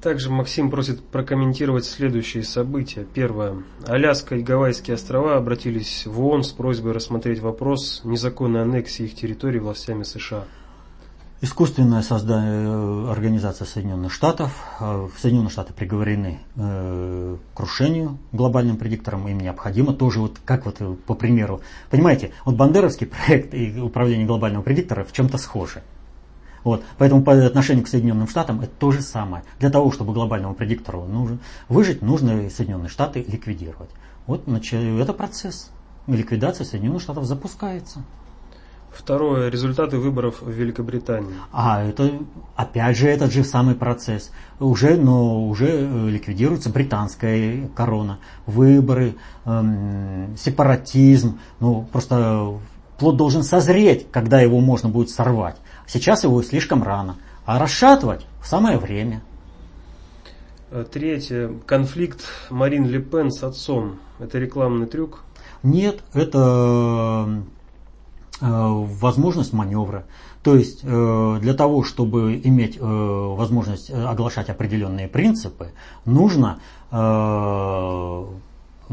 также 0.00 0.30
Максим 0.30 0.70
просит 0.70 1.02
прокомментировать 1.02 1.84
следующие 1.84 2.42
события. 2.42 3.04
Первое. 3.04 3.62
Аляска 3.86 4.36
и 4.36 4.42
Гавайские 4.42 4.94
острова 4.94 5.36
обратились 5.36 6.06
в 6.06 6.20
ООН 6.20 6.44
с 6.44 6.52
просьбой 6.52 6.92
рассмотреть 6.92 7.40
вопрос 7.40 8.00
незаконной 8.04 8.62
аннексии 8.62 9.04
их 9.04 9.14
территорий 9.14 9.58
властями 9.58 10.02
США. 10.02 10.44
Искусственное 11.42 12.02
создание 12.02 12.66
э, 12.66 13.10
Организации 13.10 13.64
Соединенных 13.64 14.12
Штатов. 14.12 14.52
Э, 14.78 15.08
Соединенные 15.16 15.48
Штаты 15.48 15.72
приговорены 15.72 16.40
э, 16.56 17.36
к 17.54 17.56
крушению 17.56 18.18
глобальным 18.32 18.76
предиктором. 18.76 19.26
Им 19.26 19.40
необходимо 19.40 19.94
тоже, 19.94 20.20
вот 20.20 20.36
как 20.44 20.66
вот 20.66 20.80
по 21.06 21.14
примеру. 21.14 21.62
Понимаете, 21.90 22.32
вот 22.44 22.56
Бандеровский 22.56 23.06
проект 23.06 23.54
и 23.54 23.80
управление 23.80 24.26
глобального 24.26 24.62
предиктора 24.62 25.02
в 25.04 25.12
чем-то 25.12 25.38
схожи. 25.38 25.82
Вот. 26.64 26.84
Поэтому 26.98 27.22
по 27.22 27.32
отношению 27.32 27.84
к 27.84 27.88
Соединенным 27.88 28.28
Штатам 28.28 28.60
это 28.60 28.70
то 28.78 28.90
же 28.90 29.02
самое. 29.02 29.44
Для 29.58 29.70
того, 29.70 29.90
чтобы 29.92 30.12
глобальному 30.12 30.54
предиктору 30.54 31.04
нужно 31.04 31.38
выжить, 31.68 32.02
нужно 32.02 32.48
Соединенные 32.50 32.88
Штаты 32.88 33.24
ликвидировать. 33.26 33.90
Вот 34.26 34.46
это 34.46 35.12
процесс. 35.12 35.70
Ликвидация 36.06 36.64
Соединенных 36.64 37.02
Штатов 37.02 37.24
запускается. 37.24 38.02
Второе. 38.92 39.50
Результаты 39.50 39.98
выборов 39.98 40.42
в 40.42 40.50
Великобритании. 40.50 41.34
А, 41.52 41.82
это 41.82 42.10
опять 42.56 42.96
же 42.96 43.08
этот 43.08 43.32
же 43.32 43.44
самый 43.44 43.74
процесс. 43.74 44.32
Уже, 44.58 44.96
но 44.96 45.46
уже 45.46 45.68
э, 45.68 46.08
ликвидируется 46.08 46.70
британская 46.70 47.68
корона. 47.74 48.18
Выборы, 48.46 49.14
эм, 49.44 50.34
сепаратизм. 50.36 51.38
Ну, 51.60 51.86
просто 51.92 52.58
плод 52.98 53.16
должен 53.16 53.42
созреть, 53.42 54.10
когда 54.10 54.40
его 54.40 54.60
можно 54.60 54.88
будет 54.88 55.10
сорвать. 55.10 55.56
Сейчас 55.92 56.22
его 56.22 56.40
слишком 56.42 56.84
рано. 56.84 57.16
А 57.44 57.58
расшатывать 57.58 58.24
в 58.40 58.46
самое 58.46 58.78
время. 58.78 59.22
Э, 60.70 60.84
третье. 60.88 61.50
Конфликт 61.66 62.20
Марин 62.48 62.86
Ле 62.86 63.00
Пен 63.00 63.32
с 63.32 63.42
отцом. 63.42 63.98
Это 64.20 64.38
рекламный 64.38 64.86
трюк? 64.86 65.24
Нет, 65.64 66.04
это 66.14 67.42
э, 68.40 68.46
возможность 68.46 69.52
маневра. 69.52 70.04
То 70.44 70.54
есть 70.54 70.80
э, 70.84 71.38
для 71.40 71.54
того, 71.54 71.82
чтобы 71.82 72.40
иметь 72.44 72.78
возможность 72.80 73.90
оглашать 73.90 74.48
определенные 74.48 75.08
принципы, 75.08 75.72
нужно 76.04 76.60
ну, 76.92 78.40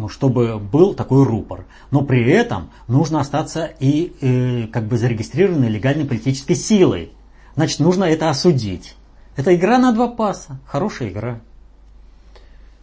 чтобы 0.08 0.60
был 0.60 0.94
такой 0.94 1.24
рупор. 1.24 1.66
Но 1.90 2.04
при 2.04 2.30
этом 2.30 2.70
нужно 2.88 3.20
остаться 3.20 3.72
и 3.80 4.14
э, 4.22 4.68
как 4.68 4.86
бы 4.86 4.98
зарегистрированной 4.98 5.70
легальной 5.70 6.06
политической 6.06 6.54
силой. 6.56 7.12
Значит, 7.56 7.80
нужно 7.80 8.04
это 8.04 8.30
осудить. 8.30 8.96
Это 9.36 9.56
игра 9.56 9.80
на 9.80 9.92
два 9.92 10.08
паса. 10.08 10.60
Хорошая 10.68 11.10
игра. 11.10 11.42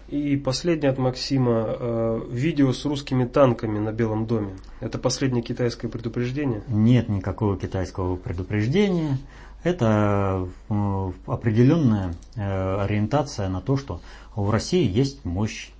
И 0.08 0.36
последнее 0.36 0.90
от 0.90 0.98
Максима. 0.98 1.64
Э, 1.66 2.20
видео 2.30 2.72
с 2.72 2.84
русскими 2.84 3.24
танками 3.24 3.78
на 3.78 3.92
Белом 3.92 4.26
доме. 4.26 4.54
Это 4.80 4.98
последнее 4.98 5.42
китайское 5.42 5.90
предупреждение? 5.90 6.62
Нет 6.68 7.08
никакого 7.08 7.56
китайского 7.56 8.16
предупреждения. 8.16 9.18
Это 9.62 10.46
э, 10.68 11.12
определенная 11.26 12.14
э, 12.36 12.82
ориентация 12.82 13.48
на 13.48 13.60
то, 13.60 13.76
что 13.76 14.00
в 14.36 14.50
России 14.50 14.86
есть 14.86 15.24
мощь 15.24 15.70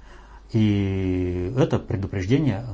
и 0.55 1.53
это 1.57 1.79
предупреждение 1.79 2.65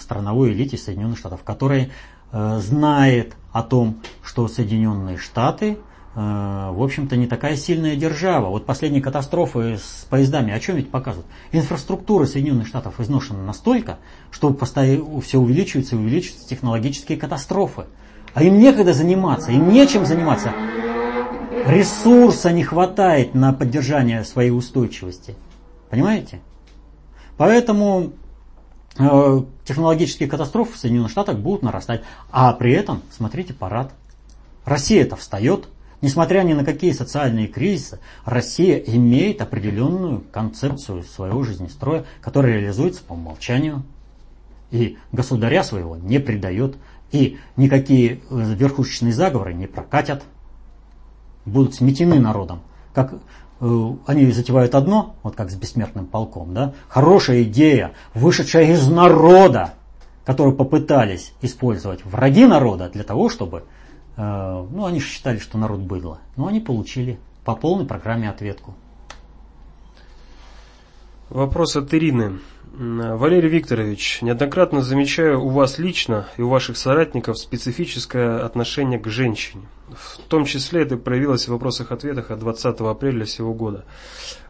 страновой 0.00 0.52
элите 0.52 0.78
Соединенных 0.78 1.18
Штатов, 1.18 1.42
которая 1.44 1.90
э, 2.32 2.58
знает 2.60 3.34
о 3.52 3.62
том, 3.62 4.00
что 4.22 4.48
Соединенные 4.48 5.18
Штаты, 5.18 5.72
э, 5.72 5.76
в 6.14 6.82
общем-то, 6.82 7.16
не 7.16 7.26
такая 7.26 7.56
сильная 7.56 7.94
держава. 7.94 8.48
Вот 8.48 8.64
последние 8.64 9.02
катастрофы 9.02 9.76
с 9.76 10.06
поездами, 10.08 10.52
о 10.52 10.60
чем 10.60 10.76
ведь 10.76 10.90
показывают? 10.90 11.26
Инфраструктура 11.52 12.24
Соединенных 12.24 12.66
Штатов 12.66 13.00
изношена 13.00 13.42
настолько, 13.44 13.98
что 14.30 14.56
все 15.22 15.38
увеличивается 15.38 15.96
и 15.96 15.98
увеличиваются 15.98 16.48
технологические 16.48 17.18
катастрофы. 17.18 17.84
А 18.32 18.42
им 18.42 18.58
некогда 18.58 18.94
заниматься, 18.94 19.52
им 19.52 19.68
нечем 19.70 20.06
заниматься. 20.06 20.52
Ресурса 21.66 22.50
не 22.50 22.62
хватает 22.62 23.34
на 23.34 23.52
поддержание 23.52 24.24
своей 24.24 24.50
устойчивости. 24.50 25.34
Понимаете? 25.90 26.40
Поэтому 27.38 28.12
э, 28.98 29.42
технологические 29.64 30.28
катастрофы 30.28 30.74
в 30.74 30.76
Соединенных 30.76 31.10
Штатах 31.10 31.38
будут 31.38 31.62
нарастать. 31.62 32.02
А 32.30 32.52
при 32.52 32.72
этом, 32.72 33.00
смотрите, 33.10 33.54
парад. 33.54 33.92
Россия-то 34.64 35.16
встает. 35.16 35.68
Несмотря 36.00 36.42
ни 36.42 36.52
на 36.52 36.64
какие 36.64 36.92
социальные 36.92 37.46
кризисы, 37.46 38.00
Россия 38.24 38.76
имеет 38.76 39.40
определенную 39.40 40.20
концепцию 40.32 41.04
своего 41.04 41.42
жизнестроя, 41.42 42.04
которая 42.20 42.54
реализуется 42.54 43.02
по 43.02 43.14
умолчанию. 43.14 43.84
И 44.70 44.98
государя 45.12 45.62
своего 45.62 45.96
не 45.96 46.18
предает. 46.18 46.76
И 47.12 47.38
никакие 47.56 48.14
э, 48.14 48.18
верхушечные 48.30 49.12
заговоры 49.12 49.54
не 49.54 49.68
прокатят. 49.68 50.24
Будут 51.44 51.74
сметены 51.74 52.18
народом. 52.18 52.62
Как 52.94 53.14
они 53.60 54.30
затевают 54.30 54.74
одно, 54.74 55.16
вот 55.22 55.34
как 55.34 55.50
с 55.50 55.54
бессмертным 55.54 56.06
полком, 56.06 56.54
да, 56.54 56.74
хорошая 56.88 57.42
идея, 57.42 57.92
вышедшая 58.14 58.72
из 58.72 58.86
народа, 58.88 59.74
которую 60.24 60.56
попытались 60.56 61.32
использовать 61.42 62.04
враги 62.04 62.46
народа 62.46 62.88
для 62.88 63.02
того, 63.02 63.28
чтобы, 63.28 63.64
э, 64.16 64.66
ну, 64.70 64.84
они 64.84 65.00
же 65.00 65.06
считали, 65.06 65.38
что 65.38 65.58
народ 65.58 65.80
быдло, 65.80 66.20
но 66.36 66.46
они 66.46 66.60
получили 66.60 67.18
по 67.44 67.56
полной 67.56 67.86
программе 67.86 68.30
ответку. 68.30 68.74
Вопрос 71.30 71.76
от 71.76 71.92
Ирины. 71.92 72.38
Валерий 72.78 73.48
Викторович, 73.48 74.22
неоднократно 74.22 74.82
замечаю 74.82 75.42
у 75.42 75.48
вас 75.48 75.78
лично 75.78 76.28
и 76.36 76.42
у 76.42 76.48
ваших 76.48 76.76
соратников 76.76 77.36
специфическое 77.36 78.44
отношение 78.44 79.00
к 79.00 79.08
женщине. 79.08 79.64
В 79.88 80.18
том 80.28 80.44
числе 80.44 80.82
это 80.82 80.96
проявилось 80.96 81.48
в 81.48 81.50
вопросах-ответах 81.50 82.30
от 82.30 82.38
20 82.38 82.80
апреля 82.82 83.26
сего 83.26 83.52
года. 83.52 83.84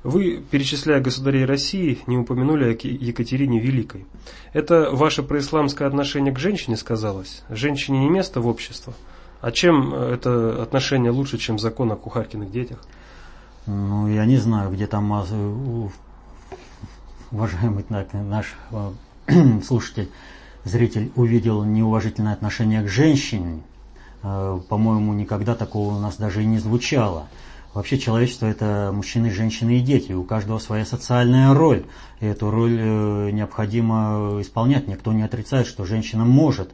Вы, 0.02 0.42
перечисляя 0.50 1.00
государей 1.00 1.46
России, 1.46 2.00
не 2.06 2.18
упомянули 2.18 2.64
о 2.64 2.86
Екатерине 2.86 3.60
Великой. 3.60 4.04
Это 4.52 4.90
ваше 4.92 5.22
происламское 5.22 5.88
отношение 5.88 6.34
к 6.34 6.38
женщине 6.38 6.76
сказалось? 6.76 7.44
Женщине 7.48 8.00
не 8.00 8.10
место 8.10 8.42
в 8.42 8.46
обществе? 8.46 8.92
А 9.40 9.52
чем 9.52 9.94
это 9.94 10.62
отношение 10.62 11.12
лучше, 11.12 11.38
чем 11.38 11.58
закон 11.58 11.92
о 11.92 11.96
кухаркиных 11.96 12.50
детях? 12.50 12.80
Ну, 13.64 14.06
я 14.06 14.26
не 14.26 14.36
знаю, 14.36 14.70
где 14.70 14.86
там 14.86 15.04
уважаемый 17.30 17.84
наш 18.12 18.54
э, 18.70 19.60
слушатель, 19.64 20.10
зритель 20.64 21.12
увидел 21.14 21.64
неуважительное 21.64 22.32
отношение 22.32 22.82
к 22.82 22.88
женщине. 22.88 23.60
Э, 24.22 24.60
по-моему, 24.68 25.12
никогда 25.12 25.54
такого 25.54 25.94
у 25.94 25.98
нас 25.98 26.16
даже 26.16 26.42
и 26.42 26.46
не 26.46 26.58
звучало. 26.58 27.28
Вообще 27.74 27.98
человечество 27.98 28.46
это 28.46 28.90
мужчины, 28.94 29.30
женщины 29.30 29.78
и 29.78 29.80
дети. 29.80 30.12
У 30.12 30.24
каждого 30.24 30.58
своя 30.58 30.84
социальная 30.84 31.54
роль. 31.54 31.84
И 32.20 32.26
эту 32.26 32.50
роль 32.50 32.76
э, 32.78 33.30
необходимо 33.30 34.40
исполнять. 34.40 34.88
Никто 34.88 35.12
не 35.12 35.22
отрицает, 35.22 35.66
что 35.66 35.84
женщина 35.84 36.24
может 36.24 36.70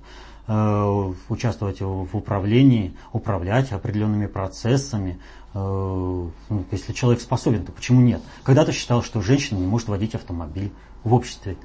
участвовать 0.46 1.80
в 1.80 2.14
управлении, 2.14 2.94
управлять 3.14 3.72
определенными 3.72 4.26
процессами, 4.26 5.18
ну, 5.55 6.32
если 6.72 6.92
человек 6.92 7.20
способен, 7.20 7.64
то 7.64 7.72
почему 7.72 8.00
нет? 8.00 8.20
Когда-то 8.42 8.72
считал, 8.72 9.02
что 9.02 9.20
женщина 9.20 9.59
не 9.59 9.66
может 9.66 9.88
водить 9.88 10.14
автомобиль 10.14 10.72
в 11.05 11.14
обществе. 11.14 11.57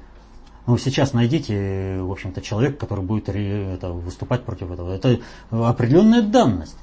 Ну, 0.66 0.78
сейчас 0.78 1.12
найдите, 1.12 1.98
в 2.00 2.12
общем-то, 2.12 2.40
человека, 2.40 2.76
который 2.78 3.04
будет 3.04 3.28
это, 3.28 3.90
выступать 3.90 4.44
против 4.44 4.70
этого. 4.70 4.92
Это 4.92 5.18
определенная 5.50 6.22
данность. 6.22 6.76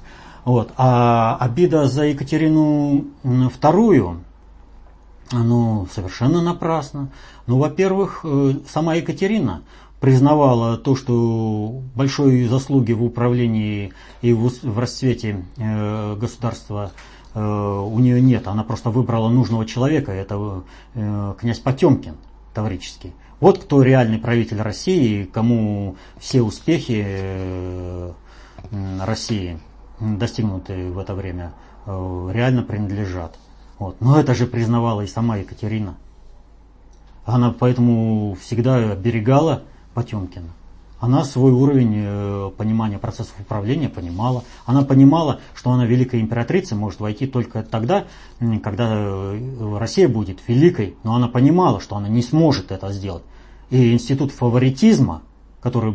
Вот. 0.44 0.72
А 0.76 1.36
обида 1.40 1.88
за 1.88 2.04
Екатерину 2.04 3.06
II, 3.22 4.18
ну, 5.32 5.88
совершенно 5.92 6.42
напрасно. 6.42 7.08
Ну, 7.46 7.58
во-первых, 7.58 8.20
э, 8.24 8.54
сама 8.68 8.94
Екатерина 8.94 9.62
признавала 10.00 10.76
то, 10.76 10.94
что 10.94 11.82
большой 11.94 12.44
заслуги 12.46 12.92
в 12.92 13.02
управлении 13.02 13.92
и 14.22 14.32
в 14.32 14.78
расцвете 14.78 15.44
э, 15.56 16.16
государства 16.16 16.92
э, 17.34 17.40
у 17.40 17.98
нее 17.98 18.20
нет. 18.20 18.46
Она 18.46 18.64
просто 18.64 18.90
выбрала 18.90 19.28
нужного 19.28 19.66
человека, 19.66 20.12
это 20.12 20.62
э, 20.94 21.34
князь 21.40 21.58
Потемкин 21.58 22.16
таврический. 22.54 23.12
Вот 23.40 23.58
кто 23.58 23.82
реальный 23.82 24.18
правитель 24.18 24.60
России, 24.60 25.24
кому 25.24 25.96
все 26.18 26.42
успехи 26.42 27.06
России, 29.00 29.60
достигнутые 30.00 30.90
в 30.90 30.98
это 30.98 31.14
время, 31.14 31.52
реально 31.86 32.64
принадлежат. 32.64 33.38
Вот. 33.78 34.00
Но 34.00 34.18
это 34.18 34.34
же 34.34 34.48
признавала 34.48 35.02
и 35.02 35.06
сама 35.06 35.36
Екатерина. 35.36 35.94
Она 37.24 37.54
поэтому 37.56 38.36
всегда 38.40 38.90
оберегала 38.90 39.62
Потемкина. 39.94 40.48
Она 41.00 41.22
свой 41.22 41.52
уровень 41.52 41.94
э, 41.96 42.50
понимания 42.56 42.98
процессов 42.98 43.34
управления 43.38 43.88
понимала. 43.88 44.42
Она 44.66 44.82
понимала, 44.82 45.40
что 45.54 45.70
она 45.70 45.86
великая 45.86 46.20
императрица 46.20 46.74
может 46.74 46.98
войти 46.98 47.28
только 47.28 47.62
тогда, 47.62 48.06
когда 48.64 48.94
э, 48.94 49.78
Россия 49.78 50.08
будет 50.08 50.40
великой. 50.48 50.96
Но 51.04 51.14
она 51.14 51.28
понимала, 51.28 51.80
что 51.80 51.96
она 51.96 52.08
не 52.08 52.22
сможет 52.22 52.72
это 52.72 52.92
сделать. 52.92 53.22
И 53.70 53.92
институт 53.92 54.32
фаворитизма, 54.32 55.22
который, 55.60 55.92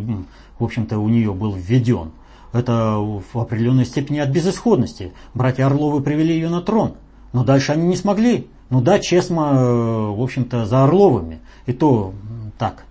в 0.58 0.64
общем-то, 0.64 0.98
у 1.00 1.10
нее 1.10 1.34
был 1.34 1.54
введен, 1.54 2.12
это 2.54 2.98
в 3.00 3.38
определенной 3.38 3.86
степени 3.86 4.20
от 4.20 4.30
безысходности. 4.30 5.12
Братья 5.34 5.66
Орловы 5.66 6.02
привели 6.02 6.36
ее 6.36 6.50
на 6.50 6.62
трон. 6.62 6.94
Но 7.34 7.44
дальше 7.44 7.74
они 7.74 7.88
не 7.88 7.98
смогли. 7.98 8.48
Ну 8.70 8.80
да, 8.80 9.00
Чесма, 9.00 9.52
э, 9.54 9.66
в 9.66 10.22
общем-то, 10.22 10.66
за 10.66 10.86
Орловыми. 10.86 11.42
И 11.66 11.74
то 11.74 12.14
так. 12.58 12.86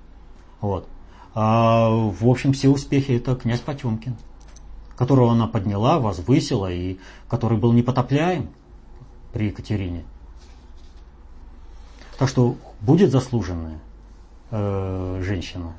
Вот. 0.60 0.88
А, 1.34 1.88
в 1.88 2.28
общем, 2.28 2.52
все 2.52 2.68
успехи 2.68 3.12
это 3.12 3.34
князь 3.34 3.60
Потемкин, 3.60 4.16
которого 4.96 5.32
она 5.32 5.46
подняла, 5.46 5.98
возвысила 5.98 6.70
и 6.70 6.98
который 7.28 7.58
был 7.58 7.72
непотопляем 7.72 8.50
при 9.32 9.46
Екатерине. 9.46 10.04
Так 12.18 12.28
что 12.28 12.56
будет 12.80 13.10
заслуженная 13.10 13.80
э, 14.50 15.22
женщина. 15.24 15.72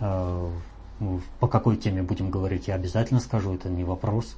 Э, 0.00 0.50
по 1.40 1.46
какой 1.46 1.76
теме 1.76 2.02
будем 2.02 2.30
говорить, 2.30 2.68
я 2.68 2.74
обязательно 2.74 3.20
скажу, 3.20 3.54
это 3.54 3.68
не 3.68 3.84
вопрос. 3.84 4.36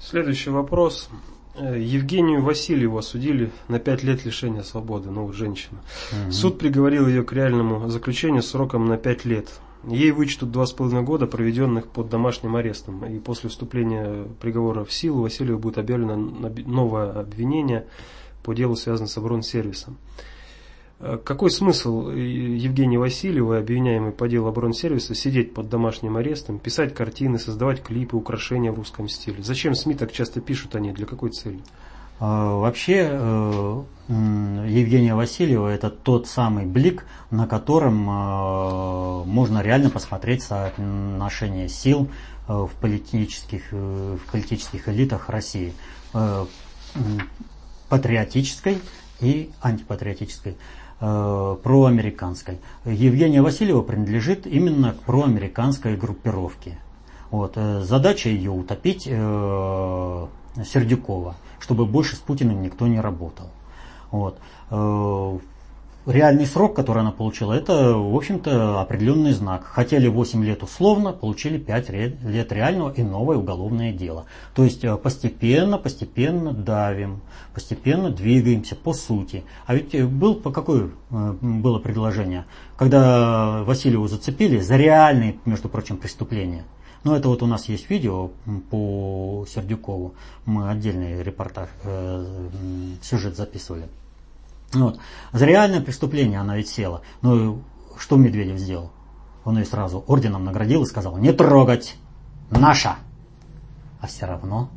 Следующий 0.00 0.50
вопрос. 0.50 1.08
Э, 1.54 1.78
Евгению 1.78 2.42
Васильеву 2.42 2.98
осудили 2.98 3.50
на 3.68 3.78
пять 3.78 4.02
лет 4.02 4.24
лишения 4.24 4.62
свободы, 4.62 5.10
ну, 5.10 5.30
женщина. 5.32 5.78
Угу. 6.12 6.32
Суд 6.32 6.58
приговорил 6.58 7.06
ее 7.06 7.22
к 7.22 7.32
реальному 7.32 7.88
заключению 7.88 8.42
сроком 8.42 8.86
на 8.86 8.96
пять 8.96 9.24
лет. 9.24 9.48
Ей 9.86 10.12
вычтут 10.12 10.52
два 10.52 10.64
с 10.64 10.72
половиной 10.72 11.02
года, 11.02 11.26
проведенных 11.26 11.88
под 11.88 12.08
домашним 12.08 12.56
арестом. 12.56 13.04
И 13.04 13.18
после 13.18 13.50
вступления 13.50 14.26
приговора 14.40 14.84
в 14.84 14.92
силу 14.92 15.22
Васильеву 15.22 15.58
будет 15.58 15.78
объявлено 15.78 16.16
новое 16.16 17.10
обвинение 17.10 17.86
по 18.44 18.54
делу, 18.54 18.76
связанному 18.76 19.08
с 19.08 19.18
оборонсервисом. 19.18 19.96
сервисом. 19.96 20.31
Э, 21.02 21.18
какой 21.22 21.50
смысл 21.50 22.10
э, 22.10 22.16
Евгении 22.16 22.96
Васильевой, 22.96 23.58
обвиняемой 23.58 24.12
по 24.12 24.28
делу 24.28 24.46
оборонсервиса, 24.46 25.16
сидеть 25.16 25.52
под 25.52 25.68
домашним 25.68 26.16
арестом, 26.16 26.60
писать 26.60 26.94
картины, 26.94 27.40
создавать 27.40 27.82
клипы, 27.82 28.16
украшения 28.16 28.70
в 28.70 28.76
русском 28.76 29.08
стиле? 29.08 29.42
Зачем 29.42 29.74
СМИ 29.74 29.94
так 29.94 30.12
часто 30.12 30.40
пишут 30.40 30.76
о 30.76 30.80
ней? 30.80 30.92
Для 30.92 31.04
какой 31.04 31.30
цели? 31.30 31.58
А, 32.20 32.56
вообще, 32.56 33.08
э, 33.10 33.82
Евгения 34.08 35.16
Васильева– 35.16 35.68
это 35.74 35.90
тот 35.90 36.28
самый 36.28 36.66
блик, 36.66 37.04
на 37.30 37.48
котором 37.48 37.94
можно 37.96 39.62
реально 39.62 39.90
посмотреть 39.90 40.42
соотношение 40.42 41.68
сил 41.68 42.10
в 42.46 42.70
политических, 42.80 43.72
в 43.72 44.20
политических 44.30 44.88
элитах 44.88 45.30
России. 45.30 45.72
Патриотической 47.88 48.78
и 49.20 49.50
антипатриотической. 49.62 50.56
Э, 51.04 51.56
проамериканской. 51.60 52.60
Евгения 52.84 53.42
Васильева 53.42 53.82
принадлежит 53.82 54.46
именно 54.46 54.92
к 54.92 55.00
проамериканской 55.00 55.96
группировке. 55.96 56.78
Вот. 57.32 57.54
Э, 57.56 57.80
задача 57.80 58.28
ее 58.28 58.52
утопить 58.52 59.08
э, 59.10 60.26
Сердюкова, 60.64 61.34
чтобы 61.58 61.86
больше 61.86 62.14
с 62.14 62.20
Путиным 62.20 62.62
никто 62.62 62.86
не 62.86 63.00
работал. 63.00 63.48
Вот. 64.12 64.38
Реальный 66.06 66.46
срок, 66.46 66.74
который 66.74 67.00
она 67.00 67.12
получила, 67.12 67.52
это, 67.52 67.94
в 67.94 68.16
общем-то, 68.16 68.80
определенный 68.80 69.32
знак. 69.32 69.64
Хотели 69.64 70.08
8 70.08 70.44
лет 70.44 70.62
условно, 70.62 71.12
получили 71.12 71.58
5 71.58 71.90
лет 71.90 72.52
реального 72.52 72.90
и 72.90 73.02
новое 73.02 73.36
уголовное 73.36 73.92
дело. 73.92 74.26
То 74.54 74.64
есть 74.64 74.84
э, 74.84 74.96
постепенно, 74.96 75.78
постепенно 75.78 76.52
давим, 76.52 77.20
постепенно 77.54 78.10
двигаемся 78.10 78.74
по 78.74 78.92
сути. 78.92 79.44
А 79.66 79.74
ведь 79.74 79.94
э, 79.94 80.06
был, 80.06 80.34
по 80.34 80.50
какое 80.50 80.90
э, 81.10 81.32
было 81.40 81.78
предложение? 81.78 82.46
Когда 82.76 83.62
Васильеву 83.62 84.08
зацепили 84.08 84.58
за 84.58 84.76
реальные, 84.76 85.36
между 85.44 85.68
прочим, 85.68 85.96
преступления. 85.96 86.64
Но 87.04 87.16
это 87.16 87.28
вот 87.28 87.42
у 87.42 87.46
нас 87.46 87.68
есть 87.68 87.90
видео 87.90 88.30
по 88.70 89.44
Сердюкову. 89.48 90.14
Мы 90.46 90.70
отдельный 90.70 91.20
репортаж, 91.20 91.68
сюжет 93.02 93.36
записывали. 93.36 93.88
Вот. 94.72 94.98
За 95.32 95.44
реальное 95.44 95.80
преступление 95.80 96.40
она 96.40 96.56
ведь 96.56 96.68
села. 96.68 97.02
Ну, 97.20 97.62
что 97.98 98.16
Медведев 98.16 98.58
сделал? 98.58 98.90
Он 99.44 99.58
ее 99.58 99.64
сразу 99.64 100.04
орденом 100.06 100.44
наградил 100.44 100.82
и 100.82 100.86
сказал, 100.86 101.18
не 101.18 101.32
трогать, 101.32 101.96
наша. 102.50 102.96
А 104.00 104.06
все 104.06 104.26
равно, 104.26 104.70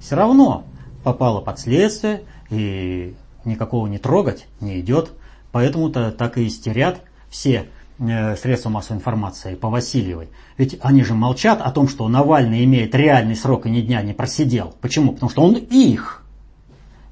все 0.00 0.16
равно 0.16 0.64
попала 1.04 1.40
под 1.40 1.58
следствие 1.58 2.22
и 2.50 3.14
никакого 3.44 3.86
не 3.86 3.98
трогать 3.98 4.46
не 4.60 4.80
идет. 4.80 5.12
Поэтому-то 5.52 6.12
так 6.12 6.38
и 6.38 6.46
истерят 6.46 7.02
все 7.28 7.68
э, 7.98 8.36
средства 8.36 8.70
массовой 8.70 8.98
информации 8.98 9.54
по 9.54 9.68
Васильевой. 9.68 10.30
Ведь 10.56 10.78
они 10.80 11.02
же 11.02 11.14
молчат 11.14 11.60
о 11.60 11.70
том, 11.72 11.88
что 11.88 12.08
Навальный 12.08 12.64
имеет 12.64 12.94
реальный 12.94 13.36
срок 13.36 13.66
и 13.66 13.70
ни 13.70 13.80
дня 13.80 14.02
не 14.02 14.12
просидел. 14.12 14.74
Почему? 14.80 15.12
Потому 15.12 15.30
что 15.30 15.42
он 15.42 15.54
их 15.54 16.21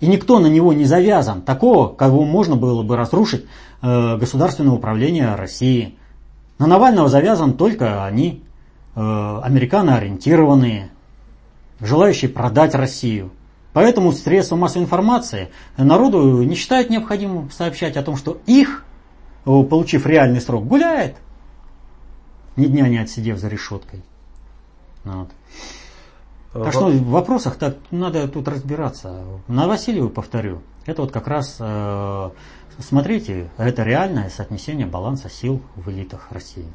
И 0.01 0.07
никто 0.07 0.39
на 0.39 0.47
него 0.47 0.73
не 0.73 0.85
завязан. 0.85 1.43
Такого, 1.43 1.89
кого 1.89 2.25
можно 2.25 2.57
было 2.57 2.83
бы 2.83 2.97
разрушить 2.97 3.45
э, 3.83 4.17
государственное 4.17 4.73
управление 4.73 5.35
России. 5.35 5.99
На 6.59 6.67
Навального 6.67 7.09
завязан 7.09 7.55
только 7.55 8.05
они, 8.05 8.43
э, 8.95 9.01
американо-ориентированные, 9.01 10.91
желающие 11.81 12.31
продать 12.31 12.75
Россию. 12.75 13.31
Поэтому 13.73 14.13
средства 14.13 14.57
массовой 14.57 14.85
информации 14.85 15.51
народу 15.77 16.43
не 16.43 16.55
считают 16.55 16.91
необходимым 16.91 17.51
сообщать 17.51 17.97
о 17.97 18.03
том, 18.03 18.17
что 18.17 18.41
их, 18.47 18.85
получив 19.45 20.07
реальный 20.07 20.41
срок, 20.41 20.67
гуляет, 20.67 21.17
ни 22.57 22.67
дня 22.67 22.89
не 22.89 22.99
отсидев 22.99 23.39
за 23.39 23.49
решеткой. 23.49 24.03
Вот. 25.05 25.31
А 26.53 26.65
так 26.65 26.73
что 26.73 26.89
в 26.89 27.11
вопросах 27.11 27.57
так 27.57 27.77
надо 27.91 28.27
тут 28.27 28.49
разбираться. 28.49 29.25
На 29.47 29.69
Васильеву 29.69 30.09
повторю. 30.09 30.61
Это 30.85 31.03
вот 31.03 31.13
как 31.13 31.29
раз, 31.29 31.57
э, 31.61 32.31
смотрите, 32.79 33.51
это 33.57 33.85
реальное 33.85 34.29
соотнесение 34.31 34.87
баланса 34.87 35.29
сил 35.29 35.63
в 35.77 35.89
элитах 35.91 36.33
России. 36.33 36.67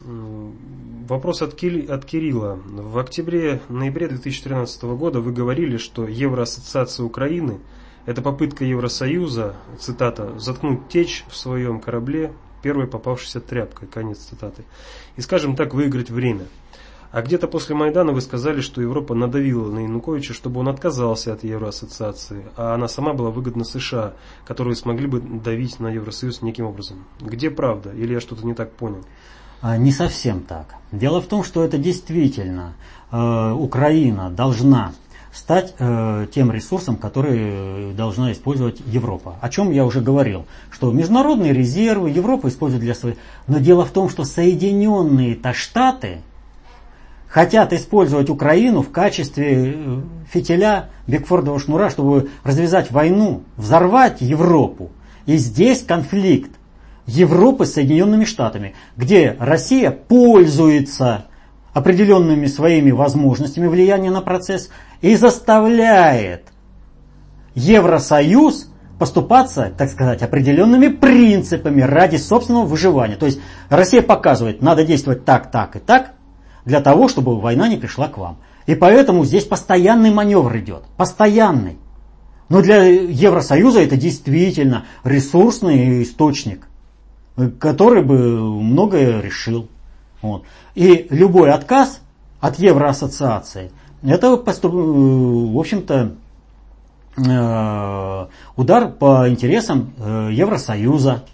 Вопрос 0.00 1.42
от, 1.42 1.54
Кили, 1.54 1.86
от 1.86 2.04
Кирилла. 2.04 2.58
В 2.64 2.98
октябре-ноябре 2.98 4.08
2013 4.08 4.82
года 4.96 5.20
вы 5.20 5.32
говорили, 5.32 5.76
что 5.76 6.06
Евроассоциация 6.06 7.04
Украины– 7.04 7.58
это 8.06 8.22
попытка 8.22 8.64
Евросоюза, 8.64 9.56
цитата, 9.78 10.38
«заткнуть 10.38 10.88
течь 10.88 11.24
в 11.28 11.36
своем 11.36 11.80
корабле 11.80 12.32
первой 12.62 12.86
попавшейся 12.86 13.40
тряпкой», 13.40 13.88
конец 13.88 14.18
цитаты, 14.18 14.64
и, 15.16 15.20
скажем 15.20 15.56
так, 15.56 15.74
выиграть 15.74 16.10
время. 16.10 16.46
А 17.10 17.22
где-то 17.22 17.48
после 17.48 17.74
Майдана 17.74 18.12
вы 18.12 18.20
сказали, 18.20 18.60
что 18.60 18.82
Европа 18.82 19.14
надавила 19.14 19.70
на 19.70 19.80
Януковича, 19.80 20.34
чтобы 20.34 20.60
он 20.60 20.68
отказался 20.68 21.32
от 21.32 21.42
Евроассоциации, 21.42 22.44
а 22.56 22.74
она 22.74 22.86
сама 22.86 23.14
была 23.14 23.30
выгодна 23.30 23.64
США, 23.64 24.12
которые 24.44 24.76
смогли 24.76 25.06
бы 25.06 25.20
давить 25.20 25.80
на 25.80 25.88
Евросоюз 25.88 26.42
неким 26.42 26.66
образом. 26.66 27.04
Где 27.20 27.50
правда? 27.50 27.92
Или 27.92 28.12
я 28.12 28.20
что-то 28.20 28.44
не 28.44 28.54
так 28.54 28.72
понял? 28.72 29.04
А, 29.62 29.78
не 29.78 29.90
совсем 29.90 30.42
так. 30.42 30.74
Дело 30.92 31.20
в 31.20 31.26
том, 31.26 31.44
что 31.44 31.64
это 31.64 31.78
действительно 31.78 32.74
э, 33.10 33.52
Украина 33.52 34.30
должна 34.30 34.92
стать 35.32 35.74
э, 35.78 36.26
тем 36.32 36.52
ресурсом, 36.52 36.96
который 36.96 37.94
должна 37.94 38.32
использовать 38.32 38.80
Европа. 38.86 39.36
О 39.40 39.48
чем 39.48 39.70
я 39.70 39.84
уже 39.84 40.00
говорил, 40.00 40.46
что 40.70 40.92
международные 40.92 41.52
резервы 41.52 42.10
Европа 42.10 42.48
использует 42.48 42.82
для 42.82 42.94
своих. 42.94 43.16
Но 43.46 43.58
дело 43.58 43.84
в 43.84 43.90
том, 43.90 44.08
что 44.10 44.24
Соединенные-то 44.24 45.54
Штаты 45.54 46.20
хотят 47.28 47.72
использовать 47.72 48.30
Украину 48.30 48.82
в 48.82 48.90
качестве 48.90 49.74
э, 49.74 50.00
фитиля 50.32 50.90
Бекфордового 51.06 51.60
шнура, 51.60 51.90
чтобы 51.90 52.30
развязать 52.42 52.90
войну, 52.90 53.42
взорвать 53.56 54.20
Европу. 54.20 54.90
И 55.26 55.36
здесь 55.36 55.82
конфликт 55.82 56.50
Европы 57.06 57.66
с 57.66 57.74
Соединенными 57.74 58.24
Штатами, 58.24 58.74
где 58.96 59.36
Россия 59.38 59.90
пользуется 59.90 61.26
определенными 61.72 62.46
своими 62.46 62.90
возможностями 62.90 63.66
влияния 63.66 64.10
на 64.10 64.20
процесс 64.20 64.70
и 65.00 65.14
заставляет 65.14 66.44
Евросоюз 67.54 68.70
поступаться, 68.98 69.72
так 69.76 69.90
сказать, 69.90 70.22
определенными 70.22 70.88
принципами 70.88 71.82
ради 71.82 72.16
собственного 72.16 72.64
выживания. 72.64 73.16
То 73.16 73.26
есть 73.26 73.40
Россия 73.68 74.02
показывает, 74.02 74.60
надо 74.60 74.84
действовать 74.84 75.24
так, 75.24 75.50
так 75.50 75.76
и 75.76 75.78
так, 75.78 76.14
для 76.68 76.80
того, 76.80 77.08
чтобы 77.08 77.40
война 77.40 77.66
не 77.68 77.76
пришла 77.76 78.06
к 78.06 78.18
вам. 78.18 78.36
И 78.66 78.76
поэтому 78.76 79.24
здесь 79.24 79.44
постоянный 79.44 80.12
маневр 80.12 80.56
идет. 80.58 80.84
Постоянный. 80.96 81.78
Но 82.48 82.62
для 82.62 82.84
Евросоюза 82.84 83.80
это 83.80 83.96
действительно 83.96 84.84
ресурсный 85.02 86.02
источник 86.02 86.68
который 87.58 88.02
бы 88.02 88.62
многое 88.62 89.20
решил. 89.20 89.68
Вот. 90.22 90.44
И 90.74 91.06
любой 91.10 91.52
отказ 91.52 92.00
от 92.40 92.58
Евроассоциации, 92.58 93.70
это, 94.02 94.30
в 94.30 95.58
общем-то, 95.58 96.14
э, 97.16 98.26
удар 98.56 98.88
по 98.90 99.28
интересам 99.28 99.92
э, 99.98 100.30
Евросоюза. 100.32 101.24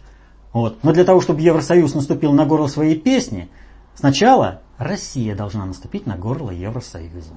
Вот. 0.53 0.79
Но 0.83 0.93
для 0.93 1.05
того, 1.05 1.21
чтобы 1.21 1.41
Евросоюз 1.41 1.95
наступил 1.95 2.33
на 2.33 2.45
горло 2.45 2.67
своей 2.67 2.99
песни, 2.99 3.49
сначала 3.95 4.61
Россия 4.79 5.35
должна 5.37 5.67
наступить 5.67 6.07
на 6.07 6.17
горло 6.17 6.51
Евросоюза. 6.51 7.35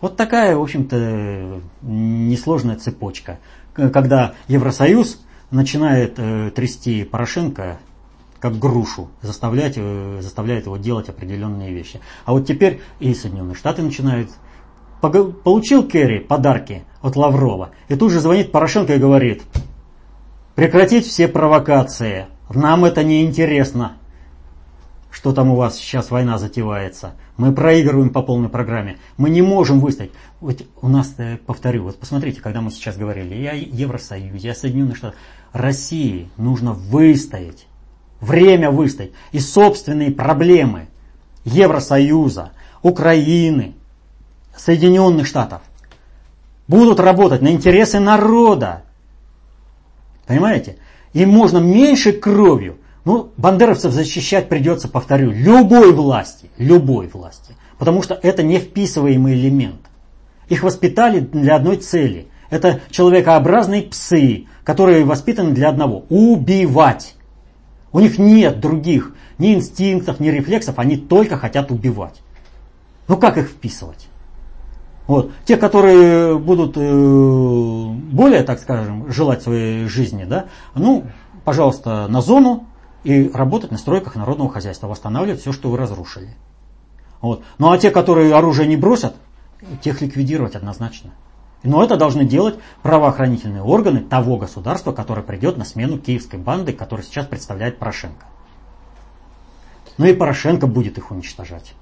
Вот 0.00 0.16
такая, 0.16 0.56
в 0.56 0.62
общем-то, 0.62 1.60
несложная 1.82 2.76
цепочка. 2.76 3.38
Когда 3.74 4.34
Евросоюз 4.48 5.20
начинает 5.50 6.14
э, 6.16 6.50
трясти 6.54 7.04
Порошенко 7.04 7.78
как 8.40 8.58
грушу, 8.58 9.10
заставлять, 9.20 9.74
э, 9.76 10.18
заставляет 10.22 10.66
его 10.66 10.78
делать 10.78 11.08
определенные 11.08 11.72
вещи. 11.72 12.00
А 12.24 12.32
вот 12.32 12.46
теперь 12.46 12.80
и 12.98 13.14
Соединенные 13.14 13.54
Штаты 13.54 13.82
начинают. 13.82 14.30
Получил 15.00 15.86
Керри 15.86 16.18
подарки 16.18 16.84
от 17.00 17.16
Лаврова, 17.16 17.70
и 17.88 17.96
тут 17.96 18.12
же 18.12 18.20
звонит 18.20 18.52
Порошенко 18.52 18.94
и 18.94 18.98
говорит, 18.98 19.42
прекратить 20.54 21.06
все 21.06 21.26
провокации, 21.26 22.26
нам 22.50 22.84
это 22.84 23.02
не 23.02 23.24
интересно 23.24 23.96
что 25.20 25.34
там 25.34 25.50
у 25.50 25.54
вас 25.54 25.76
сейчас 25.76 26.10
война 26.10 26.38
затевается. 26.38 27.12
Мы 27.36 27.52
проигрываем 27.52 28.08
по 28.08 28.22
полной 28.22 28.48
программе. 28.48 28.96
Мы 29.18 29.28
не 29.28 29.42
можем 29.42 29.78
выстоять. 29.78 30.12
Вот 30.40 30.62
у 30.80 30.88
нас, 30.88 31.12
э, 31.18 31.36
повторю, 31.44 31.82
вот 31.82 31.98
посмотрите, 31.98 32.40
когда 32.40 32.62
мы 32.62 32.70
сейчас 32.70 32.96
говорили, 32.96 33.34
я 33.34 33.52
Евросоюз, 33.52 34.42
я 34.42 34.54
Соединенные 34.54 34.94
Штаты. 34.94 35.18
России 35.52 36.30
нужно 36.38 36.72
выстоять. 36.72 37.66
Время 38.22 38.70
выстоять. 38.70 39.10
И 39.30 39.40
собственные 39.40 40.10
проблемы 40.10 40.88
Евросоюза, 41.44 42.52
Украины, 42.80 43.74
Соединенных 44.56 45.26
Штатов 45.26 45.60
будут 46.66 46.98
работать 46.98 47.42
на 47.42 47.48
интересы 47.48 48.00
народа. 48.00 48.84
Понимаете? 50.26 50.78
И 51.12 51.26
можно 51.26 51.58
меньше 51.58 52.12
кровью 52.12 52.79
ну, 53.04 53.30
бандеровцев 53.36 53.92
защищать 53.92 54.48
придется, 54.48 54.88
повторю, 54.88 55.30
любой 55.30 55.92
власти, 55.92 56.50
любой 56.58 57.08
власти. 57.08 57.54
Потому 57.78 58.02
что 58.02 58.14
это 58.14 58.42
не 58.42 58.58
вписываемый 58.58 59.34
элемент. 59.34 59.80
Их 60.48 60.62
воспитали 60.62 61.20
для 61.20 61.56
одной 61.56 61.76
цели. 61.76 62.28
Это 62.50 62.80
человекообразные 62.90 63.82
псы, 63.82 64.46
которые 64.64 65.04
воспитаны 65.04 65.52
для 65.52 65.68
одного– 65.68 66.04
убивать. 66.08 67.14
У 67.92 68.00
них 68.00 68.18
нет 68.18 68.60
других 68.60 69.14
ни 69.38 69.54
инстинктов, 69.54 70.20
ни 70.20 70.28
рефлексов, 70.28 70.78
они 70.78 70.96
только 70.96 71.36
хотят 71.36 71.70
убивать. 71.70 72.20
Ну 73.08 73.16
как 73.16 73.38
их 73.38 73.48
вписывать? 73.48 74.08
Вот. 75.06 75.32
Те, 75.44 75.56
которые 75.56 76.38
будут 76.38 76.76
э, 76.76 77.88
более, 78.12 78.42
так 78.42 78.60
скажем, 78.60 79.10
желать 79.10 79.42
своей 79.42 79.86
жизни, 79.86 80.24
да, 80.24 80.44
ну, 80.74 81.04
пожалуйста, 81.44 82.06
на 82.06 82.20
зону, 82.20 82.68
и 83.04 83.28
работать 83.32 83.70
на 83.70 83.78
стройках 83.78 84.16
народного 84.16 84.50
хозяйства, 84.50 84.86
восстанавливать 84.86 85.40
все, 85.40 85.52
что 85.52 85.70
вы 85.70 85.76
разрушили. 85.78 86.34
Вот. 87.20 87.42
Ну 87.58 87.70
а 87.70 87.78
те, 87.78 87.90
которые 87.90 88.34
оружие 88.34 88.68
не 88.68 88.76
бросят, 88.76 89.14
тех 89.82 90.00
ликвидировать 90.00 90.54
однозначно. 90.54 91.10
Но 91.62 91.84
это 91.84 91.96
должны 91.96 92.24
делать 92.24 92.58
правоохранительные 92.82 93.62
органы 93.62 94.00
того 94.00 94.38
государства, 94.38 94.92
которое 94.92 95.22
придет 95.22 95.58
на 95.58 95.64
смену 95.64 95.98
киевской 95.98 96.36
банды, 96.38 96.72
которую 96.72 97.04
сейчас 97.04 97.26
представляет 97.26 97.78
Порошенко. 97.78 98.24
Ну 99.98 100.06
и 100.06 100.14
Порошенко 100.14 100.66
будет 100.66 100.96
их 100.96 101.10
уничтожать. 101.10 101.74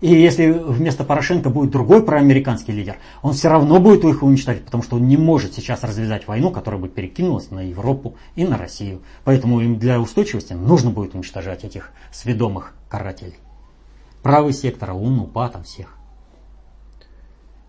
И 0.00 0.08
если 0.08 0.50
вместо 0.50 1.04
Порошенко 1.04 1.50
будет 1.50 1.70
другой 1.70 2.02
проамериканский 2.02 2.72
лидер, 2.72 2.96
он 3.22 3.34
все 3.34 3.48
равно 3.48 3.78
будет 3.80 4.04
их 4.04 4.22
уничтожать, 4.22 4.64
потому 4.64 4.82
что 4.82 4.96
он 4.96 5.06
не 5.06 5.18
может 5.18 5.52
сейчас 5.54 5.84
развязать 5.84 6.26
войну, 6.26 6.50
которая 6.50 6.80
бы 6.80 6.88
перекинулась 6.88 7.50
на 7.50 7.60
Европу 7.60 8.16
и 8.34 8.44
на 8.44 8.56
Россию. 8.56 9.02
Поэтому 9.24 9.60
им 9.60 9.78
для 9.78 10.00
устойчивости 10.00 10.54
нужно 10.54 10.90
будет 10.90 11.14
уничтожать 11.14 11.64
этих 11.64 11.90
сведомых 12.12 12.74
карателей. 12.88 13.36
Правый 14.22 14.54
сектор, 14.54 14.92
ОУН, 14.92 15.20
УПА, 15.20 15.48
там 15.48 15.64
всех. 15.64 15.96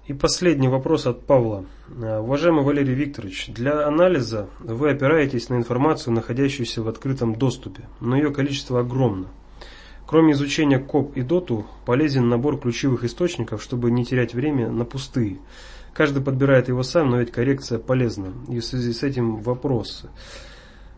И 0.07 0.13
последний 0.13 0.67
вопрос 0.67 1.07
от 1.07 1.25
Павла. 1.25 1.65
Уважаемый 1.89 2.63
Валерий 2.63 2.93
Викторович, 2.93 3.49
для 3.49 3.87
анализа 3.87 4.47
вы 4.59 4.91
опираетесь 4.91 5.49
на 5.49 5.55
информацию, 5.55 6.13
находящуюся 6.13 6.81
в 6.81 6.87
открытом 6.87 7.35
доступе, 7.35 7.83
но 7.99 8.15
ее 8.15 8.31
количество 8.33 8.79
огромно. 8.79 9.27
Кроме 10.11 10.33
изучения 10.33 10.77
КОП 10.77 11.15
и 11.15 11.21
ДОТу, 11.21 11.65
полезен 11.85 12.27
набор 12.27 12.59
ключевых 12.59 13.05
источников, 13.05 13.63
чтобы 13.63 13.91
не 13.91 14.03
терять 14.03 14.33
время 14.33 14.69
на 14.69 14.83
пустые. 14.83 15.37
Каждый 15.93 16.21
подбирает 16.21 16.67
его 16.67 16.83
сам, 16.83 17.11
но 17.11 17.21
ведь 17.21 17.31
коррекция 17.31 17.79
полезна. 17.79 18.33
И 18.49 18.59
в 18.59 18.65
связи 18.65 18.91
с 18.91 19.03
этим 19.03 19.37
вопрос. 19.37 20.03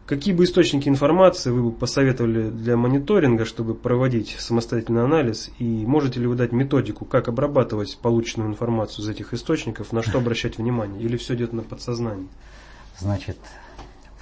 Какие 0.07 0.33
бы 0.33 0.45
источники 0.45 0.89
информации 0.89 1.51
вы 1.51 1.61
бы 1.61 1.71
посоветовали 1.71 2.49
для 2.49 2.75
мониторинга, 2.75 3.45
чтобы 3.45 3.75
проводить 3.75 4.35
самостоятельный 4.39 5.03
анализ? 5.03 5.51
И 5.59 5.85
можете 5.85 6.19
ли 6.19 6.25
вы 6.25 6.33
дать 6.33 6.51
методику, 6.51 7.05
как 7.05 7.27
обрабатывать 7.27 7.99
полученную 8.01 8.49
информацию 8.49 9.05
из 9.05 9.09
этих 9.09 9.35
источников, 9.35 9.93
на 9.93 10.01
что 10.01 10.17
обращать 10.17 10.57
внимание? 10.57 10.99
Или 10.99 11.17
все 11.17 11.35
идет 11.35 11.53
на 11.53 11.61
подсознание? 11.61 12.29
Значит, 12.99 13.37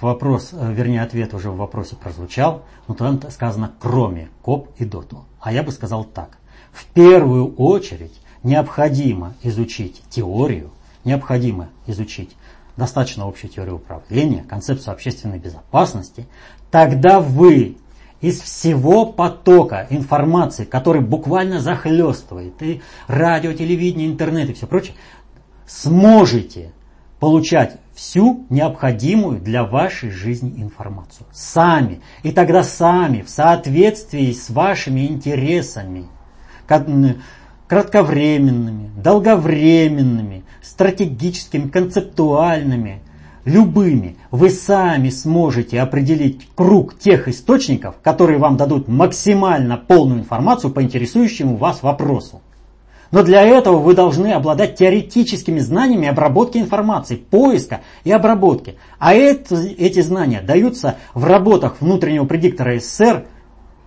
вопрос, 0.02 0.50
э, 0.52 0.72
вернее 0.72 1.02
ответ 1.02 1.34
уже 1.34 1.50
в 1.50 1.56
вопросе 1.56 1.96
прозвучал, 1.96 2.62
но 2.88 2.94
там 2.94 3.20
сказано 3.30 3.72
кроме 3.80 4.28
КОП 4.42 4.68
и 4.78 4.84
ДОТу. 4.84 5.24
А 5.40 5.52
я 5.52 5.62
бы 5.62 5.72
сказал 5.72 6.04
так. 6.04 6.38
В 6.72 6.86
первую 6.86 7.54
очередь 7.56 8.20
необходимо 8.42 9.34
изучить 9.42 10.02
теорию, 10.08 10.70
необходимо 11.04 11.68
изучить 11.86 12.36
достаточно 12.76 13.26
общую 13.26 13.50
теорию 13.50 13.76
управления, 13.76 14.44
концепцию 14.48 14.92
общественной 14.92 15.38
безопасности, 15.38 16.26
тогда 16.70 17.20
вы 17.20 17.76
из 18.20 18.40
всего 18.40 19.04
потока 19.06 19.86
информации, 19.90 20.64
который 20.64 21.02
буквально 21.02 21.60
захлестывает 21.60 22.62
и 22.62 22.80
радио, 23.08 23.52
телевидение, 23.52 24.08
интернет 24.08 24.48
и 24.48 24.52
все 24.54 24.66
прочее, 24.66 24.94
сможете 25.66 26.72
получать 27.18 27.78
всю 27.94 28.46
необходимую 28.48 29.40
для 29.40 29.64
вашей 29.64 30.10
жизни 30.10 30.62
информацию. 30.62 31.26
Сами. 31.32 32.00
И 32.22 32.32
тогда 32.32 32.64
сами, 32.64 33.22
в 33.22 33.28
соответствии 33.28 34.32
с 34.32 34.50
вашими 34.50 35.06
интересами, 35.06 36.06
кратковременными, 37.68 38.90
долговременными, 38.96 40.44
стратегическими, 40.62 41.68
концептуальными, 41.68 43.02
любыми, 43.44 44.16
вы 44.30 44.50
сами 44.50 45.10
сможете 45.10 45.80
определить 45.80 46.48
круг 46.54 46.98
тех 46.98 47.28
источников, 47.28 47.96
которые 48.02 48.38
вам 48.38 48.56
дадут 48.56 48.88
максимально 48.88 49.76
полную 49.76 50.20
информацию 50.20 50.72
по 50.72 50.82
интересующему 50.82 51.56
вас 51.56 51.82
вопросу. 51.82 52.40
Но 53.12 53.22
для 53.22 53.42
этого 53.42 53.76
вы 53.76 53.94
должны 53.94 54.32
обладать 54.32 54.76
теоретическими 54.76 55.60
знаниями 55.60 56.08
обработки 56.08 56.56
информации, 56.58 57.16
поиска 57.16 57.82
и 58.04 58.10
обработки. 58.10 58.76
А 58.98 59.14
это, 59.14 59.54
эти 59.54 60.00
знания 60.00 60.40
даются 60.40 60.96
в 61.14 61.24
работах 61.24 61.76
внутреннего 61.80 62.24
предиктора 62.24 62.78
СССР 62.80 63.26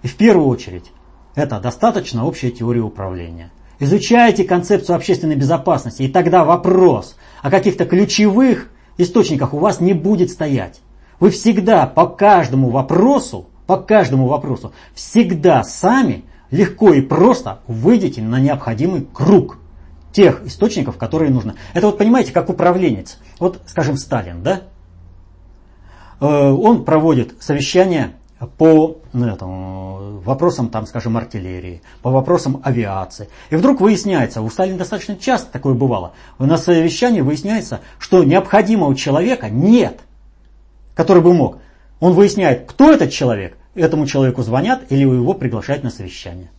и 0.03 0.07
в 0.07 0.15
первую 0.15 0.47
очередь 0.47 0.91
это 1.33 1.59
достаточно 1.59 2.25
общая 2.25 2.51
теория 2.51 2.81
управления. 2.81 3.51
Изучайте 3.79 4.43
концепцию 4.45 4.95
общественной 4.95 5.35
безопасности, 5.35 6.03
и 6.03 6.07
тогда 6.07 6.45
вопрос 6.45 7.17
о 7.41 7.49
каких-то 7.49 7.85
ключевых 7.85 8.69
источниках 8.97 9.53
у 9.53 9.57
вас 9.57 9.81
не 9.81 9.93
будет 9.93 10.29
стоять. 10.29 10.81
Вы 11.19 11.31
всегда 11.31 11.87
по 11.87 12.05
каждому 12.05 12.69
вопросу, 12.69 13.47
по 13.65 13.77
каждому 13.77 14.27
вопросу, 14.27 14.71
всегда 14.93 15.63
сами 15.63 16.23
легко 16.55 16.93
и 16.93 17.01
просто 17.01 17.59
выйдете 17.67 18.21
на 18.21 18.39
необходимый 18.39 19.07
круг 19.13 19.57
тех 20.11 20.45
источников, 20.45 20.97
которые 20.97 21.29
нужно. 21.29 21.55
Это 21.73 21.87
вот 21.87 21.97
понимаете, 21.97 22.31
как 22.31 22.49
управленец. 22.49 23.19
Вот, 23.39 23.61
скажем, 23.65 23.97
Сталин, 23.97 24.41
да? 24.41 24.61
Э, 26.21 26.51
он 26.51 26.85
проводит 26.85 27.35
совещание 27.41 28.15
по 28.57 29.01
ну, 29.13 30.21
вопросам, 30.23 30.69
там, 30.69 30.85
скажем, 30.85 31.17
артиллерии, 31.17 31.81
по 32.01 32.11
вопросам 32.11 32.61
авиации. 32.63 33.29
И 33.49 33.55
вдруг 33.55 33.81
выясняется, 33.81 34.41
у 34.41 34.49
Сталина 34.49 34.77
достаточно 34.77 35.17
часто 35.17 35.51
такое 35.51 35.73
бывало, 35.73 36.13
на 36.39 36.57
совещании 36.57 37.21
выясняется, 37.21 37.81
что 37.99 38.23
необходимого 38.23 38.95
человека 38.95 39.49
нет, 39.49 40.01
который 40.95 41.21
бы 41.21 41.33
мог. 41.33 41.59
Он 41.99 42.13
выясняет, 42.13 42.69
кто 42.69 42.91
этот 42.91 43.11
человек, 43.11 43.57
этому 43.75 44.07
человеку 44.07 44.41
звонят 44.41 44.85
или 44.89 45.01
его 45.01 45.33
приглашают 45.33 45.83
на 45.83 45.89
совещание. 45.89 46.49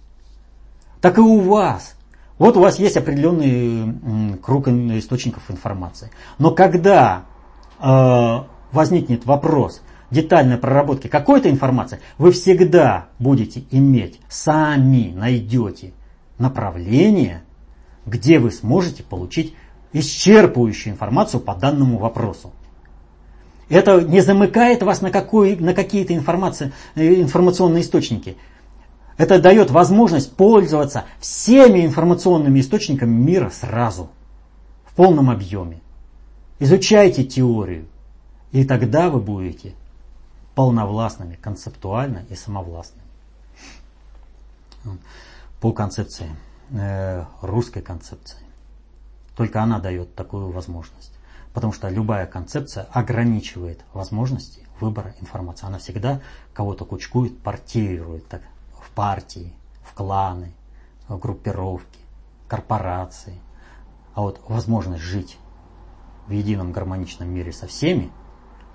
Так 1.01 1.19
и 1.19 1.21
у 1.21 1.41
вас. 1.41 1.97
Вот 2.39 2.57
у 2.57 2.61
вас 2.61 2.79
есть 2.79 2.97
определенный 2.97 4.39
круг 4.39 4.69
источников 4.69 5.51
информации. 5.51 6.11
Но 6.39 6.51
когда 6.51 7.25
э, 7.81 8.39
возникнет 8.73 9.25
вопрос, 9.25 9.81
детальной 10.11 10.59
проработки 10.59 11.09
какой-то 11.09 11.51
информации, 11.51 12.01
вы 12.19 12.33
всегда 12.33 13.09
будете 13.19 13.65
иметь, 13.71 14.21
сами 14.29 15.13
найдете 15.15 15.93
направление, 16.39 17.43
где 18.05 18.39
вы 18.39 18.51
сможете 18.51 19.03
получить 19.03 19.55
исчерпывающую 19.93 20.91
информацию 20.91 21.41
по 21.41 21.55
данному 21.55 21.99
вопросу. 21.99 22.53
Это 23.69 24.01
не 24.01 24.21
замыкает 24.21 24.83
вас 24.83 25.01
на, 25.01 25.11
какой, 25.11 25.57
на 25.57 25.75
какие-то 25.75 26.13
э, 26.13 26.17
информационные 26.17 27.83
источники. 27.83 28.37
Это 29.17 29.41
дает 29.41 29.71
возможность 29.71 30.37
пользоваться 30.37 31.05
всеми 31.19 31.85
информационными 31.85 32.61
источниками 32.61 33.11
мира 33.11 33.51
сразу, 33.51 34.11
в 34.85 34.95
полном 34.95 35.31
объеме. 35.31 35.81
Изучайте 36.59 37.25
теорию, 37.25 37.87
и 38.53 38.65
тогда 38.65 39.11
вы 39.11 39.21
будете 39.21 39.75
полновластными, 40.55 41.35
концептуально 41.35 42.25
и 42.31 42.35
самовластными. 42.35 43.03
По 45.61 45.73
концепции, 45.73 46.31
э, 46.71 47.25
русской 47.43 47.83
концепции. 47.83 48.39
Только 49.37 49.63
она 49.63 49.81
дает 49.81 50.15
такую 50.15 50.51
возможность. 50.51 51.16
Потому 51.57 51.73
что 51.73 51.89
любая 51.89 52.27
концепция 52.27 52.85
ограничивает 52.93 53.83
возможности 53.95 54.61
выбора 54.79 55.15
информации. 55.23 55.67
Она 55.67 55.79
всегда 55.79 56.21
кого-то 56.53 56.85
кучкует, 56.85 57.41
партирует 57.41 58.29
так, 58.29 58.43
в 58.79 58.91
партии, 58.91 59.55
в 59.83 59.95
кланы, 59.95 60.53
в 61.09 61.19
группировки, 61.19 61.99
корпорации. 62.47 63.41
А 64.13 64.21
вот 64.21 64.39
возможность 64.47 65.03
жить 65.03 65.39
в 66.27 66.33
едином 66.33 66.73
гармоничном 66.73 67.31
мире 67.31 67.53
со 67.53 67.67
всеми– 67.67 68.13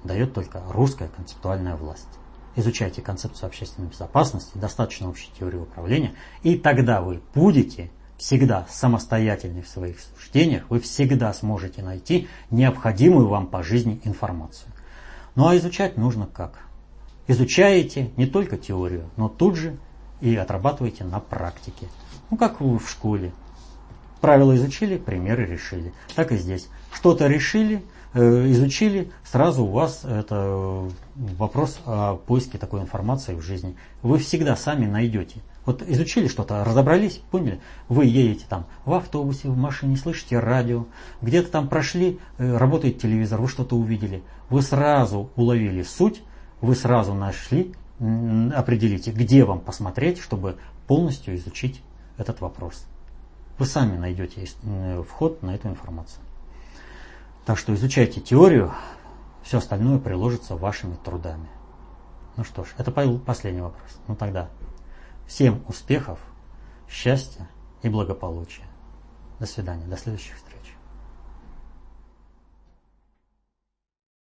дает 0.03 0.34
только 0.34 0.63
русская 0.69 1.07
концептуальная 1.09 1.75
власть. 1.75 2.07
Изучайте 2.55 3.03
концепцию 3.03 3.47
общественной 3.47 3.89
безопасности, 3.89 4.57
достаточно 4.57 5.07
общей 5.07 5.29
теории 5.38 5.59
управления, 5.59 6.15
и 6.41 6.57
тогда 6.57 7.01
вы 7.01 7.21
будете 7.36 7.91
всегда 8.22 8.65
самостоятельны 8.69 9.61
в 9.61 9.67
своих 9.67 9.97
суждениях, 9.99 10.63
вы 10.69 10.80
всегда 10.80 11.34
сможете 11.34 11.82
найти 11.82 12.28
необходимую 12.51 13.28
вам 13.28 13.47
по 13.47 13.63
жизни 13.63 13.99
информацию. 14.03 14.72
Ну 15.36 15.47
а 15.47 15.57
изучать 15.57 15.97
нужно 15.97 16.28
как? 16.28 16.59
Изучаете 17.28 18.11
не 18.17 18.28
только 18.28 18.57
теорию, 18.57 19.09
но 19.17 19.28
тут 19.28 19.55
же 19.55 19.78
и 20.22 20.36
отрабатываете 20.36 21.03
на 21.03 21.19
практике. 21.19 21.88
Ну 22.30 22.38
как 22.38 22.61
вы 22.61 22.78
в 22.78 22.89
школе. 22.89 23.34
Правила 24.22 24.55
изучили, 24.55 24.97
примеры 24.97 25.45
решили. 25.45 25.93
Так 26.15 26.32
и 26.32 26.38
здесь. 26.38 26.67
Что-то 26.93 27.28
решили, 27.28 27.84
Э, 28.13 28.45
изучили, 28.51 29.09
сразу 29.24 29.63
у 29.63 29.72
вас 29.72 30.03
это 30.03 30.36
э, 30.36 30.89
вопрос 31.15 31.80
о 31.86 32.17
поиске 32.17 32.57
такой 32.57 32.82
информации 32.82 33.34
в 33.34 33.41
жизни. 33.41 33.78
Вы 34.01 34.17
всегда 34.17 34.57
сами 34.57 34.86
найдете. 34.86 35.39
Вот 35.66 35.84
изучили 35.84 36.28
что-то, 36.28 36.64
разобрались, 36.64 37.22
поняли? 37.30 37.62
Вы 37.88 38.05
едете 38.05 38.45
там 38.49 38.66
в 38.86 38.93
автобусе, 38.93 39.49
в 39.49 39.57
машине, 39.57 39.95
слышите 39.95 40.39
радио, 40.39 40.86
где-то 41.22 41.51
там 41.51 41.68
прошли, 41.68 42.20
э, 42.38 42.57
работает 42.57 42.99
телевизор, 42.99 43.39
вы 43.41 43.47
что-то 43.47 43.76
увидели. 43.76 44.24
Вы 44.49 44.64
сразу 44.64 45.30
уловили 45.36 45.84
суть, 45.84 46.24
вы 46.62 46.76
сразу 46.76 47.14
нашли, 47.14 47.74
определите, 47.99 49.12
где 49.12 49.45
вам 49.45 49.59
посмотреть, 49.59 50.20
чтобы 50.20 50.57
полностью 50.88 51.36
изучить 51.36 51.84
этот 52.18 52.41
вопрос. 52.41 52.86
Вы 53.59 53.68
сами 53.68 53.95
найдете 53.97 54.47
вход 55.07 55.43
на 55.43 55.53
эту 55.53 55.68
информацию. 55.68 56.24
Так 57.45 57.59
что 57.59 57.74
изучайте 57.76 58.20
теорию, 58.20 58.72
все 59.43 59.59
остальное 59.59 59.99
приложится 59.99 60.55
вашими 60.55 60.95
трудами. 60.95 61.47
Ну 62.38 62.43
что 62.43 62.64
ж, 62.64 62.70
это 62.78 62.91
последний 62.91 63.62
вопрос. 63.62 63.99
Ну 64.07 64.16
тогда 64.16 64.49
всем 65.32 65.63
успехов, 65.69 66.19
счастья 66.89 67.47
и 67.84 67.88
благополучия. 67.88 68.67
До 69.39 69.45
свидания, 69.45 69.86
до 69.86 69.95
следующих 69.95 70.36
встреч. 70.36 70.51